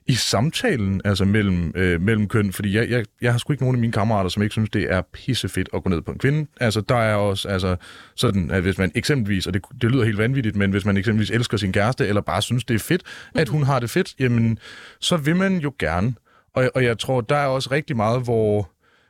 i 0.08 0.14
samtalen, 0.14 1.02
altså 1.06 1.26
mellem, 1.26 1.72
øh, 1.76 2.02
mellem 2.02 2.28
køn. 2.28 2.54
Fordi 2.54 2.76
jeg, 2.76 2.90
jeg, 2.90 3.06
jeg 3.22 3.32
har 3.32 3.38
sgu 3.38 3.54
ikke 3.54 3.64
nogen 3.64 3.76
af 3.76 3.80
mine 3.80 3.94
kammerater, 3.94 4.30
som 4.30 4.44
ikke 4.44 4.54
synes, 4.54 4.70
det 4.70 4.94
er 4.94 5.02
pissefedt 5.14 5.70
at 5.74 5.84
gå 5.84 5.90
ned 5.90 6.02
på 6.02 6.12
en 6.12 6.18
kvinde. 6.18 6.50
Altså, 6.60 6.82
der 6.82 6.96
er 6.96 7.16
også 7.16 7.48
altså, 7.48 7.76
sådan, 8.16 8.52
at 8.52 8.62
hvis 8.62 8.78
man 8.78 8.92
eksempelvis, 8.96 9.48
og 9.48 9.54
det, 9.54 9.62
det 9.82 9.92
lyder 9.92 10.06
helt 10.06 10.18
vanvittigt, 10.18 10.56
men 10.56 10.72
hvis 10.72 10.86
man 10.86 10.98
eksempelvis 10.98 11.32
elsker 11.32 11.58
sin 11.58 11.72
kæreste, 11.72 12.08
eller 12.08 12.22
bare 12.22 12.42
synes, 12.42 12.66
det 12.66 12.76
er 12.76 12.80
fedt, 12.80 13.02
at 13.36 13.50
hun 13.50 13.64
har 13.64 13.80
det 13.80 13.90
fedt, 13.90 14.16
jamen, 14.20 14.60
så 15.00 15.18
vil 15.18 15.36
man 15.36 15.58
jo 15.58 15.74
gerne. 15.80 16.14
Og, 16.54 16.72
og 16.76 16.84
jeg 16.84 17.00
tror, 17.00 17.22
der 17.22 17.36
er 17.36 17.48
også 17.48 17.72
rigtig 17.72 17.96
meget, 17.96 18.24
hvor 18.24 18.70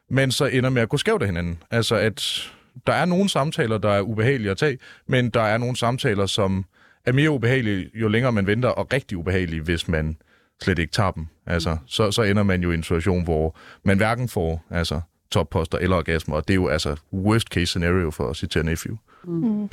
man 0.09 0.31
så 0.31 0.45
ender 0.45 0.69
med 0.69 0.81
at 0.81 0.89
gå 0.89 0.97
skævt 0.97 1.21
af 1.21 1.27
hinanden. 1.27 1.63
Altså, 1.71 1.95
at 1.95 2.49
der 2.87 2.93
er 2.93 3.05
nogle 3.05 3.29
samtaler, 3.29 3.77
der 3.77 3.89
er 3.89 4.01
ubehagelige 4.01 4.51
at 4.51 4.57
tage, 4.57 4.77
men 5.07 5.29
der 5.29 5.41
er 5.41 5.57
nogle 5.57 5.75
samtaler, 5.75 6.25
som 6.25 6.65
er 7.05 7.11
mere 7.11 7.31
ubehagelige, 7.31 7.89
jo 7.93 8.07
længere 8.07 8.31
man 8.31 8.47
venter, 8.47 8.69
og 8.69 8.93
rigtig 8.93 9.17
ubehagelige, 9.17 9.61
hvis 9.61 9.87
man 9.87 10.17
slet 10.61 10.79
ikke 10.79 10.91
tager 10.91 11.11
dem. 11.11 11.27
Altså, 11.45 11.77
så, 11.85 12.11
så 12.11 12.23
ender 12.23 12.43
man 12.43 12.63
jo 12.63 12.71
i 12.71 12.73
en 12.73 12.83
situation, 12.83 13.23
hvor 13.23 13.57
man 13.83 13.97
hverken 13.97 14.29
får 14.29 14.65
altså, 14.69 15.01
topposter 15.31 15.77
eller 15.77 15.97
orgasmer, 15.97 16.35
og 16.35 16.47
det 16.47 16.53
er 16.53 16.55
jo 16.55 16.67
altså 16.67 16.95
worst 17.13 17.47
case 17.47 17.65
scenario 17.65 18.11
for 18.11 18.29
at 18.29 18.35
citere 18.35 18.63
Nephew. 18.63 18.97
Mm. 19.23 19.69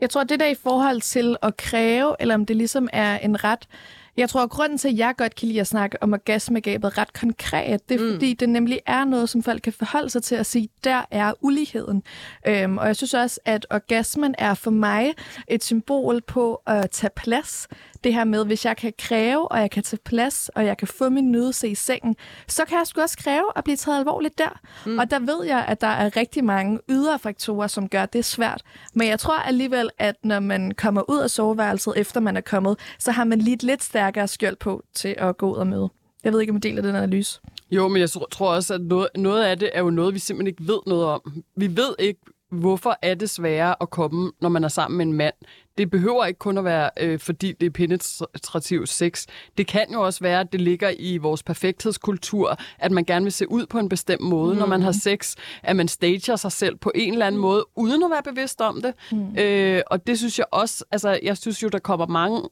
Jeg 0.00 0.10
tror, 0.10 0.24
det 0.24 0.40
der 0.40 0.46
i 0.46 0.54
forhold 0.62 1.00
til 1.00 1.36
at 1.42 1.56
kræve, 1.56 2.16
eller 2.20 2.34
om 2.34 2.46
det 2.46 2.56
ligesom 2.56 2.88
er 2.92 3.18
en 3.18 3.44
ret, 3.44 3.68
jeg 4.16 4.28
tror, 4.28 4.42
at 4.42 4.50
grunden 4.50 4.78
til, 4.78 4.88
at 4.88 4.96
jeg 4.96 5.14
godt 5.16 5.34
kan 5.34 5.48
lide 5.48 5.60
at 5.60 5.66
snakke 5.66 6.02
om 6.02 6.12
orgasmegabet 6.12 6.98
ret 6.98 7.12
konkret, 7.12 7.88
det 7.88 8.00
er 8.00 8.04
mm. 8.04 8.12
fordi, 8.12 8.34
det 8.34 8.48
nemlig 8.48 8.80
er 8.86 9.04
noget, 9.04 9.28
som 9.28 9.42
folk 9.42 9.62
kan 9.62 9.72
forholde 9.72 10.10
sig 10.10 10.22
til 10.22 10.34
at 10.34 10.46
sige, 10.46 10.68
der 10.84 11.04
er 11.10 11.32
uligheden. 11.40 12.02
Øhm, 12.46 12.78
og 12.78 12.86
jeg 12.86 12.96
synes 12.96 13.14
også, 13.14 13.40
at 13.44 13.66
orgasmen 13.70 14.34
er 14.38 14.54
for 14.54 14.70
mig 14.70 15.14
et 15.48 15.64
symbol 15.64 16.20
på 16.20 16.62
at 16.66 16.90
tage 16.90 17.10
plads 17.16 17.68
det 18.04 18.14
her 18.14 18.24
med, 18.24 18.44
hvis 18.44 18.64
jeg 18.64 18.76
kan 18.76 18.92
kræve, 18.98 19.52
og 19.52 19.60
jeg 19.60 19.70
kan 19.70 19.82
tage 19.82 20.00
plads, 20.04 20.48
og 20.48 20.66
jeg 20.66 20.76
kan 20.76 20.88
få 20.88 21.08
min 21.08 21.32
nydelse 21.32 21.68
i 21.68 21.74
sengen, 21.74 22.16
så 22.48 22.64
kan 22.64 22.78
jeg 22.78 22.86
sgu 22.86 23.00
også 23.00 23.18
kræve 23.18 23.46
at 23.56 23.64
blive 23.64 23.76
taget 23.76 23.98
alvorligt 23.98 24.38
der. 24.38 24.60
Mm. 24.86 24.98
Og 24.98 25.10
der 25.10 25.18
ved 25.18 25.44
jeg, 25.44 25.64
at 25.68 25.80
der 25.80 25.86
er 25.86 26.16
rigtig 26.16 26.44
mange 26.44 26.78
ydre 26.88 27.18
faktorer, 27.18 27.66
som 27.66 27.88
gør 27.88 28.06
det 28.06 28.24
svært. 28.24 28.62
Men 28.94 29.08
jeg 29.08 29.18
tror 29.18 29.38
alligevel, 29.38 29.90
at 29.98 30.16
når 30.24 30.40
man 30.40 30.72
kommer 30.72 31.10
ud 31.10 31.18
af 31.18 31.30
soveværelset, 31.30 31.92
efter 31.96 32.20
man 32.20 32.36
er 32.36 32.40
kommet, 32.40 32.78
så 32.98 33.10
har 33.10 33.24
man 33.24 33.38
lige 33.38 33.54
et 33.54 33.62
lidt 33.62 33.84
stærkere 33.84 34.28
skjold 34.28 34.56
på 34.56 34.82
til 34.94 35.14
at 35.18 35.36
gå 35.36 35.52
ud 35.52 35.56
og 35.56 35.66
møde. 35.66 35.88
Jeg 36.24 36.32
ved 36.32 36.40
ikke, 36.40 36.52
om 36.52 36.60
du 36.60 36.68
deler 36.68 36.82
den 36.82 36.96
analyse. 36.96 37.40
Jo, 37.70 37.88
men 37.88 38.00
jeg 38.00 38.10
tror 38.10 38.54
også, 38.54 38.74
at 38.74 38.80
noget, 38.80 39.08
noget 39.16 39.44
af 39.44 39.58
det 39.58 39.70
er 39.72 39.80
jo 39.80 39.90
noget, 39.90 40.14
vi 40.14 40.18
simpelthen 40.18 40.46
ikke 40.46 40.72
ved 40.72 40.78
noget 40.86 41.04
om. 41.04 41.42
Vi 41.56 41.76
ved 41.76 41.94
ikke, 41.98 42.20
hvorfor 42.50 42.96
er 43.02 43.14
det 43.14 43.30
sværere 43.30 43.74
at 43.80 43.90
komme, 43.90 44.32
når 44.40 44.48
man 44.48 44.64
er 44.64 44.68
sammen 44.68 44.98
med 44.98 45.06
en 45.06 45.12
mand. 45.12 45.34
Det 45.78 45.90
behøver 45.90 46.24
ikke 46.24 46.38
kun 46.38 46.58
at 46.58 46.64
være, 46.64 46.90
øh, 47.00 47.18
fordi 47.18 47.52
det 47.52 47.66
er 47.66 47.70
penetrativ 47.70 48.86
sex. 48.86 49.26
Det 49.58 49.66
kan 49.66 49.86
jo 49.92 50.00
også 50.02 50.20
være, 50.20 50.40
at 50.40 50.52
det 50.52 50.60
ligger 50.60 50.90
i 50.98 51.16
vores 51.16 51.42
perfekthedskultur, 51.42 52.56
at 52.78 52.92
man 52.92 53.04
gerne 53.04 53.24
vil 53.24 53.32
se 53.32 53.50
ud 53.50 53.66
på 53.66 53.78
en 53.78 53.88
bestemt 53.88 54.20
måde, 54.20 54.52
mm. 54.52 54.58
når 54.58 54.66
man 54.66 54.82
har 54.82 54.90
mm. 54.90 54.98
sex. 55.02 55.36
At 55.62 55.76
man 55.76 55.88
stager 55.88 56.36
sig 56.36 56.52
selv 56.52 56.76
på 56.76 56.92
en 56.94 57.12
eller 57.12 57.26
anden 57.26 57.40
måde, 57.40 57.66
uden 57.76 58.02
at 58.02 58.10
være 58.10 58.22
bevidst 58.22 58.60
om 58.60 58.82
det. 58.82 58.94
Mm. 59.12 59.38
Øh, 59.38 59.82
og 59.86 60.06
det 60.06 60.18
synes 60.18 60.38
jeg 60.38 60.46
også, 60.52 60.84
altså 60.90 61.18
jeg 61.22 61.36
synes 61.36 61.62
jo, 61.62 61.68
der 61.68 61.78
kommer 61.78 62.06
mange 62.06 62.42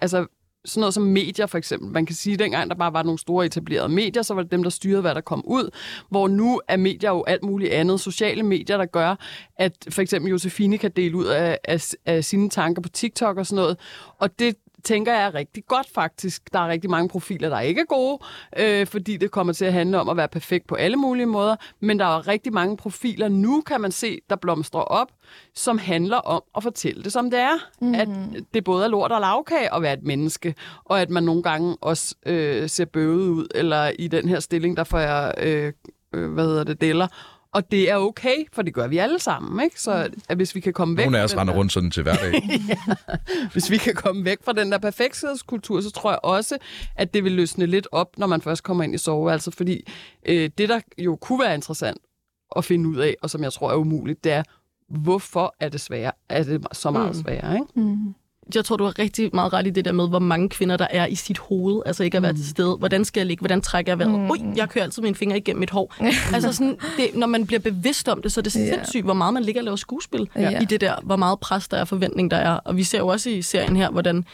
altså 0.00 0.26
sådan 0.64 0.80
noget 0.80 0.94
som 0.94 1.02
medier 1.02 1.46
for 1.46 1.58
eksempel. 1.58 1.90
Man 1.90 2.06
kan 2.06 2.16
sige, 2.16 2.34
at 2.34 2.38
dengang 2.38 2.70
der 2.70 2.76
bare 2.76 2.92
var 2.92 3.02
nogle 3.02 3.18
store 3.18 3.46
etablerede 3.46 3.88
medier, 3.88 4.22
så 4.22 4.34
var 4.34 4.42
det 4.42 4.50
dem, 4.50 4.62
der 4.62 4.70
styrede, 4.70 5.00
hvad 5.00 5.14
der 5.14 5.20
kom 5.20 5.42
ud. 5.46 5.70
Hvor 6.10 6.28
nu 6.28 6.60
er 6.68 6.76
medier 6.76 7.10
jo 7.10 7.24
alt 7.26 7.42
muligt 7.42 7.72
andet. 7.72 8.00
Sociale 8.00 8.42
medier, 8.42 8.76
der 8.76 8.86
gør, 8.86 9.14
at 9.56 9.72
for 9.90 10.02
eksempel 10.02 10.30
Josefine 10.30 10.78
kan 10.78 10.90
dele 10.96 11.16
ud 11.16 11.24
af, 11.24 11.58
af, 11.64 11.90
af 12.06 12.24
sine 12.24 12.50
tanker 12.50 12.82
på 12.82 12.88
TikTok 12.88 13.36
og 13.36 13.46
sådan 13.46 13.62
noget. 13.62 13.78
Og 14.18 14.38
det 14.38 14.56
tænker 14.84 15.12
jeg 15.12 15.24
er 15.24 15.34
rigtig 15.34 15.66
godt 15.66 15.88
faktisk. 15.94 16.52
Der 16.52 16.58
er 16.58 16.68
rigtig 16.68 16.90
mange 16.90 17.08
profiler, 17.08 17.48
der 17.48 17.60
ikke 17.60 17.80
er 17.80 17.84
gode, 17.84 18.18
øh, 18.56 18.86
fordi 18.86 19.16
det 19.16 19.30
kommer 19.30 19.52
til 19.52 19.64
at 19.64 19.72
handle 19.72 20.00
om 20.00 20.08
at 20.08 20.16
være 20.16 20.28
perfekt 20.28 20.66
på 20.66 20.74
alle 20.74 20.96
mulige 20.96 21.26
måder. 21.26 21.56
Men 21.80 21.98
der 21.98 22.04
er 22.04 22.28
rigtig 22.28 22.52
mange 22.52 22.76
profiler 22.76 23.28
nu, 23.28 23.60
kan 23.60 23.80
man 23.80 23.92
se, 23.92 24.20
der 24.30 24.36
blomstrer 24.36 24.80
op, 24.80 25.08
som 25.54 25.78
handler 25.78 26.16
om 26.16 26.42
at 26.56 26.62
fortælle 26.62 27.02
det, 27.02 27.12
som 27.12 27.30
det 27.30 27.40
er. 27.40 27.54
Mm. 27.80 27.94
At 27.94 28.08
det 28.54 28.64
både 28.64 28.84
er 28.84 28.88
lort 28.88 29.12
og 29.12 29.20
lavkage 29.20 29.74
at 29.74 29.82
være 29.82 29.92
et 29.92 30.02
menneske, 30.02 30.54
og 30.84 31.00
at 31.00 31.10
man 31.10 31.22
nogle 31.22 31.42
gange 31.42 31.76
også 31.80 32.14
øh, 32.26 32.68
ser 32.68 32.84
bøvet 32.84 33.28
ud, 33.28 33.46
eller 33.54 33.90
i 33.98 34.08
den 34.08 34.28
her 34.28 34.40
stilling, 34.40 34.76
der 34.76 34.84
får 34.84 34.98
jeg, 34.98 35.34
øh, 35.38 35.72
øh, 36.14 36.32
hvad 36.32 36.44
hedder 36.44 36.64
det, 36.64 36.80
deler 36.80 37.06
og 37.54 37.70
det 37.70 37.90
er 37.90 37.96
okay, 37.96 38.34
for 38.52 38.62
det 38.62 38.74
gør 38.74 38.86
vi 38.86 38.98
alle 38.98 39.18
sammen, 39.18 39.64
ikke? 39.64 39.80
Så 39.80 40.10
at 40.28 40.36
hvis 40.36 40.54
vi 40.54 40.60
kan 40.60 40.72
komme 40.72 40.96
væk... 40.96 41.06
Nogle 41.06 41.18
af 41.18 41.24
os 41.24 41.36
render 41.36 41.54
rundt 41.54 41.72
sådan 41.72 41.90
til 41.90 42.02
hverdag. 42.02 42.32
ja. 42.68 42.94
Hvis 43.52 43.70
vi 43.70 43.76
kan 43.76 43.94
komme 43.94 44.24
væk 44.24 44.38
fra 44.44 44.52
den 44.52 44.72
der 44.72 44.78
perfekthedskultur, 44.78 45.80
så 45.80 45.90
tror 45.90 46.10
jeg 46.10 46.18
også, 46.22 46.58
at 46.96 47.14
det 47.14 47.24
vil 47.24 47.32
løsne 47.32 47.66
lidt 47.66 47.88
op, 47.92 48.18
når 48.18 48.26
man 48.26 48.40
først 48.40 48.62
kommer 48.62 48.84
ind 48.84 48.94
i 48.94 48.98
soveværelset. 48.98 49.54
Fordi 49.54 49.92
øh, 50.26 50.50
det, 50.58 50.68
der 50.68 50.80
jo 50.98 51.16
kunne 51.16 51.40
være 51.40 51.54
interessant 51.54 51.98
at 52.56 52.64
finde 52.64 52.88
ud 52.88 52.96
af, 52.96 53.14
og 53.22 53.30
som 53.30 53.42
jeg 53.42 53.52
tror 53.52 53.70
er 53.70 53.76
umuligt, 53.76 54.24
det 54.24 54.32
er, 54.32 54.42
hvorfor 54.88 55.54
er 55.60 55.68
det 55.68 55.80
svære? 55.80 56.12
Er 56.28 56.42
det 56.42 56.66
så 56.72 56.90
meget 56.90 57.16
mm. 57.16 57.22
sværere, 57.22 57.54
ikke? 57.54 57.66
Mm 57.74 58.14
jeg 58.54 58.64
tror, 58.64 58.76
du 58.76 58.84
har 58.84 58.98
rigtig 58.98 59.30
meget 59.32 59.52
ret 59.52 59.66
i 59.66 59.70
det 59.70 59.84
der 59.84 59.92
med, 59.92 60.08
hvor 60.08 60.18
mange 60.18 60.48
kvinder 60.48 60.76
der 60.76 60.86
er 60.90 61.06
i 61.06 61.14
sit 61.14 61.38
hoved, 61.38 61.82
altså 61.86 62.04
ikke 62.04 62.16
at 62.16 62.22
være 62.22 62.32
mm. 62.32 62.38
til 62.38 62.48
stede. 62.48 62.76
Hvordan 62.76 63.04
skal 63.04 63.20
jeg 63.20 63.26
ligge? 63.26 63.40
Hvordan 63.40 63.60
trækker 63.60 63.92
jeg 63.92 63.98
vejret? 63.98 64.20
Mm. 64.20 64.30
Ui, 64.30 64.38
jeg 64.56 64.68
kører 64.68 64.84
altid 64.84 65.02
mine 65.02 65.14
fingre 65.14 65.36
igennem 65.36 65.60
mit 65.60 65.70
hår. 65.70 65.94
altså 66.34 66.52
sådan, 66.52 66.76
det, 66.96 67.10
når 67.14 67.26
man 67.26 67.46
bliver 67.46 67.60
bevidst 67.60 68.08
om 68.08 68.22
det, 68.22 68.32
så 68.32 68.40
er 68.40 68.42
det 68.42 68.52
yeah. 68.52 68.68
sindssygt, 68.68 69.04
hvor 69.04 69.14
meget 69.14 69.34
man 69.34 69.42
ligger 69.42 69.60
og 69.60 69.64
laver 69.64 69.76
skuespil 69.76 70.28
yeah. 70.38 70.62
i 70.62 70.64
det 70.64 70.80
der, 70.80 70.94
hvor 71.02 71.16
meget 71.16 71.40
pres 71.40 71.68
der 71.68 71.76
er, 71.76 71.84
forventning 71.84 72.30
der 72.30 72.36
er. 72.36 72.50
Og 72.50 72.76
vi 72.76 72.82
ser 72.82 72.98
jo 72.98 73.06
også 73.06 73.30
i 73.30 73.42
serien 73.42 73.76
her, 73.76 73.90
hvordan 73.90 74.24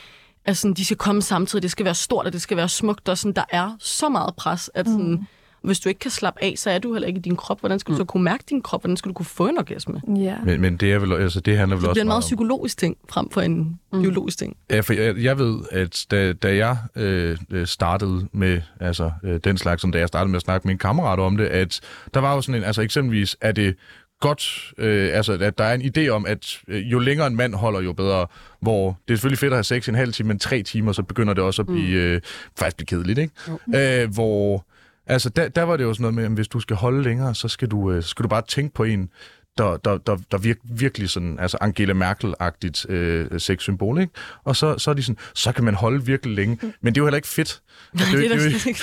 altså, 0.44 0.72
de 0.76 0.84
skal 0.84 0.96
komme 0.96 1.22
samtidig, 1.22 1.62
det 1.62 1.70
skal 1.70 1.84
være 1.84 1.94
stort, 1.94 2.26
og 2.26 2.32
det 2.32 2.42
skal 2.42 2.56
være 2.56 2.68
smukt, 2.68 3.08
og 3.08 3.18
sådan, 3.18 3.32
der 3.32 3.44
er 3.50 3.76
så 3.78 4.08
meget 4.08 4.34
pres, 4.36 4.70
at 4.74 4.86
sådan, 4.86 5.11
mm 5.11 5.26
hvis 5.62 5.80
du 5.80 5.88
ikke 5.88 5.98
kan 5.98 6.11
slappe 6.11 6.44
af, 6.44 6.54
så 6.56 6.70
er 6.70 6.78
du 6.78 6.92
heller 6.92 7.08
ikke 7.08 7.18
i 7.18 7.22
din 7.22 7.36
krop. 7.36 7.61
Hvordan 7.61 7.78
skal 7.78 7.92
du 7.92 7.96
så 7.96 8.02
mm. 8.02 8.06
kunne 8.06 8.22
mærke 8.22 8.44
din 8.50 8.62
krop? 8.62 8.82
Hvordan 8.82 8.96
skal 8.96 9.08
du 9.08 9.12
kunne 9.12 9.26
få 9.26 9.48
en 9.48 9.58
orgasme? 9.58 10.02
Ja. 10.16 10.36
Men, 10.44 10.61
men 10.61 10.76
det, 10.76 10.92
er 10.92 10.98
vel, 10.98 11.12
altså, 11.12 11.40
det 11.40 11.58
handler 11.58 11.76
vel 11.76 11.82
så 11.82 11.88
også 11.88 11.94
det 11.94 12.00
er 12.00 12.04
en 12.04 12.08
meget 12.08 12.20
psykologisk 12.20 12.78
ting, 12.78 12.96
frem 13.08 13.30
for 13.30 13.40
en 13.40 13.78
mm. 13.92 14.02
biologisk 14.02 14.38
ting. 14.38 14.56
Ja, 14.70 14.80
for 14.80 14.92
jeg, 14.92 15.16
jeg 15.16 15.38
ved, 15.38 15.58
at 15.70 16.06
da, 16.11 16.32
da 16.32 16.56
jeg 16.56 16.76
øh, 16.96 17.66
startede 17.66 18.28
med 18.32 18.61
altså, 18.80 19.11
øh, 19.24 19.40
den 19.44 19.58
slags, 19.58 19.80
som 19.80 19.92
da 19.92 19.98
jeg 19.98 20.08
startede 20.08 20.30
med 20.30 20.36
at 20.36 20.42
snakke 20.42 20.68
med 20.68 20.74
en 20.74 20.78
kammerat 20.78 21.18
om 21.18 21.36
det, 21.36 21.46
at 21.46 21.80
der 22.14 22.20
var 22.20 22.34
jo 22.34 22.40
sådan 22.40 22.61
en, 22.61 22.64
altså 22.64 22.82
eksempelvis, 22.82 23.36
er 23.40 23.52
det 23.52 23.76
godt, 24.20 24.72
øh, 24.78 25.11
altså 25.12 25.32
at 25.32 25.58
der 25.58 25.64
er 25.64 25.74
en 25.74 25.82
idé 25.96 26.08
om, 26.08 26.26
at 26.26 26.61
øh, 26.68 26.92
jo 26.92 26.98
længere 26.98 27.26
en 27.26 27.36
mand 27.36 27.54
holder, 27.54 27.80
jo 27.80 27.92
bedre, 27.92 28.26
hvor 28.61 28.98
det 29.08 29.14
er 29.14 29.16
selvfølgelig 29.16 29.38
fedt 29.38 29.52
at 29.52 29.56
have 29.56 29.64
sex 29.64 29.86
i 29.86 29.90
en 29.90 29.96
halv 29.96 30.12
time, 30.12 30.28
men 30.28 30.38
tre 30.38 30.62
timer, 30.62 30.92
så 30.92 31.02
begynder 31.02 31.34
det 31.34 31.44
også 31.44 31.62
at 31.62 31.66
blive, 31.66 32.00
mm. 32.00 32.14
øh, 32.14 32.20
faktisk 32.58 32.76
blive 32.76 32.86
kedeligt, 32.86 33.18
ikke? 33.18 34.02
Øh, 34.02 34.14
hvor 34.14 34.66
Altså, 35.11 35.28
der, 35.28 35.48
der 35.48 35.62
var 35.62 35.76
det 35.76 35.84
jo 35.84 35.94
sådan 35.94 36.02
noget 36.02 36.14
med, 36.14 36.24
at 36.24 36.30
hvis 36.30 36.48
du 36.48 36.61
skal 36.61 36.76
holde 36.76 37.02
længere, 37.02 37.34
så 37.34 37.48
skal 37.48 37.68
du, 37.68 37.92
øh, 37.92 38.02
skal 38.02 38.22
du 38.22 38.28
bare 38.28 38.42
tænke 38.48 38.74
på 38.74 38.84
en, 38.84 39.11
der, 39.58 39.76
der, 39.76 39.98
der, 39.98 40.16
der 40.30 40.38
virk, 40.38 40.56
virkelig 40.64 41.11
sådan, 41.11 41.38
altså 41.38 41.58
Angela 41.61 41.92
Merkel-agtigt 41.92 42.90
øh, 42.90 43.40
sexsymbol, 43.40 44.00
ikke? 44.00 44.12
Og 44.44 44.56
så, 44.56 44.78
så 44.78 44.90
er 44.90 44.94
de 44.94 45.02
sådan, 45.02 45.18
så 45.34 45.52
kan 45.52 45.64
man 45.64 45.74
holde 45.74 46.06
virkelig 46.06 46.36
længe. 46.36 46.58
Men 46.80 46.94
det 46.94 47.00
er 47.00 47.02
jo 47.02 47.06
heller 47.06 47.16
ikke 47.16 47.28
fedt. 47.28 47.62
Nej, 47.92 48.04
det, 48.12 48.30
det 48.30 48.32
er 48.32 48.48
det, 48.48 48.66
ikke. 48.66 48.80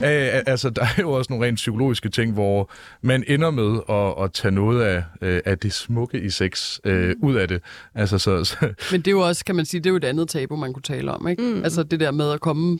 Ja. 0.00 0.06
altså, 0.46 0.70
der 0.70 0.82
er 0.82 1.00
jo 1.00 1.12
også 1.12 1.32
nogle 1.32 1.46
rent 1.46 1.56
psykologiske 1.56 2.08
ting, 2.08 2.32
hvor 2.32 2.70
man 3.02 3.24
ender 3.28 3.50
med 3.50 3.80
at, 3.88 4.24
at 4.24 4.32
tage 4.32 4.52
noget 4.52 4.82
af, 4.82 5.02
øh, 5.20 5.40
af 5.44 5.58
det 5.58 5.72
smukke 5.72 6.20
i 6.20 6.30
sex 6.30 6.78
øh, 6.84 7.08
mm. 7.08 7.28
ud 7.28 7.34
af 7.34 7.48
det. 7.48 7.62
Altså, 7.94 8.18
så, 8.18 8.44
så... 8.44 8.56
Men 8.92 9.00
det 9.00 9.06
er 9.06 9.12
jo 9.12 9.20
også, 9.20 9.44
kan 9.44 9.54
man 9.54 9.64
sige, 9.64 9.80
det 9.80 9.86
er 9.86 9.90
jo 9.90 9.96
et 9.96 10.04
andet 10.04 10.28
tabu, 10.28 10.56
man 10.56 10.72
kunne 10.72 10.82
tale 10.82 11.12
om, 11.12 11.28
ikke? 11.28 11.42
Mm. 11.42 11.64
Altså 11.64 11.82
det 11.82 12.00
der 12.00 12.10
med 12.10 12.30
at 12.30 12.40
komme 12.40 12.78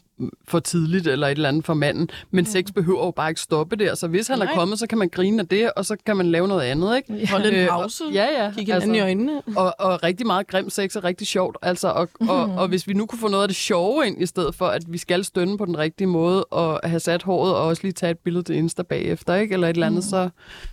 for 0.49 0.61
tidligt 0.61 1.07
eller 1.07 1.27
et 1.27 1.31
eller 1.31 1.49
andet 1.49 1.65
for 1.65 1.75
manden. 1.75 2.09
Men 2.31 2.43
mm. 2.43 2.51
sex 2.51 2.65
behøver 2.75 3.05
jo 3.05 3.11
bare 3.11 3.31
ikke 3.31 3.41
stoppe 3.41 3.77
der. 3.77 3.95
Så 3.95 4.09
hvis 4.09 4.29
han 4.29 4.39
Nej. 4.39 4.47
er 4.47 4.55
kommet, 4.55 4.79
så 4.79 4.87
kan 4.87 4.99
man 4.99 5.09
grine 5.09 5.43
af 5.43 5.49
det, 5.49 5.73
og 5.77 5.85
så 5.85 5.97
kan 6.07 6.17
man 6.17 6.27
lave 6.27 6.49
noget 6.49 6.63
andet, 6.63 6.97
ikke? 6.97 7.15
Ja. 7.15 7.27
Holde 7.31 7.49
en 7.49 7.55
øh, 7.55 7.69
pause. 7.69 8.05
ja, 8.13 8.45
ja. 8.45 8.53
Kigge 8.57 8.75
altså, 8.75 8.93
i 8.93 9.01
øjnene. 9.01 9.43
Og, 9.57 9.75
og 9.79 10.03
rigtig 10.03 10.27
meget 10.27 10.47
grim 10.47 10.71
sex 10.71 10.97
er 10.97 11.05
rigtig 11.05 11.27
sjovt. 11.27 11.57
Altså, 11.63 11.89
og, 11.89 12.09
mm. 12.21 12.29
og, 12.29 12.43
og, 12.43 12.69
hvis 12.69 12.89
vi 12.89 12.93
nu 12.93 13.07
kunne 13.07 13.19
få 13.19 13.29
noget 13.29 13.43
af 13.43 13.49
det 13.49 13.57
sjove 13.57 14.07
ind, 14.07 14.23
i 14.23 14.27
stedet 14.27 14.55
for, 14.55 14.67
at 14.67 14.83
vi 14.89 14.99
skal 14.99 15.24
stønne 15.25 15.59
på 15.59 15.65
den 15.67 15.79
rigtige 15.79 16.07
måde, 16.07 16.45
og 16.45 16.81
have 16.85 17.01
sat 17.01 17.23
håret, 17.23 17.55
og 17.55 17.63
også 17.63 17.83
lige 17.83 17.93
tage 17.93 18.11
et 18.11 18.19
billede 18.19 18.45
til 18.45 18.57
Insta 18.57 18.83
bagefter, 18.83 19.35
ikke? 19.35 19.53
Eller 19.53 19.69
et 19.69 19.75
eller 19.75 19.87
andet, 19.87 20.05
mm. 20.05 20.11
så, 20.11 20.29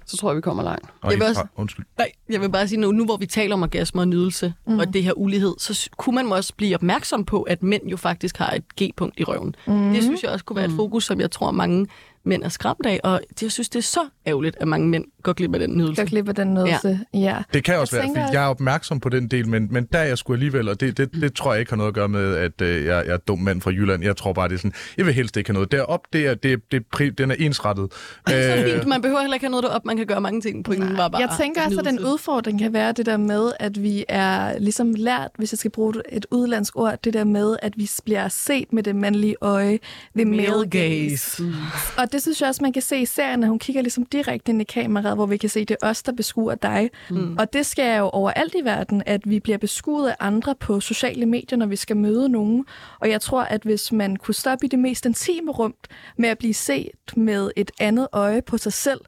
så 0.05 0.17
tror 0.17 0.29
jeg, 0.29 0.35
vi 0.35 0.41
kommer 0.41 0.63
langt. 0.63 0.87
jeg 1.03 1.19
vil, 1.19 1.27
også, 1.27 1.45
undskyld. 1.55 1.85
Nej, 1.97 2.11
jeg 2.29 2.41
vil 2.41 2.49
bare 2.49 2.67
sige, 2.67 2.79
nu, 2.79 2.91
nu 2.91 3.05
hvor 3.05 3.17
vi 3.17 3.25
taler 3.25 3.55
om 3.55 3.61
orgasme 3.61 4.01
og 4.01 4.07
nydelse, 4.07 4.53
mm. 4.67 4.79
og 4.79 4.93
det 4.93 5.03
her 5.03 5.13
ulighed, 5.17 5.53
så 5.57 5.89
kunne 5.97 6.15
man 6.15 6.31
også 6.31 6.53
blive 6.57 6.75
opmærksom 6.75 7.25
på, 7.25 7.41
at 7.41 7.63
mænd 7.63 7.87
jo 7.87 7.97
faktisk 7.97 8.37
har 8.37 8.51
et 8.51 8.63
G-punkt 8.81 9.19
i 9.19 9.23
røven. 9.23 9.55
Mm. 9.67 9.93
Det 9.93 10.03
synes 10.03 10.23
jeg 10.23 10.31
også 10.31 10.45
kunne 10.45 10.57
være 10.57 10.65
et 10.65 10.71
fokus, 10.71 11.05
som 11.05 11.19
jeg 11.19 11.31
tror 11.31 11.51
mange 11.51 11.87
mænd 12.23 12.43
er 12.43 12.49
skræmt 12.49 12.85
af, 12.85 12.99
og 13.03 13.21
jeg 13.41 13.51
synes, 13.51 13.69
det 13.69 13.79
er 13.79 13.83
så 13.83 13.99
ærgerligt, 14.27 14.57
at 14.59 14.67
mange 14.67 14.87
mænd 14.87 15.05
går 15.23 15.33
glip 15.33 15.53
af 15.53 15.59
den 15.59 15.77
nydelse. 15.77 16.01
Går 16.01 16.07
glip 16.09 16.29
af 16.29 16.35
den 16.35 16.53
nydelse, 16.53 16.99
ja. 17.13 17.19
ja. 17.19 17.37
Det 17.53 17.63
kan 17.63 17.79
også 17.79 17.95
jeg 17.95 18.03
være, 18.03 18.25
fordi 18.25 18.35
jeg 18.35 18.43
er 18.43 18.47
opmærksom 18.47 18.99
på 18.99 19.09
den 19.09 19.27
del, 19.27 19.47
men, 19.47 19.67
men 19.71 19.87
der 19.93 19.99
er 19.99 20.03
jeg 20.03 20.17
sgu 20.17 20.33
alligevel, 20.33 20.69
og 20.69 20.79
det, 20.79 20.97
det, 20.97 21.13
det 21.13 21.33
tror 21.33 21.53
jeg 21.53 21.59
ikke 21.59 21.71
har 21.71 21.77
noget 21.77 21.87
at 21.87 21.93
gøre 21.93 22.09
med, 22.09 22.35
at 22.35 22.61
øh, 22.61 22.85
jeg, 22.85 23.05
jeg 23.05 23.13
er 23.13 23.17
dum 23.17 23.39
mand 23.39 23.61
fra 23.61 23.71
Jylland. 23.71 24.03
Jeg 24.03 24.17
tror 24.17 24.33
bare, 24.33 24.47
det 24.47 24.53
er 24.53 24.57
sådan, 24.57 24.73
jeg 24.97 25.05
vil 25.05 25.13
helst 25.13 25.37
ikke 25.37 25.49
have 25.49 25.53
noget 25.53 25.71
derop, 25.71 26.01
det 26.13 26.27
er, 26.27 26.33
det, 26.33 26.71
det, 26.71 26.83
det, 26.97 27.17
den 27.17 27.31
er 27.31 27.35
ensrettet. 27.39 27.91
Det 28.27 28.49
er 28.49 28.73
fint, 28.73 28.87
man 28.87 29.01
behøver 29.01 29.21
heller 29.21 29.35
ikke 29.35 29.45
have 29.45 29.51
noget 29.51 29.63
derop, 29.63 29.85
man 29.85 29.97
kan 29.97 30.05
gøre 30.05 30.21
mange 30.21 30.41
ting. 30.41 30.65
Pointen 30.65 30.97
var 30.97 31.07
bare 31.07 31.21
Jeg 31.21 31.29
tænker 31.39 31.65
også, 31.65 31.79
at 31.79 31.85
den 31.85 31.99
udfordring 31.99 32.59
kan 32.59 32.73
være 32.73 32.91
det 32.91 33.05
der 33.05 33.17
med, 33.17 33.51
at 33.59 33.83
vi 33.83 34.05
er 34.09 34.59
ligesom 34.59 34.93
lært, 34.93 35.29
hvis 35.37 35.53
jeg 35.53 35.59
skal 35.59 35.71
bruge 35.71 35.93
et 36.11 36.25
udlandsk 36.31 36.75
ord, 36.75 36.99
det 37.03 37.13
der 37.13 37.23
med, 37.23 37.57
at 37.61 37.73
vi 37.77 37.89
bliver 38.05 38.27
set 38.27 38.73
med 38.73 38.83
det 38.83 38.95
mandlige 38.95 39.35
øje 39.41 39.79
ved 40.13 40.25
male 40.25 40.69
gaze. 40.69 41.43
Mm. 41.43 41.53
Og 41.97 42.10
det 42.11 42.21
synes 42.21 42.41
jeg 42.41 42.49
også, 42.49 42.63
man 42.63 42.73
kan 42.73 42.81
se 42.81 42.97
i 42.97 43.05
serien, 43.05 43.43
at 43.43 43.49
hun 43.49 43.59
kigger 43.59 43.81
ligesom 43.81 44.05
direkte 44.05 44.51
ind 44.51 44.61
i 44.61 44.63
kameraet, 44.63 45.17
hvor 45.17 45.25
vi 45.25 45.37
kan 45.37 45.49
se, 45.49 45.59
at 45.59 45.69
det 45.69 45.77
er 45.81 45.87
os, 45.87 46.03
der 46.03 46.11
beskuer 46.11 46.55
dig. 46.55 46.89
Mm. 47.09 47.35
Og 47.39 47.53
det 47.53 47.65
sker 47.65 47.97
jo 47.97 48.09
overalt 48.09 48.55
i 48.55 48.65
verden, 48.65 49.03
at 49.05 49.29
vi 49.29 49.39
bliver 49.39 49.57
beskuet 49.57 50.09
af 50.09 50.15
andre 50.19 50.55
på 50.55 50.79
sociale 50.79 51.25
medier, 51.25 51.57
når 51.57 51.65
vi 51.65 51.75
skal 51.75 51.97
møde 51.97 52.29
nogen. 52.29 52.65
Og 52.99 53.09
jeg 53.09 53.21
tror, 53.21 53.41
at 53.41 53.63
hvis 53.63 53.91
man 53.91 54.15
kunne 54.15 54.35
stoppe 54.35 54.65
i 54.65 54.69
det 54.69 54.79
mest 54.79 55.05
intime 55.05 55.51
rum 55.51 55.73
med 56.17 56.29
at 56.29 56.37
blive 56.37 56.53
set 56.53 56.91
med 57.15 57.51
et 57.55 57.71
andet 57.79 58.07
øje 58.11 58.41
på 58.41 58.57
sig 58.57 58.73
selv, 58.73 59.01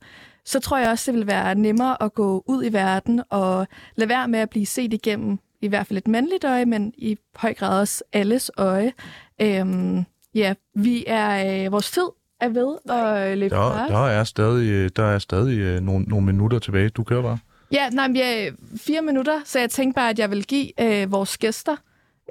så 0.45 0.59
tror 0.59 0.77
jeg 0.77 0.89
også, 0.89 1.11
det 1.11 1.19
vil 1.19 1.27
være 1.27 1.55
nemmere 1.55 2.03
at 2.03 2.13
gå 2.13 2.43
ud 2.47 2.65
i 2.65 2.73
verden 2.73 3.21
og 3.29 3.67
lade 3.95 4.09
være 4.09 4.27
med 4.27 4.39
at 4.39 4.49
blive 4.49 4.65
set 4.65 4.93
igennem 4.93 5.39
i 5.61 5.67
hvert 5.67 5.87
fald 5.87 5.97
et 5.97 6.07
mandligt 6.07 6.43
øje, 6.43 6.65
men 6.65 6.93
i 6.97 7.17
høj 7.35 7.53
grad 7.53 7.79
også 7.79 8.03
alles 8.13 8.51
øje. 8.57 8.93
Øhm, 9.41 10.05
ja, 10.35 10.53
vi 10.75 11.03
er, 11.07 11.65
øh, 11.65 11.71
vores 11.71 11.91
tid 11.91 12.09
er 12.43 12.49
ved 12.49 12.75
at 12.89 13.37
løbe 13.37 13.55
Der, 13.55 13.87
der 13.87 14.07
er 14.07 14.23
stadig, 14.23 14.69
øh, 14.69 14.89
der 14.95 15.03
er 15.03 15.19
stadig 15.19 15.57
øh, 15.59 15.81
nogle, 15.81 16.05
nogle 16.05 16.25
minutter 16.25 16.59
tilbage. 16.59 16.89
Du 16.89 17.03
kører 17.03 17.21
bare. 17.21 17.37
Ja, 17.71 17.89
nej, 17.89 18.07
men 18.07 18.13
vi 18.13 18.21
er 18.21 18.51
fire 18.77 19.01
minutter, 19.01 19.39
så 19.45 19.59
jeg 19.59 19.69
tænkte 19.69 19.95
bare, 19.95 20.09
at 20.09 20.19
jeg 20.19 20.31
vil 20.31 20.45
give 20.45 20.81
øh, 20.81 21.11
vores 21.11 21.37
gæster 21.37 21.75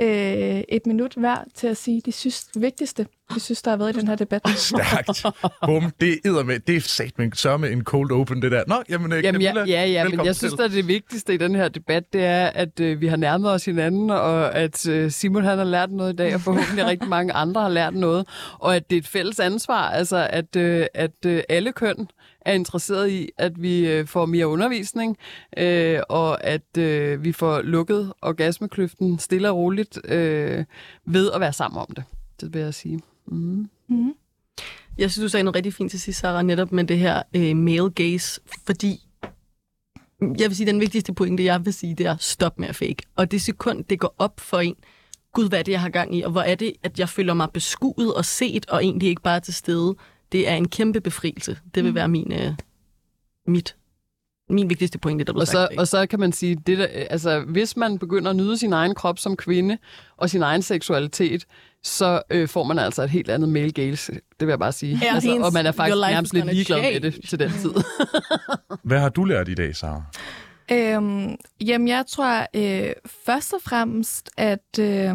øh, 0.01 0.63
et 0.69 0.87
minut 0.87 1.15
hver 1.15 1.37
til 1.55 1.67
at 1.67 1.77
sige 1.77 2.03
de 2.07 2.13
synes, 2.13 2.45
det 2.45 2.63
vigtigste, 2.63 3.07
de 3.35 3.41
synes, 3.41 3.63
der 3.63 3.71
har 3.71 3.77
været 3.79 3.97
i 3.97 4.01
den 4.01 4.09
her 4.09 4.15
debat. 4.15 4.49
Stærkt. 4.57 5.37
Bum, 5.67 5.91
det 6.01 6.21
er 6.25 6.43
med. 6.43 6.59
Det 6.59 6.77
er 6.77 6.81
sat 6.81 7.19
med 7.19 7.31
så 7.35 7.57
med 7.57 7.71
en 7.71 7.85
cold 7.85 8.13
open, 8.13 8.43
det 8.43 8.53
der. 8.53 8.63
Nå, 8.67 8.75
jamen, 8.89 9.13
øh, 9.13 9.25
Jamen, 9.25 9.41
ja, 9.43 9.53
Camilla, 9.53 9.81
ja, 9.81 9.87
ja 9.87 10.05
men 10.05 10.11
velkommen 10.11 10.27
jeg 10.27 10.37
synes, 10.37 10.55
at 10.61 10.71
det 10.71 10.89
vigtigste 10.89 11.35
i 11.35 11.37
den 11.37 11.55
her 11.55 11.69
debat, 11.69 12.13
det 12.13 12.25
er, 12.25 12.47
at 12.47 12.81
øh, 12.81 13.01
vi 13.01 13.07
har 13.07 13.17
nærmet 13.17 13.51
os 13.51 13.65
hinanden, 13.65 14.11
og 14.11 14.55
at 14.55 14.89
øh, 14.89 15.11
Simon 15.11 15.45
han 15.45 15.59
har 15.59 15.65
lært 15.65 15.91
noget 15.91 16.13
i 16.13 16.17
dag, 16.17 16.35
og 16.35 16.41
forhåbentlig 16.41 16.87
rigtig 16.87 17.09
mange 17.09 17.33
andre 17.33 17.61
har 17.61 17.69
lært 17.69 17.95
noget, 17.95 18.29
og 18.59 18.77
at 18.77 18.91
det 18.91 18.97
er 18.97 19.01
et 19.01 19.09
fælles 19.09 19.41
ansvar, 19.41 19.91
altså 19.91 20.29
at, 20.31 20.57
øh, 20.57 20.87
at 20.95 21.27
øh, 21.27 21.43
alle 21.49 21.73
køn 21.73 22.09
er 22.45 22.53
interesseret 22.53 23.11
i, 23.11 23.29
at 23.39 23.63
vi 23.63 23.89
øh, 23.89 24.07
får 24.07 24.27
mere 24.27 24.47
undervisning, 24.49 25.17
øh, 25.57 26.01
og 26.09 26.45
at 26.45 26.79
øh, 26.79 27.25
vi 27.25 27.33
får 27.33 27.63
lukket 27.63 28.13
orgasmekløften 28.23 29.19
stille 29.19 29.51
og 29.51 29.57
roligt 29.57 29.99
øh, 30.05 30.65
ved 31.05 31.33
at 31.33 31.41
være 31.41 31.53
sammen 31.53 31.79
om 31.79 31.89
det. 31.97 32.05
Det 32.41 32.55
vil 32.55 32.61
jeg 32.61 32.75
sige. 32.75 33.01
Mm. 33.27 33.69
Mm. 33.89 34.13
Jeg 34.99 35.11
synes, 35.11 35.25
du 35.25 35.29
sagde 35.29 35.45
noget 35.45 35.57
rigtig 35.57 35.75
fint 35.75 35.91
til 35.91 36.01
sidst, 36.01 36.21
Sarah, 36.21 36.45
netop 36.45 36.73
med 36.73 36.85
det 36.85 36.99
her 36.99 37.23
øh, 37.37 37.57
male 37.57 37.91
gaze, 37.91 38.41
fordi 38.67 39.01
jeg 40.21 40.49
vil 40.49 40.57
sige, 40.57 40.67
den 40.67 40.81
vigtigste 40.81 41.15
pointe, 41.15 41.45
jeg 41.45 41.65
vil 41.65 41.73
sige, 41.73 41.95
det 41.95 42.07
er 42.07 42.17
stop 42.21 42.59
med 42.59 42.69
at 42.69 42.77
fake. 42.77 42.97
Og 43.17 43.31
det 43.31 43.43
sekund, 43.43 43.85
det 43.85 44.01
går 44.01 44.15
op 44.19 44.41
for 44.41 44.59
en, 44.59 44.75
gud, 45.33 45.49
hvad 45.49 45.59
er 45.59 45.63
det, 45.63 45.73
jeg 45.73 45.81
har 45.81 45.89
gang 45.89 46.17
i, 46.17 46.23
og 46.23 46.31
hvor 46.31 46.41
er 46.41 46.55
det, 46.55 46.73
at 46.83 46.99
jeg 46.99 47.09
føler 47.09 47.35
mig 47.35 47.49
beskuet 47.51 48.15
og 48.15 48.25
set, 48.25 48.71
og 48.71 48.85
egentlig 48.85 49.09
ikke 49.09 49.23
bare 49.23 49.41
til 49.41 49.55
stede. 49.55 49.95
Det 50.33 50.49
er 50.49 50.55
en 50.55 50.69
kæmpe 50.69 51.01
befrielse. 51.01 51.59
Det 51.75 51.85
vil 51.85 51.95
være 51.95 52.09
min, 52.09 52.33
øh, 52.33 52.53
mit, 53.47 53.77
min 54.51 54.69
vigtigste 54.71 54.99
pointe, 54.99 55.25
der 55.25 55.33
bliver 55.33 55.41
Og 55.41 55.47
så, 55.47 55.53
sagt. 55.53 55.73
i 55.73 55.75
dag. 55.75 55.81
og 55.81 55.89
så 55.89 56.07
kan 56.07 56.21
man 56.21 56.33
sige, 56.33 56.57
det 56.67 56.79
der, 56.79 56.87
altså, 57.11 57.41
hvis 57.41 57.77
man 57.77 57.99
begynder 57.99 58.31
at 58.31 58.37
nyde 58.37 58.59
sin 58.59 58.73
egen 58.73 58.95
krop 58.95 59.19
som 59.19 59.37
kvinde 59.37 59.79
og 60.17 60.31
sin 60.31 60.43
egen 60.43 60.63
seksualitet, 60.63 61.45
så 61.83 62.23
øh, 62.31 62.49
får 62.49 62.65
man 62.65 62.79
altså 62.79 63.03
et 63.03 63.11
helt 63.11 63.31
andet 63.31 63.49
male 63.49 63.73
gaze, 63.73 64.13
det 64.13 64.21
vil 64.41 64.49
jeg 64.49 64.59
bare 64.59 64.73
sige. 64.73 64.99
Ja, 65.03 65.15
altså, 65.15 65.39
og 65.43 65.53
man 65.53 65.67
er 65.67 65.73
faktisk 65.73 65.97
nærmest 66.11 66.35
lidt 66.35 66.47
ligeglad 66.47 66.83
med 66.93 67.01
det 67.01 67.13
change. 67.13 67.27
til 67.27 67.39
den 67.39 67.51
tid. 67.51 67.83
Hvad 68.89 68.99
har 68.99 69.09
du 69.09 69.25
lært 69.25 69.49
i 69.49 69.55
dag, 69.55 69.77
Sara? 69.77 70.03
Øhm, 70.73 71.37
jamen, 71.61 71.89
jeg 71.89 72.05
tror 72.09 72.47
øh, 72.57 72.93
først 73.27 73.53
og 73.53 73.61
fremmest, 73.63 74.31
at, 74.37 74.79
øh, 74.81 75.15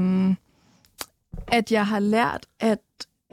at 1.47 1.71
jeg 1.71 1.87
har 1.87 1.99
lært, 1.99 2.45
at 2.59 2.77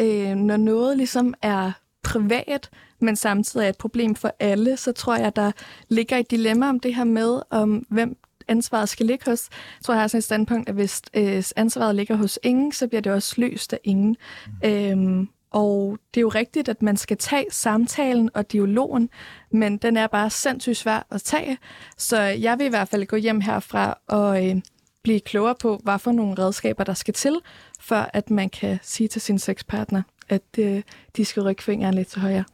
øh, 0.00 0.34
når 0.34 0.56
noget 0.56 0.96
ligesom 0.96 1.34
er 1.42 1.72
privat, 2.02 2.70
men 3.00 3.16
samtidig 3.16 3.64
er 3.64 3.68
et 3.68 3.78
problem 3.78 4.14
for 4.14 4.34
alle, 4.40 4.76
så 4.76 4.92
tror 4.92 5.16
jeg, 5.16 5.36
der 5.36 5.52
ligger 5.88 6.16
et 6.16 6.30
dilemma 6.30 6.68
om 6.68 6.80
det 6.80 6.94
her 6.94 7.04
med, 7.04 7.40
om 7.50 7.86
hvem 7.90 8.16
ansvaret 8.48 8.88
skal 8.88 9.06
ligge 9.06 9.30
hos. 9.30 9.48
Jeg 9.50 9.84
tror, 9.84 9.94
jeg 9.94 10.00
har 10.00 10.08
sådan 10.08 10.18
et 10.18 10.24
standpunkt, 10.24 10.68
at 10.68 10.74
hvis 10.74 11.02
øh, 11.14 11.42
ansvaret 11.56 11.94
ligger 11.94 12.16
hos 12.16 12.38
ingen, 12.42 12.72
så 12.72 12.88
bliver 12.88 13.00
det 13.00 13.12
også 13.12 13.34
løst 13.38 13.72
af 13.72 13.78
ingen. 13.84 14.16
Mm. 14.46 14.70
Øhm, 14.70 15.28
og 15.50 15.98
det 16.14 16.20
er 16.20 16.22
jo 16.22 16.28
rigtigt, 16.28 16.68
at 16.68 16.82
man 16.82 16.96
skal 16.96 17.16
tage 17.16 17.46
samtalen 17.50 18.30
og 18.34 18.52
dialogen, 18.52 19.10
men 19.50 19.76
den 19.76 19.96
er 19.96 20.06
bare 20.06 20.30
sindssygt 20.30 20.76
svær 20.76 21.06
at 21.10 21.22
tage. 21.22 21.58
Så 21.98 22.20
jeg 22.20 22.58
vil 22.58 22.66
i 22.66 22.68
hvert 22.68 22.88
fald 22.88 23.06
gå 23.06 23.16
hjem 23.16 23.40
herfra 23.40 23.98
og 24.08 24.46
øh, 24.48 24.56
blive 25.04 25.20
klogere 25.20 25.54
på, 25.62 25.80
hvad 25.84 25.98
for 25.98 26.12
nogle 26.12 26.34
redskaber, 26.38 26.84
der 26.84 26.94
skal 26.94 27.14
til, 27.14 27.36
for 27.80 28.10
at 28.12 28.30
man 28.30 28.50
kan 28.50 28.78
sige 28.82 29.08
til 29.08 29.20
sin 29.20 29.38
sexpartner, 29.38 30.02
at 30.28 30.42
øh, 30.58 30.82
de 31.16 31.24
skal 31.24 31.42
rykke 31.42 31.62
fingeren 31.62 31.94
lidt 31.94 32.08
til 32.08 32.20
højre. 32.20 32.44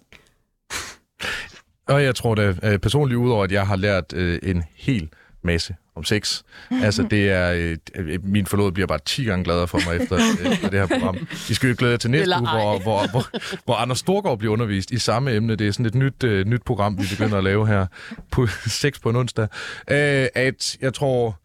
Og 1.89 2.05
jeg 2.05 2.15
tror 2.15 2.35
da 2.35 2.55
øh, 2.63 2.79
personligt, 2.79 3.19
udover 3.19 3.45
at 3.45 3.53
jeg 3.53 3.67
har 3.67 3.77
lært 3.77 4.13
øh, 4.13 4.39
en 4.43 4.65
hel 4.75 5.09
masse 5.43 5.75
om 5.95 6.05
sex. 6.05 6.43
Altså, 6.85 7.03
det 7.03 7.31
er... 7.31 7.53
Øh, 7.53 7.77
øh, 7.95 8.25
min 8.25 8.47
forlod 8.47 8.73
bliver 8.73 8.87
bare 8.87 8.99
10 9.05 9.25
gange 9.25 9.45
gladere 9.45 9.69
for 9.69 9.81
mig 9.87 10.03
efter, 10.03 10.17
øh, 10.17 10.53
efter 10.53 10.71
det 10.71 10.81
her 10.81 10.87
program. 10.87 11.17
I 11.51 11.55
skal 11.55 11.69
jo 11.69 11.75
glæde 11.79 11.93
jer 11.93 11.99
til 11.99 12.11
næste 12.11 12.35
uge, 12.41 12.51
hvor, 12.51 12.79
hvor, 12.79 13.11
hvor, 13.11 13.27
hvor 13.65 13.75
Anders 13.75 13.99
Storgård 13.99 14.39
bliver 14.39 14.53
undervist 14.53 14.91
i 14.91 14.99
samme 14.99 15.35
emne. 15.35 15.57
Det 15.57 15.69
er 15.69 15.73
sådan 15.73 15.87
et 15.87 15.95
nyt, 15.95 16.25
øh, 16.25 16.47
nyt 16.47 16.63
program, 16.63 16.99
vi 16.99 17.05
begynder 17.11 17.39
at 17.39 17.45
lave 17.45 17.67
her 17.67 17.87
på 18.31 18.47
6 18.67 18.99
på 18.99 19.11
en 19.11 19.17
onsdag. 19.17 19.49
Øh, 19.91 20.27
at 20.35 20.77
jeg 20.81 20.95
tror... 20.95 21.41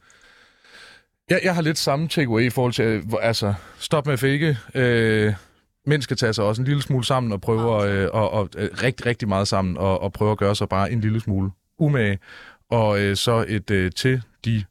Jeg, 1.29 1.39
jeg 1.43 1.55
har 1.55 1.61
lidt 1.61 1.77
samme 1.77 2.07
takeaway 2.07 2.43
i 2.43 2.49
forhold 2.49 2.73
til, 2.73 2.85
øh, 2.85 3.03
altså, 3.21 3.53
stop 3.77 4.05
med 4.05 4.13
at 4.13 4.19
fake. 4.19 4.57
Øh, 4.75 5.33
mænd 5.85 6.01
skal 6.01 6.17
tage 6.17 6.33
sig 6.33 6.43
også 6.43 6.61
en 6.61 6.67
lille 6.67 6.81
smule 6.81 7.05
sammen 7.05 7.31
og 7.31 7.41
prøve 7.41 7.83
at, 7.83 7.89
øh, 7.89 8.09
og, 8.13 8.31
og, 8.31 8.49
øh, 8.57 8.69
rigtig, 8.83 9.05
rigtig 9.05 9.27
meget 9.27 9.47
sammen 9.47 9.77
og, 9.77 10.01
og 10.01 10.13
prøve 10.13 10.31
at 10.31 10.37
gøre 10.37 10.55
sig 10.55 10.69
bare 10.69 10.91
en 10.91 11.01
lille 11.01 11.19
smule 11.19 11.51
umage. 11.79 12.19
Og 12.69 13.01
øh, 13.01 13.15
så 13.15 13.45
et 13.47 13.71
øh, 13.71 13.91
til 13.91 14.21
de 14.45 14.63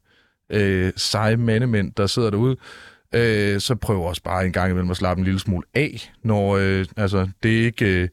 øh, 0.49 0.93
seje 0.95 1.37
mandemænd, 1.37 1.91
der 1.97 2.07
sidder 2.07 2.29
derude, 2.29 2.55
øh, 3.15 3.59
så 3.59 3.75
prøv 3.75 4.01
også 4.01 4.23
bare 4.23 4.45
en 4.45 4.51
gang 4.51 4.71
imellem 4.71 4.91
at 4.91 4.97
slappe 4.97 5.19
en 5.19 5.25
lille 5.25 5.39
smule 5.39 5.67
af, 5.73 6.11
når 6.23 6.57
øh, 6.57 6.85
altså, 6.97 7.29
det 7.43 7.59
er 7.59 7.65
ikke 7.65 7.85
øh, 7.85 8.09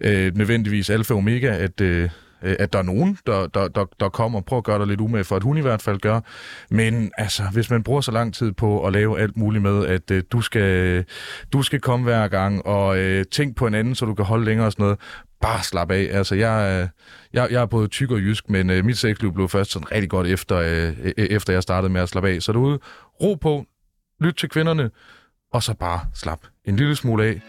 øh, 0.00 0.36
nødvendigvis 0.36 0.90
alfa 0.90 1.14
og 1.14 1.18
omega, 1.18 1.56
at, 1.56 1.80
øh, 1.80 2.10
Øh, 2.42 2.56
at 2.58 2.72
der 2.72 2.78
er 2.78 2.82
nogen, 2.82 3.18
der, 3.26 3.46
der, 3.46 3.68
der, 3.68 3.84
der 4.00 4.08
kommer 4.08 4.38
og 4.38 4.44
prøver 4.44 4.60
at 4.60 4.64
gøre 4.64 4.78
dig 4.78 4.86
lidt 4.86 5.00
umage, 5.00 5.24
for 5.24 5.36
at 5.36 5.42
hun 5.42 5.58
i 5.58 5.60
hvert 5.60 5.82
fald 5.82 5.98
gør. 5.98 6.20
Men 6.70 7.12
altså, 7.18 7.42
hvis 7.52 7.70
man 7.70 7.82
bruger 7.82 8.00
så 8.00 8.12
lang 8.12 8.34
tid 8.34 8.52
på 8.52 8.86
at 8.86 8.92
lave 8.92 9.20
alt 9.20 9.36
muligt 9.36 9.62
med, 9.62 9.86
at 9.86 10.10
øh, 10.10 10.22
du, 10.32 10.40
skal, 10.40 11.04
du 11.52 11.62
skal 11.62 11.80
komme 11.80 12.04
hver 12.04 12.28
gang, 12.28 12.66
og 12.66 12.98
øh, 12.98 13.24
tænk 13.32 13.56
på 13.56 13.66
en 13.66 13.74
anden, 13.74 13.94
så 13.94 14.06
du 14.06 14.14
kan 14.14 14.24
holde 14.24 14.44
længere 14.44 14.66
og 14.66 14.72
sådan 14.72 14.82
noget, 14.82 14.98
bare 15.40 15.62
slap 15.62 15.90
af. 15.90 16.08
Altså, 16.12 16.34
jeg, 16.34 16.80
øh, 16.82 16.88
jeg, 17.32 17.48
jeg 17.50 17.62
er 17.62 17.66
både 17.66 17.88
tyk 17.88 18.10
og 18.10 18.18
jysk, 18.18 18.50
men 18.50 18.70
øh, 18.70 18.84
mit 18.84 18.98
sexliv 18.98 19.32
blev 19.34 19.48
først 19.48 19.70
sådan 19.70 19.92
rigtig 19.92 20.10
godt 20.10 20.26
efter, 20.26 20.56
øh, 20.56 20.96
øh, 21.04 21.12
efter 21.16 21.52
jeg 21.52 21.62
startede 21.62 21.92
med 21.92 22.00
at 22.00 22.08
slappe 22.08 22.28
af. 22.28 22.42
Så 22.42 22.52
derude, 22.52 22.78
ro 23.22 23.34
på, 23.34 23.64
lyt 24.20 24.34
til 24.34 24.48
kvinderne, 24.48 24.90
og 25.52 25.62
så 25.62 25.74
bare 25.74 26.00
slap 26.14 26.40
en 26.64 26.76
lille 26.76 26.96
smule 26.96 27.24
af. 27.24 27.40